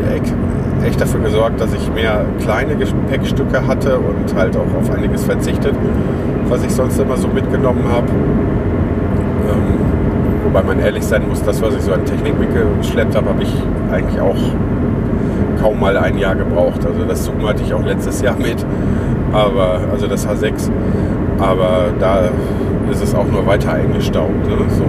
echt 0.85 1.01
dafür 1.01 1.19
gesorgt, 1.19 1.59
dass 1.59 1.73
ich 1.73 1.91
mehr 1.93 2.23
kleine 2.43 2.77
Gepäckstücke 2.77 3.67
hatte 3.67 3.97
und 3.97 4.33
halt 4.37 4.55
auch 4.55 4.73
auf 4.79 4.89
einiges 4.89 5.25
verzichtet, 5.25 5.75
was 6.47 6.63
ich 6.63 6.71
sonst 6.71 6.97
immer 6.97 7.17
so 7.17 7.27
mitgenommen 7.27 7.83
habe. 7.91 8.07
Ähm, 9.51 10.04
Wobei 10.45 10.61
man 10.61 10.79
ehrlich 10.79 11.03
sein 11.03 11.27
muss, 11.27 11.41
das, 11.43 11.59
was 11.61 11.75
ich 11.75 11.81
so 11.81 11.91
an 11.91 12.05
Technik 12.05 12.39
mitgeschleppt 12.39 13.15
habe, 13.15 13.29
habe 13.29 13.41
ich 13.41 13.51
eigentlich 13.91 14.21
auch 14.21 14.37
kaum 15.59 15.79
mal 15.79 15.97
ein 15.97 16.19
Jahr 16.19 16.35
gebraucht. 16.35 16.85
Also 16.85 17.03
das 17.03 17.25
Zoom 17.25 17.47
hatte 17.47 17.63
ich 17.63 17.73
auch 17.73 17.83
letztes 17.83 18.21
Jahr 18.21 18.37
mit, 18.37 18.63
aber 19.33 19.79
also 19.91 20.05
das 20.05 20.27
H6. 20.27 20.69
Aber 21.39 21.85
da 21.99 22.29
ist 22.91 23.01
es 23.01 23.15
auch 23.15 23.25
nur 23.25 23.47
weiter 23.47 23.73
eingestaubt. 23.73 24.47
Ne? 24.47 24.57
So. 24.69 24.83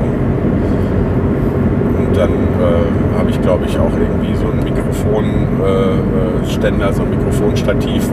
Und 1.99 2.15
dann 2.15 2.31
äh, 2.31 3.19
habe 3.19 3.31
ich, 3.31 3.41
glaube 3.41 3.65
ich, 3.65 3.79
auch 3.79 3.93
irgendwie 3.99 4.35
so 4.37 4.49
einen 4.49 4.63
Mikrofonständer, 4.63 6.91
äh, 6.91 6.93
so 6.93 7.03
ein 7.03 7.11
Mikrofonstativ 7.11 8.11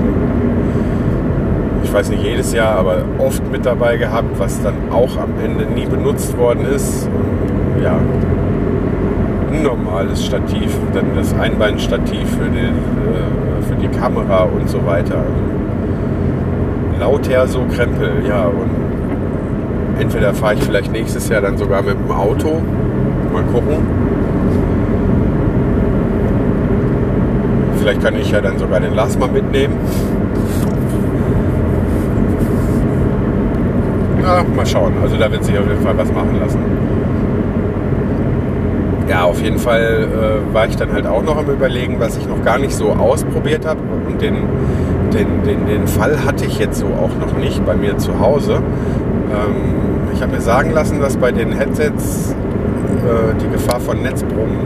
ich 1.94 2.00
weiß 2.00 2.10
nicht 2.10 2.24
jedes 2.24 2.54
Jahr, 2.54 2.76
aber 2.80 3.04
oft 3.20 3.52
mit 3.52 3.68
dabei 3.68 3.98
gehabt, 3.98 4.40
was 4.40 4.60
dann 4.64 4.74
auch 4.92 5.16
am 5.16 5.30
Ende 5.46 5.66
nie 5.66 5.86
benutzt 5.86 6.36
worden 6.40 6.66
ist. 6.66 7.08
Ja, 7.84 8.00
ein 9.52 9.62
normales 9.62 10.26
Stativ, 10.26 10.76
dann 10.92 11.16
das 11.16 11.36
Einbeinstativ 11.36 12.28
für 12.32 12.50
die, 12.50 12.66
äh, 12.66 13.62
für 13.62 13.76
die 13.76 13.90
Kamera 13.90 14.46
und 14.46 14.68
so 14.68 14.84
weiter. 14.88 15.18
Also 15.18 17.00
lauter 17.00 17.48
so 17.48 17.60
Krempel, 17.72 18.24
ja. 18.28 18.46
Und 18.46 20.02
entweder 20.02 20.34
fahre 20.34 20.56
ich 20.56 20.64
vielleicht 20.64 20.92
nächstes 20.92 21.30
Jahr 21.30 21.42
dann 21.42 21.60
sogar 21.60 21.84
mit 21.84 21.94
dem 21.94 22.10
Auto. 22.10 22.60
Mal 23.32 23.44
gucken. 23.44 23.86
Vielleicht 27.78 28.02
kann 28.02 28.16
ich 28.16 28.32
ja 28.32 28.42
dann 28.42 28.58
sogar 28.58 28.80
den 28.80 28.96
Lars 28.96 29.16
mal 29.20 29.30
mitnehmen. 29.30 29.76
Ja, 34.24 34.44
mal 34.56 34.66
schauen. 34.66 34.94
Also 35.04 35.18
da 35.18 35.32
wird 35.32 35.44
sich 35.44 35.58
auf 35.58 35.68
jeden 35.68 35.82
Fall 35.82 35.98
was 35.98 36.12
machen 36.12 36.40
lassen. 36.40 36.60
Ja, 39.10 39.26
auf 39.26 39.42
jeden 39.42 39.60
Fall 39.60 40.08
äh, 40.08 40.54
war 40.54 40.66
ich 40.66 40.78
dann 40.78 40.92
halt 40.94 41.06
auch 41.06 41.24
noch 41.24 41.38
am 41.38 41.50
überlegen, 41.50 42.00
was 42.00 42.18
ich 42.18 42.28
noch 42.28 42.42
gar 42.44 42.58
nicht 42.58 42.74
so 42.74 42.92
ausprobiert 42.92 43.66
habe 43.66 43.80
und 44.08 44.22
den 44.22 44.38
den, 45.14 45.44
den, 45.44 45.66
den 45.68 45.88
Fall 45.88 46.26
hatte 46.26 46.46
ich 46.46 46.60
jetzt 46.60 46.80
so 46.80 46.88
auch 46.88 47.12
noch 47.20 47.38
nicht 47.38 47.66
bei 47.66 47.76
mir 47.76 47.98
zu 47.98 48.20
Hause. 48.20 48.56
Ähm, 48.56 49.56
ich 50.14 50.22
habe 50.22 50.34
mir 50.34 50.42
sagen 50.42 50.72
lassen, 50.72 51.00
dass 51.00 51.18
bei 51.18 51.32
den 51.32 51.52
Headsets 51.52 52.32
äh, 52.32 53.36
die 53.42 53.50
Gefahr 53.50 53.80
von 53.80 54.02
Netzbrummen 54.02 54.58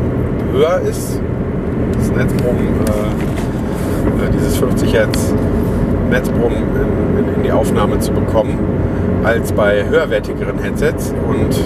höher 0.53 0.82
ist. 0.89 1.22
Das 1.97 2.12
Netzbrummen, 2.12 2.68
äh, 2.88 4.26
äh 4.26 4.30
dieses 4.34 4.58
50 4.58 4.93
Hertz 4.93 5.34
Netzbrummen 6.10 6.58
in, 6.58 7.20
in, 7.20 7.36
in, 7.36 7.43
die 7.43 7.51
Aufnahme 7.51 7.99
zu 7.99 8.12
bekommen, 8.14 8.58
als 9.28 9.52
bei 9.52 9.84
höherwertigeren 9.86 10.58
Headsets. 10.60 11.14
Und 11.28 11.60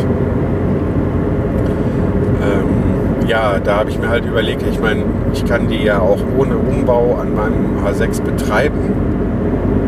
ähm, 2.41 3.27
ja, 3.27 3.59
da 3.63 3.77
habe 3.77 3.91
ich 3.91 3.99
mir 3.99 4.09
halt 4.09 4.25
überlegt, 4.25 4.63
ich 4.63 4.79
meine, 4.79 5.03
ich 5.31 5.45
kann 5.45 5.67
die 5.67 5.83
ja 5.83 5.99
auch 5.99 6.17
ohne 6.37 6.57
Umbau 6.57 7.19
an 7.21 7.35
meinem 7.35 7.85
H6 7.85 8.23
betreiben, 8.23 8.79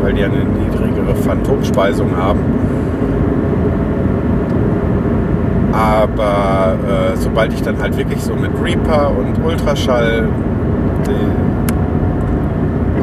weil 0.02 0.12
die 0.12 0.22
eine 0.22 0.44
niedrigere 0.44 1.16
Phantomspeisung 1.16 2.16
haben. 2.16 2.40
Aber 5.72 6.76
äh, 6.88 7.16
sobald 7.16 7.52
ich 7.52 7.62
dann 7.62 7.80
halt 7.80 7.96
wirklich 7.96 8.22
so 8.22 8.34
mit 8.36 8.52
Reaper 8.62 9.10
und 9.10 9.44
Ultraschall 9.44 10.28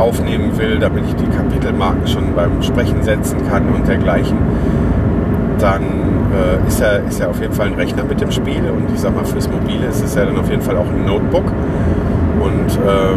aufnehmen 0.02 0.58
will, 0.58 0.80
damit 0.80 1.06
ich 1.08 1.16
die 1.16 1.28
Kapitelmarken 1.28 2.08
schon 2.08 2.34
beim 2.36 2.62
Sprechen 2.62 3.04
setzen 3.04 3.48
kann 3.50 3.70
und 3.74 3.88
dergleichen, 3.88 4.38
dann 5.60 5.84
äh, 5.84 6.68
ist, 6.68 6.82
er, 6.82 7.06
ist 7.06 7.20
er 7.20 7.30
auf 7.30 7.40
jeden 7.40 7.54
Fall 7.54 7.68
ein 7.68 7.76
Rechner 7.76 8.04
mit 8.04 8.20
dem 8.20 8.32
Spiel. 8.32 8.64
Und 8.70 8.92
ich 8.94 9.00
sag 9.00 9.16
mal, 9.16 9.26
fürs 9.26 9.50
Mobile 9.50 9.86
ist 9.88 10.04
es 10.04 10.16
ja 10.16 10.26
dann 10.26 10.38
auf 10.38 10.50
jeden 10.50 10.62
Fall 10.62 10.78
auch 10.78 10.88
ein 10.88 11.06
Notebook. 11.06 11.46
Und 11.46 12.80
äh, 12.86 13.12
äh 13.12 13.16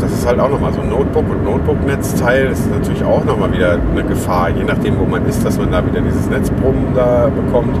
das 0.00 0.12
ist 0.12 0.26
halt 0.26 0.40
auch 0.40 0.50
nochmal 0.50 0.72
so 0.72 0.80
ein 0.80 0.88
Notebook 0.90 1.28
und 1.30 1.44
Notebook-Netzteil. 1.44 2.46
Ist 2.46 2.70
natürlich 2.70 3.04
auch 3.04 3.24
nochmal 3.24 3.52
wieder 3.52 3.72
eine 3.72 4.04
Gefahr, 4.04 4.50
je 4.50 4.64
nachdem, 4.64 4.98
wo 4.98 5.04
man 5.04 5.26
ist, 5.26 5.44
dass 5.44 5.58
man 5.58 5.70
da 5.70 5.84
wieder 5.84 6.00
dieses 6.00 6.28
Netzbrummen 6.28 6.94
da 6.94 7.28
bekommt 7.28 7.76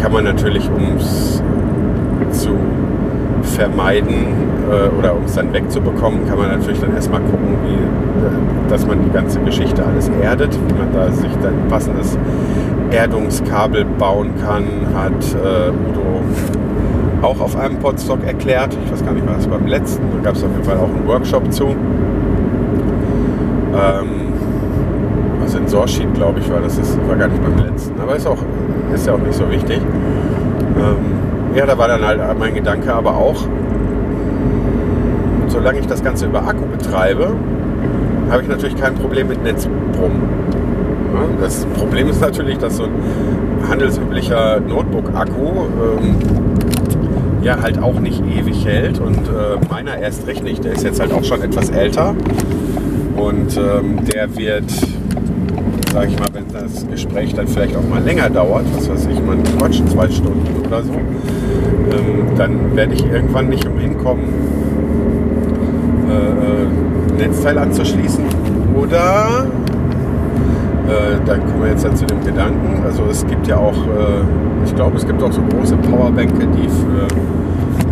kann 0.00 0.12
man 0.12 0.24
natürlich, 0.24 0.68
um 0.70 0.96
es 0.96 1.42
zu 2.30 2.56
vermeiden 3.42 4.49
äh, 4.70 4.88
oder 4.98 5.14
um 5.14 5.24
es 5.24 5.34
dann 5.34 5.52
wegzubekommen, 5.52 6.26
kann 6.28 6.38
man 6.38 6.50
natürlich 6.50 6.80
dann 6.80 6.94
erstmal 6.94 7.20
gucken, 7.20 7.56
wie, 7.64 7.74
äh, 7.74 8.70
dass 8.70 8.86
man 8.86 9.02
die 9.04 9.10
ganze 9.10 9.40
Geschichte 9.40 9.84
alles 9.84 10.10
erdet, 10.22 10.56
wie 10.68 10.74
man 10.74 10.92
da 10.92 11.10
sich 11.10 11.30
dann 11.42 11.68
passendes 11.68 12.16
Erdungskabel 12.90 13.84
bauen 13.84 14.32
kann, 14.44 14.64
hat 14.94 15.34
äh, 15.34 15.70
Udo 15.70 16.22
auch 17.22 17.40
auf 17.40 17.56
einem 17.56 17.78
Podstock 17.78 18.24
erklärt. 18.24 18.76
Ich 18.84 18.92
weiß 18.92 19.04
gar 19.04 19.12
nicht, 19.12 19.26
was 19.26 19.46
beim 19.46 19.66
letzten. 19.66 20.02
Da 20.16 20.24
gab 20.24 20.34
es 20.34 20.44
auf 20.44 20.50
jeden 20.50 20.64
Fall 20.64 20.78
auch 20.78 20.88
einen 20.88 21.06
Workshop 21.06 21.52
zu. 21.52 21.66
Ähm, 23.74 24.30
Sensorsheet, 25.46 26.14
glaube 26.14 26.40
ich, 26.40 26.50
war 26.50 26.60
das. 26.60 26.78
Ist, 26.78 26.98
war 27.08 27.16
gar 27.16 27.28
nicht 27.28 27.42
beim 27.42 27.58
letzten. 27.58 28.00
Aber 28.00 28.16
ist, 28.16 28.26
auch, 28.26 28.38
ist 28.94 29.06
ja 29.06 29.14
auch 29.14 29.18
nicht 29.18 29.34
so 29.34 29.50
wichtig. 29.50 29.80
Ähm, 30.78 31.56
ja, 31.56 31.66
da 31.66 31.76
war 31.76 31.88
dann 31.88 32.06
halt 32.06 32.20
mein 32.38 32.54
Gedanke 32.54 32.94
aber 32.94 33.16
auch, 33.16 33.44
solange 35.50 35.80
ich 35.80 35.86
das 35.86 36.02
Ganze 36.02 36.26
über 36.26 36.46
Akku 36.46 36.64
betreibe, 36.66 37.34
habe 38.30 38.42
ich 38.42 38.48
natürlich 38.48 38.76
kein 38.76 38.94
Problem 38.94 39.28
mit 39.28 39.42
Netzbrummen. 39.42 40.22
Das 41.40 41.66
Problem 41.74 42.08
ist 42.08 42.20
natürlich, 42.20 42.58
dass 42.58 42.76
so 42.76 42.84
ein 42.84 43.68
handelsüblicher 43.68 44.60
Notebook-Akku 44.60 45.48
ähm, 45.48 46.16
ja 47.42 47.60
halt 47.60 47.82
auch 47.82 47.98
nicht 47.98 48.22
ewig 48.26 48.64
hält 48.64 49.00
und 49.00 49.16
äh, 49.16 49.58
meiner 49.68 49.98
erst 49.98 50.26
recht 50.26 50.44
nicht. 50.44 50.64
Der 50.64 50.72
ist 50.72 50.84
jetzt 50.84 51.00
halt 51.00 51.12
auch 51.12 51.24
schon 51.24 51.42
etwas 51.42 51.70
älter 51.70 52.14
und 53.16 53.56
ähm, 53.56 53.98
der 54.06 54.36
wird 54.36 54.64
sage 55.92 56.06
ich 56.06 56.18
mal, 56.18 56.28
wenn 56.32 56.44
das 56.52 56.86
Gespräch 56.88 57.34
dann 57.34 57.48
vielleicht 57.48 57.76
auch 57.76 57.88
mal 57.88 58.02
länger 58.02 58.30
dauert, 58.30 58.64
was 58.76 58.88
weiß 58.88 59.08
ich, 59.12 59.20
man 59.20 59.42
quatscht 59.42 59.88
zwei 59.88 60.08
Stunden 60.08 60.64
oder 60.64 60.82
so, 60.84 60.92
ähm, 60.92 62.36
dann 62.36 62.76
werde 62.76 62.94
ich 62.94 63.04
irgendwann 63.04 63.48
nicht 63.48 63.66
umhin 63.66 63.98
kommen, 63.98 64.32
äh, 66.60 67.22
Netzteil 67.22 67.58
anzuschließen. 67.58 68.24
Oder, 68.76 69.46
äh, 70.86 71.18
dann 71.26 71.40
kommen 71.46 71.62
wir 71.62 71.70
jetzt 71.70 71.84
dann 71.84 71.96
zu 71.96 72.06
dem 72.06 72.24
Gedanken, 72.24 72.82
also 72.84 73.04
es 73.10 73.26
gibt 73.26 73.46
ja 73.46 73.56
auch, 73.56 73.76
äh, 73.76 74.64
ich 74.64 74.74
glaube, 74.74 74.96
es 74.96 75.06
gibt 75.06 75.22
auch 75.22 75.32
so 75.32 75.42
große 75.42 75.76
Powerbänke, 75.76 76.46
die 76.46 76.68
für 76.68 77.06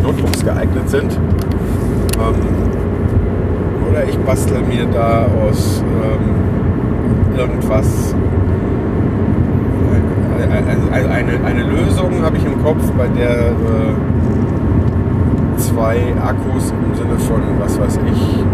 Notebooks 0.03 0.45
geeignet 0.45 0.89
sind. 0.89 1.13
Ähm, 2.19 2.35
oder 3.91 4.05
ich 4.05 4.19
bastel 4.19 4.61
mir 4.63 4.87
da 4.93 5.27
aus 5.43 5.83
ähm, 5.83 7.39
irgendwas. 7.39 8.15
Also 10.93 11.09
eine, 11.09 11.45
eine 11.45 11.63
Lösung 11.63 12.23
habe 12.23 12.37
ich 12.37 12.45
im 12.45 12.63
Kopf, 12.63 12.83
bei 12.97 13.07
der 13.09 13.49
äh, 13.49 13.53
zwei 15.79 16.13
Akkus 16.21 16.73
im 16.73 16.95
Sinne 16.97 17.17
von, 17.19 17.41
was 17.61 17.79
weiß 17.79 18.01
ich, 18.11 18.45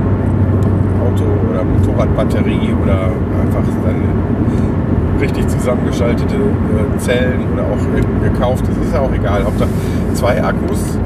Auto- 1.01 1.51
oder 1.51 1.65
Motorradbatterie 1.65 2.75
oder 2.83 3.05
einfach 3.41 3.65
dann 3.83 5.19
richtig 5.19 5.49
zusammengeschaltete 5.49 6.35
äh, 6.35 6.99
Zellen 6.99 7.45
oder 7.55 7.63
auch 7.63 8.23
gekauft, 8.23 8.67
das 8.69 8.77
ist 8.77 8.93
ja 8.93 9.01
auch 9.01 9.13
egal. 9.13 9.43
Hauptsache 9.43 9.71
zwei 10.13 10.45
Akkus, 10.45 10.99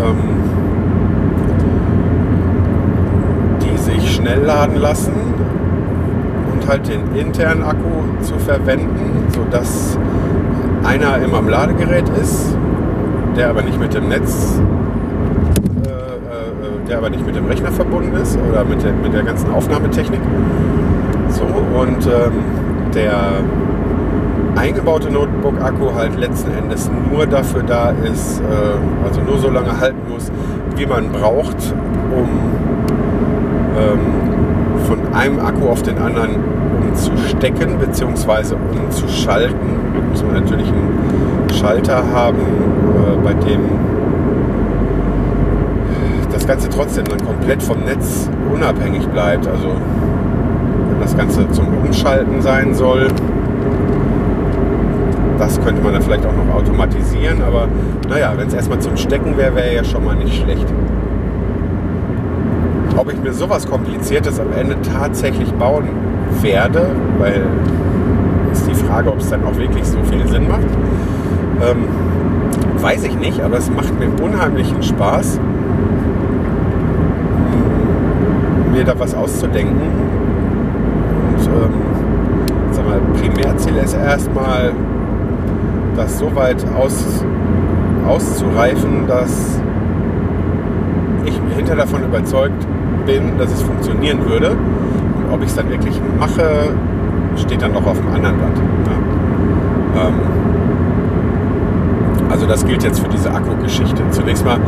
ähm, 0.00 0.36
die 3.60 3.76
sich 3.76 4.14
schnell 4.14 4.44
laden 4.44 4.76
lassen 4.76 5.12
halt 6.68 6.86
den 6.86 7.16
internen 7.16 7.62
Akku 7.62 8.20
zu 8.20 8.34
verwenden, 8.38 9.26
sodass 9.34 9.98
einer 10.84 11.16
immer 11.16 11.38
am 11.38 11.48
Ladegerät 11.48 12.06
ist, 12.20 12.54
der 13.38 13.48
aber 13.48 13.62
nicht 13.62 13.80
mit 13.80 13.94
dem 13.94 14.08
Netz, 14.08 14.60
der 16.88 16.98
aber 16.98 17.10
nicht 17.10 17.24
mit 17.24 17.36
dem 17.36 17.46
Rechner 17.46 17.70
verbunden 17.70 18.16
ist 18.16 18.38
oder 18.50 18.64
mit 18.64 18.82
der, 18.82 18.92
mit 18.92 19.12
der 19.12 19.22
ganzen 19.22 19.50
Aufnahmetechnik. 19.52 20.20
So, 21.28 21.44
und 21.44 22.06
ähm, 22.06 22.32
der 22.94 23.42
eingebaute 24.56 25.10
Notebook-Akku 25.10 25.94
halt 25.94 26.18
letzten 26.18 26.50
Endes 26.52 26.90
nur 27.10 27.26
dafür 27.26 27.62
da 27.62 27.90
ist, 27.90 28.40
äh, 28.40 29.06
also 29.06 29.20
nur 29.20 29.38
so 29.38 29.50
lange 29.50 29.78
halten 29.78 30.00
muss, 30.10 30.32
wie 30.76 30.86
man 30.86 31.10
braucht, 31.12 31.74
um 32.10 32.28
ähm, 33.76 34.84
von 34.86 35.14
einem 35.14 35.38
Akku 35.38 35.68
auf 35.68 35.82
den 35.82 35.98
anderen 35.98 36.36
umzustecken 36.88 37.78
bzw. 37.78 38.54
umzuschalten. 38.72 39.68
Da 39.94 40.10
muss 40.10 40.24
man 40.24 40.34
natürlich 40.34 40.68
einen 40.68 41.50
Schalter 41.52 42.02
haben, 42.12 42.38
äh, 42.38 43.16
bei 43.22 43.34
dem 43.34 43.60
Ganze 46.48 46.70
trotzdem 46.70 47.04
dann 47.04 47.24
komplett 47.24 47.62
vom 47.62 47.84
Netz 47.84 48.28
unabhängig 48.52 49.06
bleibt. 49.08 49.46
Also 49.46 49.68
wenn 49.68 51.00
das 51.00 51.14
Ganze 51.14 51.48
zum 51.50 51.66
Umschalten 51.84 52.40
sein 52.40 52.74
soll, 52.74 53.08
das 55.38 55.60
könnte 55.60 55.82
man 55.82 55.92
dann 55.92 56.02
vielleicht 56.02 56.24
auch 56.24 56.32
noch 56.32 56.54
automatisieren, 56.54 57.42
aber 57.42 57.68
naja, 58.08 58.32
wenn 58.36 58.48
es 58.48 58.54
erstmal 58.54 58.80
zum 58.80 58.96
Stecken 58.96 59.36
wäre, 59.36 59.54
wäre 59.54 59.74
ja 59.74 59.84
schon 59.84 60.04
mal 60.04 60.16
nicht 60.16 60.42
schlecht. 60.42 60.66
Ob 62.96 63.12
ich 63.12 63.20
mir 63.22 63.32
sowas 63.32 63.68
Kompliziertes 63.68 64.40
am 64.40 64.50
Ende 64.52 64.76
tatsächlich 64.80 65.52
bauen 65.52 65.90
werde, 66.40 66.90
weil 67.18 67.42
ist 68.52 68.66
die 68.66 68.74
Frage, 68.74 69.10
ob 69.10 69.18
es 69.18 69.28
dann 69.28 69.44
auch 69.44 69.56
wirklich 69.56 69.84
so 69.84 69.98
viel 70.10 70.26
Sinn 70.26 70.48
macht. 70.48 70.66
Ähm, 71.60 71.84
weiß 72.82 73.04
ich 73.04 73.16
nicht, 73.16 73.40
aber 73.42 73.58
es 73.58 73.70
macht 73.70 73.92
mir 74.00 74.08
unheimlichen 74.24 74.82
Spaß, 74.82 75.38
mir 78.78 78.84
da 78.84 78.98
was 78.98 79.14
auszudenken. 79.14 79.76
Und 81.36 81.46
ähm, 81.46 81.72
sag 82.72 82.86
mal, 82.86 83.00
Primärziel 83.20 83.76
ist 83.76 83.94
erstmal, 83.94 84.72
das 85.96 86.18
so 86.18 86.34
weit 86.34 86.64
aus, 86.76 87.24
auszureifen, 88.06 89.06
dass 89.08 89.60
ich 91.24 91.40
hinter 91.56 91.74
davon 91.74 92.04
überzeugt 92.04 92.66
bin, 93.04 93.36
dass 93.36 93.52
es 93.52 93.62
funktionieren 93.62 94.24
würde 94.24 94.56
ob 95.32 95.42
ich 95.42 95.48
es 95.48 95.56
dann 95.56 95.70
wirklich 95.70 96.00
mache, 96.18 96.74
steht 97.36 97.62
dann 97.62 97.72
noch 97.72 97.86
auf 97.86 97.98
dem 97.98 98.08
anderen 98.12 98.36
Blatt. 98.38 98.56
Ja. 99.94 100.08
Ähm, 100.08 100.14
also 102.30 102.46
das 102.46 102.64
gilt 102.64 102.82
jetzt 102.82 103.00
für 103.00 103.08
diese 103.08 103.30
Akku-Geschichte. 103.30 104.02
Zunächst 104.10 104.44
mal 104.44 104.58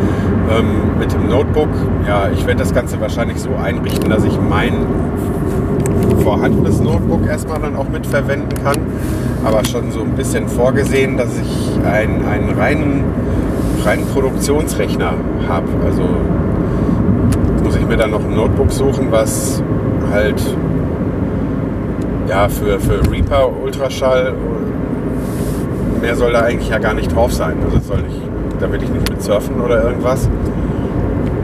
ähm, 0.51 0.99
mit 0.99 1.13
dem 1.13 1.29
Notebook. 1.29 1.69
Ja, 2.07 2.29
ich 2.33 2.47
werde 2.47 2.61
das 2.61 2.75
Ganze 2.75 3.01
wahrscheinlich 3.01 3.41
so 3.41 3.51
einrichten, 3.55 4.11
dass 4.11 4.25
ich 4.25 4.39
mein 4.41 4.73
vorhandenes 6.23 6.81
Notebook 6.81 7.27
erstmal 7.27 7.61
dann 7.61 7.77
auch 7.77 7.89
mitverwenden 7.89 8.63
kann. 8.63 8.77
Aber 9.45 9.65
schon 9.65 9.91
so 9.91 10.01
ein 10.01 10.13
bisschen 10.13 10.49
vorgesehen, 10.49 11.17
dass 11.17 11.31
ich 11.39 11.87
einen, 11.87 12.27
einen 12.27 12.51
reinen, 12.59 13.05
reinen 13.85 14.07
Produktionsrechner 14.07 15.15
habe. 15.49 15.69
Also 15.85 16.03
muss 17.65 17.77
ich 17.77 17.87
mir 17.87 17.97
dann 17.97 18.11
noch 18.11 18.25
ein 18.25 18.35
Notebook 18.35 18.71
suchen, 18.71 19.09
was 19.11 19.63
halt 20.13 20.43
ja 22.29 22.49
für, 22.49 22.79
für 22.81 23.01
Reaper 23.11 23.51
Ultraschall 23.63 24.35
mehr 26.01 26.17
soll 26.17 26.33
da 26.33 26.41
eigentlich 26.41 26.71
ja 26.71 26.79
gar 26.79 26.95
nicht 26.95 27.15
drauf 27.15 27.33
sein. 27.33 27.57
Also 27.65 27.79
soll 27.81 28.03
nicht, 28.03 28.21
da 28.59 28.71
will 28.73 28.83
ich 28.83 28.91
nicht 28.91 29.09
mit 29.11 29.23
surfen 29.23 29.61
oder 29.61 29.85
irgendwas. 29.85 30.29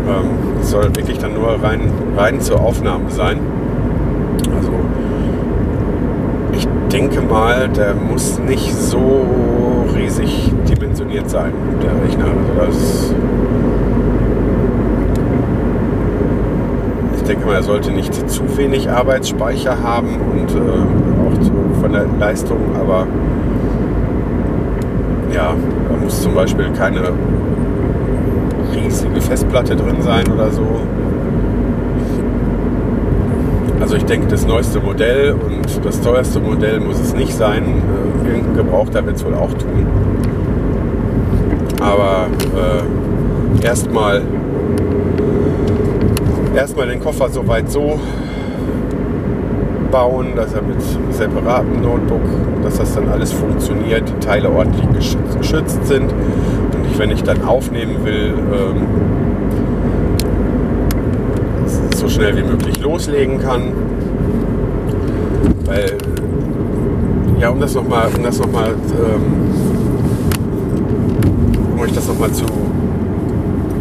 Ähm, 0.08 0.30
es 0.60 0.70
soll 0.70 0.84
wirklich 0.94 1.18
dann 1.18 1.34
nur 1.34 1.62
rein, 1.62 1.90
rein 2.16 2.40
zur 2.40 2.60
Aufnahme 2.60 3.10
sein. 3.10 3.38
Also 4.54 4.72
ich 6.52 6.66
denke 6.92 7.20
mal, 7.20 7.68
der 7.68 7.94
muss 7.94 8.38
nicht 8.38 8.74
so 8.74 9.26
riesig 9.94 10.52
dimensioniert 10.68 11.28
sein, 11.28 11.52
der 11.82 11.90
Rechner. 12.04 12.26
Also 12.58 12.78
das 12.78 13.14
ich 17.16 17.22
denke 17.22 17.46
mal, 17.46 17.56
er 17.56 17.62
sollte 17.64 17.90
nicht 17.90 18.30
zu 18.30 18.56
wenig 18.56 18.88
Arbeitsspeicher 18.88 19.82
haben 19.82 20.16
und 20.30 20.54
äh, 20.54 20.60
auch 20.60 21.40
zu, 21.40 21.50
von 21.80 21.92
der 21.92 22.06
Leistung, 22.20 22.58
aber 22.80 23.08
ja, 25.36 25.54
da 25.88 25.96
muss 26.02 26.22
zum 26.22 26.34
Beispiel 26.34 26.70
keine 26.70 27.12
riesige 28.74 29.20
Festplatte 29.20 29.76
drin 29.76 30.00
sein 30.00 30.26
oder 30.32 30.50
so. 30.50 30.66
Also 33.78 33.96
ich 33.96 34.04
denke, 34.06 34.26
das 34.28 34.46
neueste 34.46 34.80
Modell 34.80 35.32
und 35.32 35.84
das 35.84 36.00
teuerste 36.00 36.40
Modell 36.40 36.80
muss 36.80 36.98
es 36.98 37.14
nicht 37.14 37.34
sein. 37.34 37.64
Äh, 38.24 38.28
irgendein 38.28 38.56
Gebrauchter 38.56 39.04
wird 39.04 39.16
es 39.16 39.24
wohl 39.24 39.34
auch 39.34 39.52
tun. 39.52 39.86
Aber 41.80 42.28
äh, 43.60 43.64
erstmal 43.64 44.22
erstmal 46.54 46.88
den 46.88 47.00
Koffer 47.00 47.28
soweit 47.28 47.70
so 47.70 48.00
bauen, 49.86 50.34
dass 50.36 50.52
er 50.54 50.62
mit 50.62 50.76
separatem 51.10 51.80
Notebook, 51.82 52.22
dass 52.62 52.78
das 52.78 52.94
dann 52.94 53.08
alles 53.08 53.32
funktioniert, 53.32 54.08
die 54.08 54.26
Teile 54.26 54.50
ordentlich 54.50 55.16
geschützt, 55.38 55.86
sind 55.86 56.12
und 56.12 56.90
ich, 56.90 56.98
wenn 56.98 57.10
ich 57.10 57.22
dann 57.22 57.42
aufnehmen 57.44 58.04
will, 58.04 58.34
ähm, 58.52 58.86
so 61.96 62.08
schnell 62.08 62.36
wie 62.36 62.42
möglich 62.42 62.80
loslegen 62.80 63.38
kann. 63.38 63.72
Weil, 65.64 65.96
ja, 67.40 67.48
um 67.50 67.60
das 67.60 67.74
nochmal, 67.74 68.08
um 68.16 68.22
das 68.22 68.38
nochmal, 68.38 68.70
ähm, 68.70 69.22
um 71.74 71.80
euch 71.80 71.92
das 71.92 72.06
nochmal 72.06 72.30
zu 72.32 72.44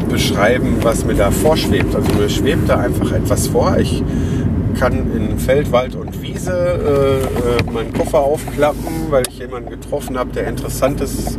beschreiben, 0.09 0.77
was 0.81 1.05
mir 1.05 1.15
da 1.15 1.29
vorschwebt. 1.29 1.93
Also 1.95 2.13
mir 2.13 2.29
schwebt 2.29 2.69
da 2.69 2.77
einfach 2.77 3.11
etwas 3.11 3.47
vor. 3.47 3.75
Ich 3.77 4.03
kann 4.79 4.93
in 5.15 5.39
Feld, 5.39 5.71
Wald 5.71 5.95
und 5.95 6.21
Wiese 6.21 6.51
äh, 6.51 7.69
äh, 7.69 7.71
meinen 7.71 7.93
Koffer 7.93 8.19
aufklappen, 8.19 9.09
weil 9.09 9.23
ich 9.29 9.39
jemanden 9.39 9.69
getroffen 9.69 10.17
habe, 10.17 10.31
der 10.31 10.47
interessant 10.47 11.01
ist 11.01 11.37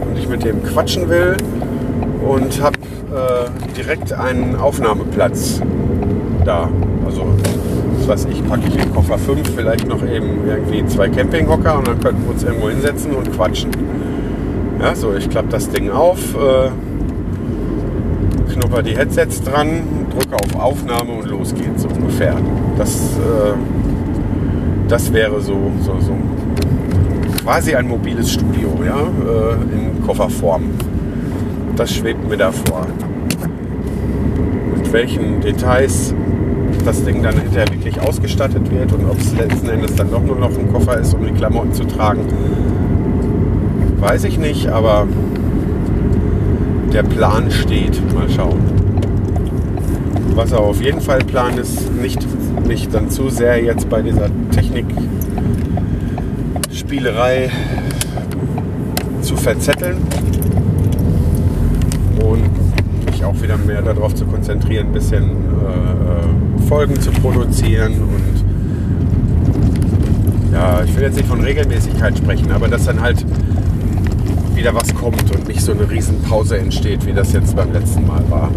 und 0.00 0.16
ich 0.18 0.28
mit 0.28 0.44
dem 0.44 0.62
quatschen 0.64 1.08
will. 1.08 1.36
Und 2.26 2.60
habe 2.62 2.78
äh, 3.10 3.74
direkt 3.76 4.12
einen 4.12 4.54
Aufnahmeplatz 4.56 5.60
da. 6.44 6.70
Also, 7.04 7.24
was 7.98 8.08
weiß 8.08 8.26
ich, 8.30 8.46
packe 8.46 8.68
ich 8.68 8.76
in 8.76 8.92
Koffer 8.92 9.18
5 9.18 9.50
vielleicht 9.54 9.88
noch 9.88 10.02
eben 10.02 10.46
irgendwie 10.46 10.86
zwei 10.86 11.08
Campinghocker 11.08 11.78
und 11.78 11.88
dann 11.88 11.98
könnten 12.00 12.22
wir 12.24 12.30
uns 12.30 12.44
irgendwo 12.44 12.68
hinsetzen 12.68 13.12
und 13.14 13.32
quatschen. 13.32 13.70
Ja, 14.80 14.94
so, 14.94 15.14
ich 15.14 15.28
klappe 15.28 15.48
das 15.48 15.68
Ding 15.70 15.90
auf, 15.90 16.18
äh, 16.36 16.70
knupper 18.60 18.82
die 18.82 18.96
Headsets 18.96 19.42
dran, 19.42 19.82
drücke 20.10 20.36
auf 20.36 20.54
Aufnahme 20.60 21.12
und 21.12 21.28
los 21.28 21.54
geht's 21.54 21.84
ungefähr. 21.84 22.36
Das, 22.76 23.16
äh, 23.16 23.54
das 24.88 25.12
wäre 25.12 25.40
so, 25.40 25.56
so, 25.80 25.98
so 26.00 26.12
quasi 27.42 27.74
ein 27.74 27.88
mobiles 27.88 28.32
Studio 28.32 28.78
ja, 28.84 29.00
äh, 29.00 29.74
in 29.74 30.04
Kofferform. 30.04 30.64
Das 31.76 31.94
schwebt 31.94 32.28
mir 32.28 32.36
da 32.36 32.52
vor. 32.52 32.86
Mit 34.76 34.92
welchen 34.92 35.40
Details 35.40 36.14
das 36.84 37.04
Ding 37.04 37.22
dann 37.22 37.34
hinterher 37.34 37.68
wirklich 37.70 38.00
ausgestattet 38.00 38.70
wird 38.70 38.92
und 38.92 39.04
ob 39.08 39.18
es 39.18 39.34
letzten 39.36 39.68
Endes 39.68 39.94
dann 39.94 40.10
doch 40.10 40.22
nur 40.22 40.36
noch 40.36 40.50
ein 40.50 40.70
Koffer 40.72 40.98
ist, 40.98 41.14
um 41.14 41.24
die 41.24 41.32
Klamotten 41.32 41.72
zu 41.72 41.84
tragen, 41.84 42.26
weiß 43.98 44.24
ich 44.24 44.38
nicht, 44.38 44.68
aber 44.68 45.06
der 46.92 47.02
Plan 47.02 47.50
steht. 47.50 48.00
Mal 48.14 48.28
schauen. 48.28 48.60
Was 50.34 50.52
er 50.52 50.60
auf 50.60 50.82
jeden 50.82 51.00
Fall 51.00 51.20
Plan 51.20 51.56
ist, 51.58 51.90
nicht, 51.92 52.26
nicht 52.66 52.94
dann 52.94 53.10
zu 53.10 53.30
sehr 53.30 53.62
jetzt 53.62 53.88
bei 53.88 54.02
dieser 54.02 54.28
Technikspielerei 54.52 57.50
zu 59.22 59.36
verzetteln 59.36 59.96
und 62.24 62.42
mich 63.06 63.24
auch 63.24 63.40
wieder 63.42 63.56
mehr 63.58 63.82
darauf 63.82 64.14
zu 64.14 64.24
konzentrieren, 64.24 64.86
ein 64.88 64.92
bisschen 64.92 65.24
äh, 65.24 66.62
Folgen 66.68 67.00
zu 67.00 67.10
produzieren 67.10 67.94
und 67.94 68.44
ja, 70.52 70.84
ich 70.84 70.94
will 70.96 71.02
jetzt 71.02 71.16
nicht 71.16 71.28
von 71.28 71.40
Regelmäßigkeit 71.40 72.16
sprechen, 72.16 72.52
aber 72.52 72.68
dass 72.68 72.84
dann 72.84 73.00
halt 73.00 73.26
wieder 74.60 74.74
was 74.74 74.94
kommt 74.94 75.34
und 75.34 75.48
nicht 75.48 75.62
so 75.62 75.72
eine 75.72 75.88
Riesenpause 75.88 76.58
entsteht, 76.58 77.06
wie 77.06 77.14
das 77.14 77.32
jetzt 77.32 77.56
beim 77.56 77.72
letzten 77.72 78.06
Mal 78.06 78.22
war. 78.28 78.50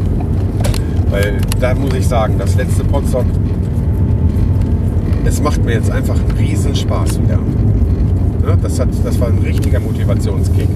Weil 1.09 1.37
da 1.61 1.73
muss 1.75 1.93
ich 1.93 2.05
sagen, 2.05 2.35
das 2.37 2.55
letzte 2.55 2.83
Podstock, 2.83 3.25
es 5.23 5.41
macht 5.41 5.63
mir 5.63 5.75
jetzt 5.75 5.89
einfach 5.89 6.19
einen 6.19 6.31
Riesenspaß 6.37 7.21
wieder. 7.21 7.39
Ja, 8.45 8.57
das, 8.61 8.81
hat, 8.81 8.89
das 9.05 9.17
war 9.21 9.29
ein 9.29 9.37
richtiger 9.37 9.79
Motivationskick. 9.79 10.67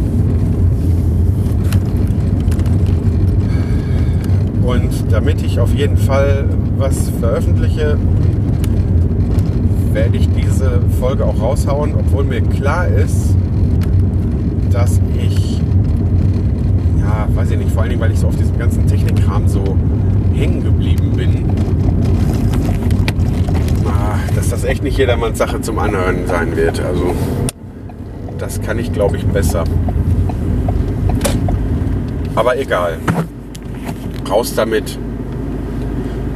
Und 4.63 5.11
damit 5.11 5.41
ich 5.41 5.59
auf 5.59 5.75
jeden 5.75 5.97
Fall 5.97 6.45
was 6.78 7.09
veröffentliche, 7.19 7.97
werde 9.91 10.15
ich 10.15 10.30
diese 10.30 10.80
Folge 11.01 11.25
auch 11.25 11.41
raushauen, 11.41 11.95
obwohl 11.95 12.23
mir 12.23 12.41
klar 12.41 12.88
ist, 12.88 13.36
dass 14.71 15.01
weiß 17.38 17.51
ich 17.51 17.57
nicht, 17.59 17.71
vor 17.71 17.83
allen 17.83 17.91
Dingen, 17.91 18.01
weil 18.01 18.11
ich 18.11 18.19
so 18.19 18.27
auf 18.27 18.35
diesem 18.35 18.57
ganzen 18.57 18.88
Technikkram 18.88 19.47
so 19.47 19.63
hängen 20.33 20.63
geblieben 20.63 21.13
bin, 21.15 21.45
ah, 23.85 24.17
dass 24.35 24.49
das 24.49 24.63
echt 24.63 24.81
nicht 24.81 24.97
jedermanns 24.97 25.38
Sache 25.38 25.61
zum 25.61 25.77
Anhören 25.77 26.25
sein 26.25 26.55
wird. 26.55 26.79
Also, 26.79 27.13
das 28.39 28.59
kann 28.63 28.79
ich, 28.79 28.91
glaube 28.91 29.17
ich, 29.17 29.25
besser. 29.25 29.65
Aber 32.33 32.57
egal. 32.57 32.97
Raus 34.27 34.55
damit. 34.55 34.97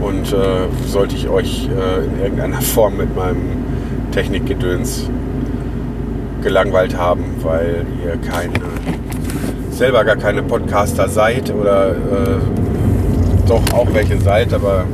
Und 0.02 0.32
äh, 0.34 0.68
sollte 0.88 1.16
ich 1.16 1.28
euch 1.30 1.68
äh, 1.68 2.06
in 2.06 2.22
irgendeiner 2.22 2.62
Form 2.62 2.98
mit 2.98 3.16
meinem 3.16 3.58
Technikgedöns 4.12 5.10
gelangweilt 6.44 6.96
haben, 6.96 7.24
weil 7.42 7.86
ihr 8.06 8.18
keine, 8.18 8.54
selber 9.82 10.06
gar 10.06 10.16
keine 10.16 10.44
Podcaster 10.44 11.10
seid 11.10 11.52
oder 11.52 11.90
äh, 11.90 11.96
doch 13.48 13.64
auch 13.74 13.92
welche 13.96 14.22
seid, 14.22 14.54
aber 14.54 14.86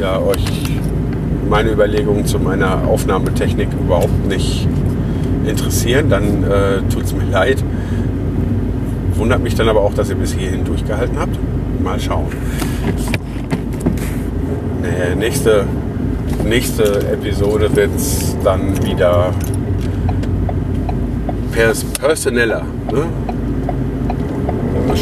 ja, 0.00 0.20
euch 0.20 0.44
meine 1.50 1.72
Überlegungen 1.72 2.24
zu 2.24 2.38
meiner 2.38 2.86
Aufnahmetechnik 2.86 3.66
überhaupt 3.72 4.28
nicht 4.28 4.68
interessieren, 5.44 6.08
dann 6.08 6.44
äh, 6.44 6.88
tut 6.88 7.02
es 7.02 7.12
mir 7.12 7.24
leid. 7.32 7.64
Wundert 9.16 9.42
mich 9.42 9.56
dann 9.56 9.68
aber 9.68 9.80
auch, 9.80 9.92
dass 9.92 10.08
ihr 10.08 10.14
bis 10.14 10.34
hierhin 10.34 10.64
durchgehalten 10.64 11.18
habt. 11.18 11.36
Mal 11.82 11.98
schauen. 11.98 12.28
Nee, 14.82 15.16
nächste, 15.18 15.64
nächste 16.44 16.84
Episode 17.12 17.74
wird 17.74 17.90
es 17.96 18.36
dann 18.44 18.84
wieder 18.84 19.32
pers 21.50 21.82
personeller. 21.82 22.62
Ne? 22.92 23.31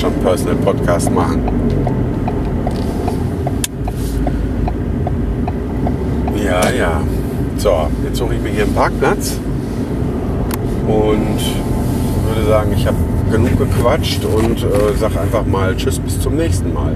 Schon 0.01 0.14
Personal 0.22 0.57
Podcast 0.57 1.11
machen. 1.11 1.42
Ja, 6.42 6.70
ja. 6.70 7.03
So, 7.59 7.86
jetzt 8.05 8.16
suche 8.16 8.36
ich 8.36 8.40
mir 8.40 8.48
hier 8.48 8.64
einen 8.64 8.74
Parkplatz 8.74 9.38
und 10.86 11.38
würde 12.26 12.46
sagen, 12.48 12.72
ich 12.74 12.86
habe 12.86 12.96
genug 13.30 13.59
gequatscht 13.59 14.24
und 14.24 14.62
äh, 14.62 14.96
sage 14.98 15.20
einfach 15.20 15.44
mal 15.44 15.76
Tschüss 15.76 15.98
bis 15.98 16.18
zum 16.18 16.36
nächsten 16.36 16.72
Mal. 16.72 16.94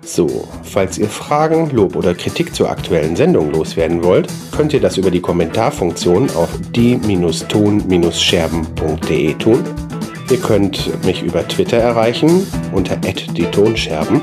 So, 0.00 0.48
falls 0.62 0.96
ihr 0.96 1.08
Fragen, 1.08 1.68
Lob 1.72 1.94
oder 1.94 2.14
Kritik 2.14 2.54
zur 2.54 2.70
aktuellen 2.70 3.16
Sendung 3.16 3.52
loswerden 3.52 4.02
wollt, 4.02 4.32
könnt 4.56 4.72
ihr 4.72 4.80
das 4.80 4.96
über 4.96 5.10
die 5.10 5.20
Kommentarfunktion 5.20 6.30
auf 6.30 6.48
die-ton-scherben.de 6.74 9.34
tun. 9.34 9.62
Ihr 10.30 10.38
könnt 10.38 11.04
mich 11.04 11.22
über 11.22 11.46
Twitter 11.48 11.78
erreichen 11.78 12.46
unter 12.72 12.96
die 12.96 13.44
Tonscherben. 13.44 14.20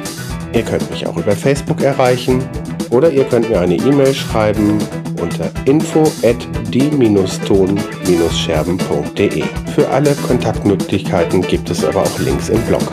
Ihr 0.54 0.62
könnt 0.62 0.92
mich 0.92 1.08
auch 1.08 1.18
über 1.18 1.32
Facebook 1.32 1.82
erreichen 1.82 2.44
Oder 2.92 3.10
ihr 3.12 3.24
könnt 3.26 3.50
mir 3.50 3.60
eine 3.60 3.76
E-Mail 3.76 4.14
schreiben 4.14 4.78
unter 5.20 5.50
info 5.66 6.04
at 6.24 6.38
die-ton-scherben.de. 6.72 9.44
Für 9.74 9.90
alle 9.90 10.14
Kontaktmöglichkeiten 10.16 11.42
gibt 11.42 11.72
es 11.72 11.84
aber 11.84 12.04
auch 12.04 12.20
Links 12.20 12.50
im 12.50 12.62
Blog. 12.62 12.84